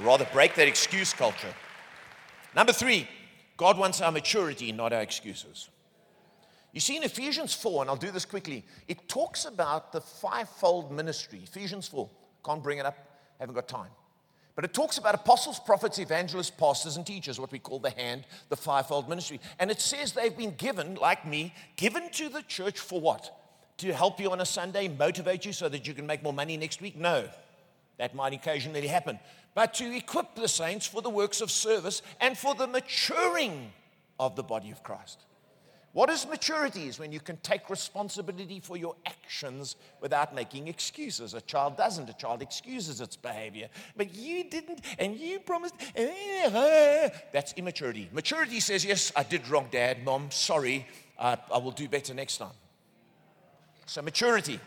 Rather, 0.00 0.26
break 0.32 0.54
that 0.54 0.68
excuse 0.68 1.12
culture. 1.12 1.54
Number 2.54 2.72
three, 2.72 3.08
God 3.56 3.76
wants 3.76 4.00
our 4.00 4.12
maturity, 4.12 4.70
not 4.72 4.92
our 4.92 5.02
excuses. 5.02 5.68
You 6.74 6.80
see, 6.80 6.96
in 6.96 7.04
Ephesians 7.04 7.54
4, 7.54 7.82
and 7.82 7.90
I'll 7.90 7.96
do 7.96 8.10
this 8.10 8.24
quickly, 8.24 8.64
it 8.88 9.08
talks 9.08 9.44
about 9.44 9.92
the 9.92 10.00
fivefold 10.00 10.90
ministry. 10.90 11.40
Ephesians 11.44 11.86
4. 11.86 12.10
Can't 12.44 12.62
bring 12.62 12.78
it 12.78 12.84
up, 12.84 12.98
haven't 13.38 13.54
got 13.54 13.68
time. 13.68 13.90
But 14.56 14.64
it 14.64 14.74
talks 14.74 14.98
about 14.98 15.14
apostles, 15.14 15.60
prophets, 15.60 16.00
evangelists, 16.00 16.50
pastors, 16.50 16.96
and 16.96 17.06
teachers, 17.06 17.38
what 17.38 17.52
we 17.52 17.60
call 17.60 17.78
the 17.78 17.90
hand, 17.90 18.24
the 18.48 18.56
fivefold 18.56 19.08
ministry. 19.08 19.40
And 19.60 19.70
it 19.70 19.80
says 19.80 20.12
they've 20.12 20.36
been 20.36 20.56
given, 20.56 20.96
like 20.96 21.24
me, 21.24 21.54
given 21.76 22.10
to 22.10 22.28
the 22.28 22.42
church 22.42 22.80
for 22.80 23.00
what? 23.00 23.40
To 23.78 23.92
help 23.92 24.18
you 24.18 24.32
on 24.32 24.40
a 24.40 24.46
Sunday, 24.46 24.88
motivate 24.88 25.44
you 25.44 25.52
so 25.52 25.68
that 25.68 25.86
you 25.86 25.94
can 25.94 26.06
make 26.06 26.24
more 26.24 26.32
money 26.32 26.56
next 26.56 26.82
week? 26.82 26.96
No. 26.96 27.28
That 27.98 28.16
might 28.16 28.32
occasionally 28.32 28.86
happen. 28.88 29.20
But 29.54 29.74
to 29.74 29.96
equip 29.96 30.34
the 30.34 30.48
saints 30.48 30.88
for 30.88 31.02
the 31.02 31.10
works 31.10 31.40
of 31.40 31.52
service 31.52 32.02
and 32.20 32.36
for 32.36 32.56
the 32.56 32.66
maturing 32.66 33.72
of 34.18 34.34
the 34.34 34.42
body 34.42 34.72
of 34.72 34.82
Christ. 34.82 35.20
What 35.94 36.10
is 36.10 36.26
maturity? 36.26 36.88
Is 36.88 36.98
when 36.98 37.12
you 37.12 37.20
can 37.20 37.36
take 37.36 37.70
responsibility 37.70 38.58
for 38.58 38.76
your 38.76 38.96
actions 39.06 39.76
without 40.00 40.34
making 40.34 40.66
excuses. 40.66 41.34
A 41.34 41.40
child 41.40 41.76
doesn't. 41.76 42.10
A 42.10 42.14
child 42.14 42.42
excuses 42.42 43.00
its 43.00 43.14
behavior. 43.14 43.68
But 43.96 44.12
you 44.12 44.42
didn't, 44.42 44.80
and 44.98 45.16
you 45.16 45.38
promised. 45.38 45.76
Eh, 45.94 46.10
eh. 46.52 47.08
That's 47.32 47.52
immaturity. 47.52 48.10
Maturity 48.12 48.58
says, 48.58 48.84
Yes, 48.84 49.12
I 49.14 49.22
did 49.22 49.48
wrong, 49.48 49.68
Dad, 49.70 50.04
Mom, 50.04 50.32
sorry. 50.32 50.84
I 51.16 51.38
will 51.52 51.70
do 51.70 51.88
better 51.88 52.12
next 52.12 52.38
time. 52.38 52.56
So, 53.86 54.02
maturity. 54.02 54.58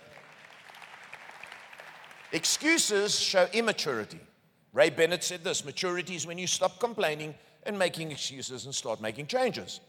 Excuses 2.31 3.19
show 3.19 3.47
immaturity. 3.51 4.19
Roy 4.71 4.91
Bennett 4.91 5.25
said 5.25 5.43
this 5.43 5.65
maturity 5.65 6.15
is 6.15 6.25
when 6.25 6.37
you 6.37 6.47
stop 6.47 6.79
complaining 6.79 7.35
and 7.63 7.77
making 7.77 8.11
excuses 8.11 8.63
and 8.63 8.73
start 8.73 9.01
making 9.01 9.27
changes. 9.27 9.81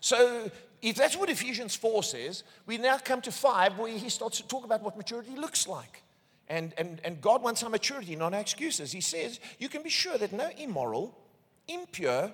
So, 0.00 0.50
if 0.88 0.96
that's 0.96 1.16
what 1.16 1.30
Ephesians 1.30 1.74
4 1.74 2.02
says, 2.02 2.44
we 2.66 2.78
now 2.78 2.98
come 2.98 3.20
to 3.22 3.32
5 3.32 3.78
where 3.78 3.90
he 3.90 4.08
starts 4.08 4.38
to 4.38 4.46
talk 4.46 4.64
about 4.64 4.82
what 4.82 4.96
maturity 4.96 5.36
looks 5.36 5.66
like. 5.66 6.02
And, 6.48 6.72
and, 6.78 7.00
and 7.04 7.20
God 7.20 7.42
wants 7.42 7.62
our 7.62 7.70
maturity, 7.70 8.14
not 8.14 8.34
our 8.34 8.40
excuses. 8.40 8.92
He 8.92 9.00
says, 9.00 9.40
You 9.58 9.68
can 9.68 9.82
be 9.82 9.90
sure 9.90 10.16
that 10.16 10.32
no 10.32 10.48
immoral, 10.56 11.18
impure, 11.66 12.30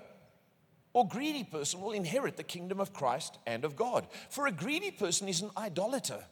or 0.92 1.08
greedy 1.08 1.44
person 1.44 1.80
will 1.80 1.92
inherit 1.92 2.36
the 2.36 2.42
kingdom 2.42 2.78
of 2.78 2.92
Christ 2.92 3.38
and 3.46 3.64
of 3.64 3.76
God. 3.76 4.06
For 4.28 4.46
a 4.46 4.52
greedy 4.52 4.90
person 4.90 5.28
is 5.28 5.40
an 5.40 5.50
idolater, 5.56 6.22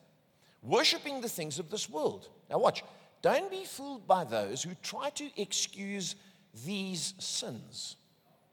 worshiping 0.62 1.22
the 1.22 1.28
things 1.28 1.58
of 1.58 1.70
this 1.70 1.88
world. 1.88 2.28
Now, 2.50 2.58
watch. 2.58 2.84
Don't 3.22 3.50
be 3.50 3.64
fooled 3.64 4.06
by 4.06 4.24
those 4.24 4.62
who 4.62 4.74
try 4.82 5.10
to 5.10 5.30
excuse 5.40 6.16
these 6.64 7.14
sins. 7.18 7.96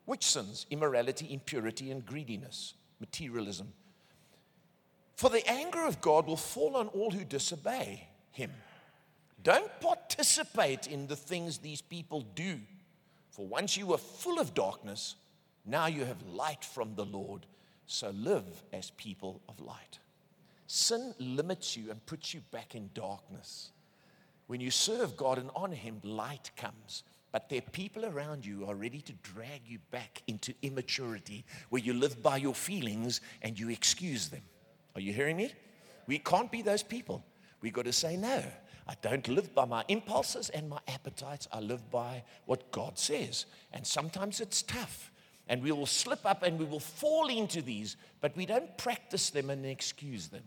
Which 0.05 0.25
sins? 0.25 0.65
Immorality, 0.69 1.33
impurity, 1.33 1.91
and 1.91 2.05
greediness, 2.05 2.73
materialism. 2.99 3.73
For 5.15 5.29
the 5.29 5.47
anger 5.49 5.85
of 5.85 5.99
God 6.01 6.27
will 6.27 6.37
fall 6.37 6.75
on 6.75 6.87
all 6.89 7.11
who 7.11 7.23
disobey 7.23 8.07
him. 8.31 8.51
Don't 9.43 9.71
participate 9.79 10.87
in 10.87 11.07
the 11.07 11.15
things 11.15 11.57
these 11.57 11.81
people 11.81 12.21
do. 12.35 12.59
For 13.31 13.47
once 13.47 13.77
you 13.77 13.87
were 13.87 13.97
full 13.97 14.39
of 14.39 14.53
darkness, 14.53 15.15
now 15.65 15.87
you 15.87 16.05
have 16.05 16.21
light 16.27 16.63
from 16.63 16.95
the 16.95 17.05
Lord. 17.05 17.45
So 17.87 18.09
live 18.11 18.63
as 18.73 18.91
people 18.91 19.41
of 19.47 19.59
light. 19.59 19.99
Sin 20.67 21.13
limits 21.19 21.77
you 21.77 21.89
and 21.89 22.05
puts 22.05 22.33
you 22.33 22.41
back 22.51 22.75
in 22.75 22.89
darkness. 22.93 23.71
When 24.47 24.59
you 24.59 24.71
serve 24.71 25.15
God 25.15 25.37
and 25.37 25.49
honor 25.55 25.75
Him, 25.75 25.99
light 26.03 26.51
comes. 26.57 27.03
But 27.37 27.49
there 27.49 27.59
are 27.59 27.69
people 27.69 28.03
around 28.03 28.47
you 28.47 28.55
who 28.55 28.65
are 28.65 28.73
ready 28.73 28.99
to 28.99 29.13
drag 29.21 29.61
you 29.67 29.77
back 29.91 30.23
into 30.25 30.55
immaturity 30.63 31.45
where 31.69 31.83
you 31.83 31.93
live 31.93 32.23
by 32.23 32.37
your 32.37 32.55
feelings 32.55 33.21
and 33.43 33.59
you 33.59 33.69
excuse 33.69 34.29
them. 34.29 34.41
Are 34.95 35.01
you 35.01 35.13
hearing 35.13 35.37
me? 35.37 35.51
We 36.07 36.17
can't 36.17 36.51
be 36.51 36.63
those 36.63 36.81
people. 36.81 37.23
We've 37.61 37.73
got 37.73 37.85
to 37.85 37.93
say, 37.93 38.17
no, 38.17 38.43
I 38.87 38.95
don't 39.03 39.27
live 39.27 39.53
by 39.53 39.65
my 39.65 39.85
impulses 39.87 40.49
and 40.49 40.67
my 40.67 40.79
appetites. 40.87 41.47
I 41.51 41.59
live 41.59 41.91
by 41.91 42.23
what 42.47 42.71
God 42.71 42.97
says. 42.97 43.45
And 43.71 43.85
sometimes 43.85 44.41
it's 44.41 44.63
tough. 44.63 45.11
And 45.47 45.61
we 45.61 45.71
will 45.71 45.85
slip 45.85 46.25
up 46.25 46.41
and 46.41 46.57
we 46.57 46.65
will 46.65 46.79
fall 46.79 47.27
into 47.27 47.61
these, 47.61 47.97
but 48.19 48.35
we 48.35 48.47
don't 48.47 48.75
practice 48.79 49.29
them 49.29 49.51
and 49.51 49.63
excuse 49.63 50.29
them. 50.29 50.43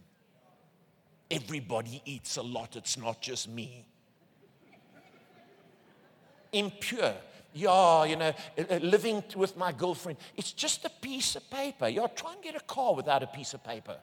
Everybody 1.31 2.03
eats 2.05 2.37
a 2.37 2.43
lot, 2.43 2.75
it's 2.75 2.99
not 2.99 3.23
just 3.23 3.49
me 3.49 3.87
impure. 6.53 7.15
Yeah, 7.53 8.05
you 8.05 8.17
know, 8.17 8.33
uh, 8.59 8.63
uh, 8.71 8.77
living 8.77 9.25
with 9.35 9.57
my 9.57 9.73
girlfriend. 9.73 10.19
It's 10.37 10.53
just 10.53 10.85
a 10.85 10.91
piece 10.91 11.35
of 11.35 11.51
paper. 11.51 11.89
Yeah, 11.89 12.07
try 12.15 12.35
and 12.35 12.43
get 12.43 12.55
a 12.55 12.61
car 12.61 12.95
without 12.95 13.23
a 13.23 13.27
piece 13.27 13.55
of 13.55 13.65
paper. 13.65 13.97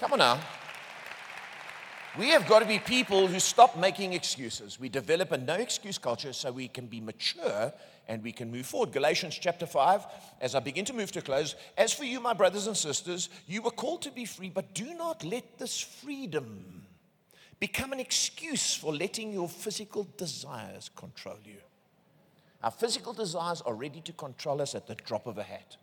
Come 0.00 0.12
on 0.12 0.18
now. 0.18 0.40
We 2.18 2.28
have 2.28 2.48
got 2.48 2.60
to 2.60 2.66
be 2.66 2.78
people 2.78 3.26
who 3.26 3.38
stop 3.38 3.76
making 3.76 4.14
excuses. 4.14 4.80
We 4.80 4.88
develop 4.88 5.32
a 5.32 5.38
no 5.38 5.54
excuse 5.54 5.98
culture 5.98 6.32
so 6.32 6.50
we 6.50 6.66
can 6.66 6.86
be 6.86 7.00
mature 7.00 7.72
and 8.08 8.22
we 8.22 8.32
can 8.32 8.50
move 8.50 8.66
forward. 8.66 8.92
Galatians 8.92 9.38
chapter 9.38 9.66
5, 9.66 10.06
as 10.40 10.54
I 10.54 10.60
begin 10.60 10.86
to 10.86 10.94
move 10.94 11.12
to 11.12 11.20
close, 11.20 11.56
as 11.76 11.92
for 11.92 12.04
you, 12.04 12.20
my 12.20 12.32
brothers 12.32 12.66
and 12.66 12.76
sisters, 12.76 13.28
you 13.46 13.60
were 13.60 13.70
called 13.70 14.02
to 14.02 14.10
be 14.10 14.24
free, 14.24 14.48
but 14.48 14.74
do 14.74 14.94
not 14.94 15.24
let 15.24 15.58
this 15.58 15.78
freedom 15.78 16.85
become 17.58 17.92
an 17.92 18.00
excuse 18.00 18.74
for 18.74 18.92
letting 18.92 19.32
your 19.32 19.48
physical 19.48 20.06
desires 20.16 20.90
control 20.94 21.38
you. 21.44 21.58
Our 22.62 22.70
physical 22.70 23.12
desires 23.12 23.62
are 23.62 23.74
ready 23.74 24.00
to 24.02 24.12
control 24.12 24.60
us 24.60 24.74
at 24.74 24.86
the 24.86 24.94
drop 24.94 25.26
of 25.26 25.38
a 25.38 25.42
hat, 25.42 25.76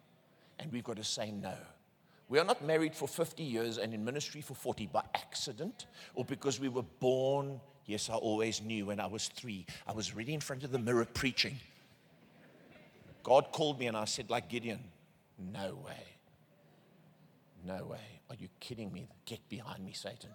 and 0.60 0.72
we've 0.72 0.84
got 0.84 0.98
to 0.98 1.04
say 1.04 1.32
no. 1.32 1.56
We 2.30 2.40
are 2.40 2.46
not 2.46 2.64
married 2.64 2.96
for 2.96 3.08
50 3.08 3.44
years 3.44 3.78
and 3.78 3.94
in 3.94 4.04
ministry 4.04 4.42
for 4.42 4.56
40 4.56 4.88
by 4.88 5.04
accident 5.14 5.86
or 6.16 6.26
because 6.26 6.60
we 6.60 6.70
were 6.70 6.86
born. 7.00 7.60
Yes, 7.86 8.10
I 8.10 8.16
always 8.16 8.62
knew 8.62 8.88
when 8.88 9.00
I 9.00 9.06
was 9.06 9.28
three. 9.28 9.66
I 9.86 9.92
was 9.92 10.16
really 10.16 10.34
in 10.34 10.40
front 10.40 10.64
of 10.64 10.72
the 10.72 10.80
mirror 10.80 11.06
preaching. 11.06 11.60
God 13.22 13.52
called 13.52 13.80
me 13.80 13.88
and 13.88 13.96
I 13.96 14.06
said, 14.06 14.30
like 14.30 14.50
Gideon, 14.50 14.80
no 15.54 15.76
way. 15.86 16.04
No 17.66 17.86
way. 17.86 18.22
Are 18.30 18.36
you 18.36 18.48
kidding 18.60 18.92
me? 18.92 19.08
Get 19.26 19.48
behind 19.48 19.86
me, 19.86 19.94
Satan. 19.94 20.30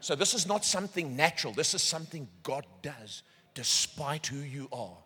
So, 0.00 0.14
this 0.14 0.34
is 0.34 0.46
not 0.46 0.64
something 0.64 1.16
natural. 1.16 1.52
This 1.52 1.74
is 1.74 1.82
something 1.82 2.28
God 2.42 2.66
does 2.82 3.22
despite 3.54 4.26
who 4.26 4.38
you 4.38 4.68
are. 4.72 4.96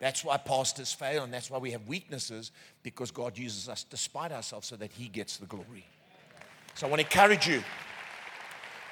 That's 0.00 0.24
why 0.24 0.36
pastors 0.38 0.92
fail, 0.92 1.22
and 1.22 1.32
that's 1.32 1.50
why 1.50 1.58
we 1.58 1.70
have 1.72 1.86
weaknesses, 1.86 2.50
because 2.82 3.10
God 3.10 3.38
uses 3.38 3.68
us 3.68 3.84
despite 3.84 4.32
ourselves 4.32 4.68
so 4.68 4.76
that 4.76 4.90
He 4.92 5.08
gets 5.08 5.36
the 5.36 5.46
glory. 5.46 5.86
So, 6.74 6.86
I 6.86 6.90
want 6.90 7.00
to 7.00 7.06
encourage 7.06 7.46
you 7.46 7.62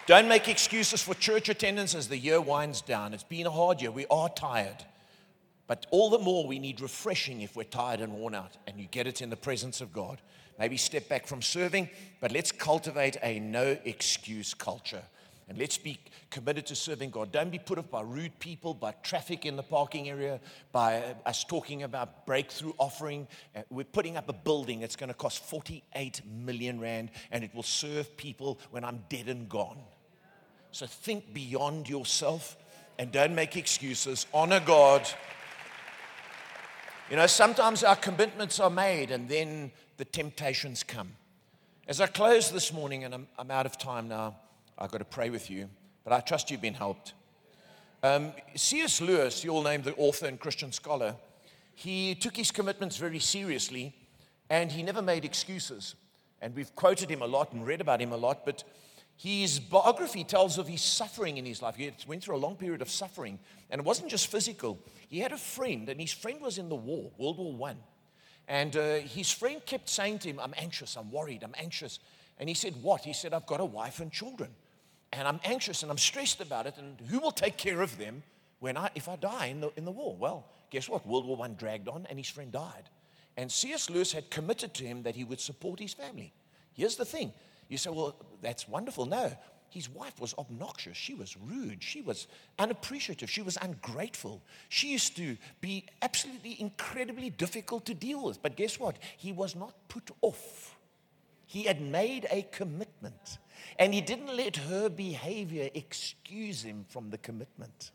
don't 0.07 0.29
make 0.29 0.49
excuses 0.49 1.03
for 1.03 1.15
church 1.15 1.49
attendance 1.49 1.95
as 1.95 2.09
the 2.09 2.19
year 2.19 2.41
winds 2.41 2.81
down. 2.81 3.15
It's 3.15 3.23
been 3.23 3.47
a 3.47 3.51
hard 3.51 3.81
year. 3.81 3.91
We 3.91 4.07
are 4.11 4.29
tired. 4.29 4.85
But 5.67 5.87
all 5.93 6.11
the 6.11 6.19
more 6.19 6.47
we 6.47 6.59
need 6.59 6.81
refreshing 6.81 7.43
if 7.43 7.55
we're 7.55 7.63
tired 7.63 8.01
and 8.01 8.13
worn 8.15 8.35
out, 8.35 8.57
and 8.67 8.81
you 8.81 8.89
get 8.91 9.07
it 9.07 9.23
in 9.23 9.31
the 9.31 9.37
presence 9.37 9.81
of 9.81 9.93
God. 9.93 10.21
Maybe 10.59 10.77
step 10.77 11.09
back 11.09 11.29
from 11.29 11.43
serving, 11.43 11.89
but 12.21 12.33
let's 12.33 12.51
cultivate 12.51 13.17
a 13.23 13.39
no 13.39 13.79
excuse 13.85 14.53
culture. 14.53 15.03
And 15.51 15.59
let's 15.59 15.79
be 15.79 15.99
committed 16.31 16.67
to 16.67 16.77
serving 16.77 17.11
God. 17.11 17.33
Don't 17.33 17.51
be 17.51 17.59
put 17.59 17.77
off 17.77 17.91
by 17.91 18.03
rude 18.03 18.39
people, 18.39 18.73
by 18.73 18.93
traffic 19.03 19.45
in 19.45 19.57
the 19.57 19.65
parking 19.65 20.09
area, 20.09 20.39
by 20.71 21.17
us 21.27 21.43
talking 21.43 21.83
about 21.83 22.25
breakthrough 22.25 22.73
offering. 22.79 23.27
Uh, 23.57 23.63
we're 23.69 23.83
putting 23.85 24.17
up 24.17 24.29
a 24.29 24.33
building. 24.33 24.79
that's 24.79 24.95
going 24.95 25.09
to 25.09 25.15
cost 25.15 25.45
48 25.45 26.21
million 26.25 26.79
rand, 26.79 27.11
and 27.33 27.43
it 27.43 27.53
will 27.53 27.65
serve 27.65 28.17
people 28.17 28.61
when 28.71 28.85
I'm 28.85 29.03
dead 29.09 29.29
and 29.29 29.49
gone. 29.49 29.79
So 30.71 30.87
think 30.87 31.35
beyond 31.35 31.89
yourself 31.89 32.57
and 32.97 33.11
don't 33.11 33.35
make 33.35 33.57
excuses. 33.57 34.27
Honor 34.33 34.61
God. 34.61 35.11
You 37.11 37.17
know, 37.17 37.27
sometimes 37.27 37.83
our 37.83 37.97
commitments 37.97 38.61
are 38.61 38.71
made 38.71 39.11
and 39.11 39.29
then 39.29 39.73
the 39.97 40.05
temptations 40.05 40.85
come. 40.85 41.11
As 41.89 42.01
I 42.01 42.07
close 42.07 42.53
this 42.53 42.73
morning, 42.73 43.03
and 43.03 43.13
I'm, 43.13 43.27
I'm 43.37 43.51
out 43.51 43.67
of 43.67 43.77
time 43.77 44.07
now. 44.07 44.37
I've 44.81 44.91
got 44.91 44.99
to 44.99 45.05
pray 45.05 45.31
with 45.31 45.51
you, 45.51 45.69
but 46.05 46.13
I 46.13 46.21
trust 46.21 46.51
you've 46.51 46.63
been 46.63 46.75
helped. 46.75 47.15
Um, 48.03 48.33
C.S. 48.55 49.01
Lewis, 49.01 49.45
you 49.45 49.51
all 49.51 49.63
named 49.63 49.85
the 49.85 49.95
author 49.97 50.27
and 50.27 50.41
Christian 50.41 50.73
scholar, 50.73 51.17
he 51.75 52.15
took 52.15 52.37
his 52.37 52.51
commitments 52.51 52.97
very 52.97 53.19
seriously 53.19 53.95
and 54.49 54.73
he 54.73 54.83
never 54.83 55.03
made 55.03 55.25
excuses. 55.25 55.95
And 56.41 56.57
we've 56.57 56.75
quoted 56.75 57.11
him 57.11 57.21
a 57.21 57.27
lot 57.27 57.53
and 57.53 57.67
read 57.67 57.81
about 57.81 58.01
him 58.01 58.13
a 58.13 58.17
lot, 58.17 58.45
but 58.45 58.65
His 59.23 59.61
biography 59.61 60.25
tells 60.25 60.57
of 60.57 60.67
his 60.67 60.81
suffering 60.81 61.37
in 61.37 61.45
his 61.45 61.61
life. 61.61 61.77
He 61.77 61.93
went 62.07 62.25
through 62.25 62.37
a 62.37 62.39
long 62.39 62.57
period 62.57 62.81
of 62.81 62.89
suffering, 62.89 63.39
and 63.69 63.81
it 63.81 63.85
wasn't 63.85 64.09
just 64.09 64.29
physical. 64.29 64.79
He 65.11 65.19
had 65.19 65.33
a 65.33 65.37
friend, 65.37 65.91
and 65.91 66.01
his 66.01 66.11
friend 66.11 66.41
was 66.41 66.57
in 66.57 66.71
the 66.71 66.75
war, 66.75 67.11
World 67.19 67.37
War 67.37 67.53
One. 67.53 67.77
And 68.49 68.75
uh, 68.75 68.95
his 69.01 69.31
friend 69.31 69.61
kept 69.67 69.91
saying 69.91 70.21
to 70.21 70.29
him, 70.31 70.41
I'm 70.41 70.55
anxious, 70.57 70.97
I'm 70.97 71.11
worried, 71.11 71.43
I'm 71.43 71.55
anxious. 71.59 71.99
And 72.39 72.49
he 72.49 72.55
said, 72.55 72.73
What? 72.81 73.05
He 73.05 73.13
said, 73.13 73.35
I've 73.35 73.45
got 73.45 73.61
a 73.61 73.65
wife 73.67 74.01
and 74.01 74.11
children. 74.11 74.53
And 75.13 75.27
I'm 75.27 75.41
anxious 75.45 75.83
and 75.83 75.91
I'm 75.91 75.99
stressed 75.99 76.41
about 76.41 76.67
it. 76.67 76.75
And 76.79 77.01
who 77.09 77.19
will 77.19 77.33
take 77.33 77.57
care 77.57 77.83
of 77.83 77.99
them 77.99 78.23
when 78.61 78.77
I, 78.77 78.91
if 78.95 79.09
I 79.09 79.17
die 79.17 79.47
in 79.47 79.61
the, 79.61 79.71
in 79.77 79.85
the 79.85 79.91
war? 79.91 80.17
Well, 80.17 80.47
guess 80.71 80.89
what? 80.89 81.07
World 81.07 81.27
War 81.27 81.39
I 81.43 81.49
dragged 81.49 81.89
on 81.89 82.07
and 82.09 82.19
his 82.19 82.29
friend 82.29 82.53
died. 82.53 82.89
And 83.37 83.51
C.S. 83.51 83.91
Lewis 83.91 84.13
had 84.13 84.31
committed 84.31 84.75
to 84.75 84.85
him 84.85 85.03
that 85.03 85.17
he 85.17 85.25
would 85.25 85.41
support 85.41 85.81
his 85.81 85.95
family. 85.95 86.33
Here's 86.75 86.97
the 86.97 87.05
thing 87.05 87.33
you 87.69 87.79
say, 87.79 87.91
well, 87.91 88.17
that's 88.43 88.69
wonderful. 88.69 89.07
No, 89.07 89.33
his 89.71 89.89
wife 89.89 90.21
was 90.21 90.35
obnoxious. 90.37 90.97
She 90.97 91.15
was 91.15 91.37
rude. 91.37 91.83
She 91.83 92.03
was 92.03 92.27
unappreciative. 92.59 93.31
She 93.31 93.43
was 93.43 93.57
ungrateful. 93.63 94.43
She 94.69 94.89
used 94.89 95.17
to 95.17 95.37
be 95.61 95.87
absolutely 96.03 96.61
incredibly 96.61 97.31
difficult 97.31 97.87
to 97.87 97.95
deal 97.95 98.25
with. 98.25 98.43
But 98.43 98.57
guess 98.57 98.81
what? 98.81 98.97
He 99.17 99.31
was 99.31 99.55
not 99.55 99.73
put 99.89 100.11
off. 100.23 100.77
He 101.47 101.63
had 101.63 101.81
made 101.81 102.27
a 102.31 102.43
commitment. 102.51 103.39
And 103.79 103.95
he 103.95 104.01
didn't 104.01 104.37
let 104.37 104.57
her 104.57 104.89
behavior 104.89 105.71
excuse 105.75 106.63
him 106.63 106.85
from 106.89 107.11
the 107.11 107.19
commitment. 107.19 107.91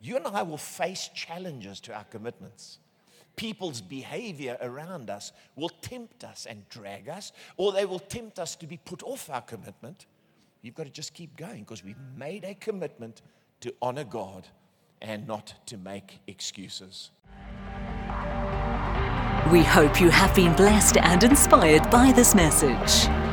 You 0.00 0.16
and 0.16 0.26
I 0.26 0.42
will 0.42 0.58
face 0.58 1.10
challenges 1.14 1.80
to 1.80 1.94
our 1.94 2.04
commitments 2.04 2.78
people's 3.38 3.80
behavior 3.80 4.58
around 4.60 5.08
us 5.08 5.32
will 5.56 5.70
tempt 5.70 6.24
us 6.24 6.46
and 6.50 6.68
drag 6.68 7.08
us, 7.08 7.32
or 7.56 7.72
they 7.72 7.86
will 7.86 8.00
tempt 8.00 8.38
us 8.38 8.54
to 8.56 8.66
be 8.66 8.76
put 8.76 9.02
off 9.02 9.30
our 9.30 9.40
commitment. 9.40 10.06
You've 10.60 10.74
got 10.74 10.84
to 10.84 10.92
just 10.92 11.14
keep 11.14 11.36
going 11.36 11.60
because 11.60 11.82
we've 11.82 11.96
made 12.16 12.44
a 12.44 12.54
commitment 12.54 13.22
to 13.60 13.72
honor 13.80 14.04
God 14.04 14.48
and 15.00 15.26
not 15.26 15.54
to 15.66 15.78
make 15.78 16.18
excuses. 16.26 17.12
We 19.52 19.62
hope 19.62 20.00
you 20.00 20.10
have 20.10 20.34
been 20.34 20.54
blessed 20.56 20.98
and 20.98 21.22
inspired 21.22 21.88
by 21.90 22.12
this 22.12 22.34
message. 22.34 23.27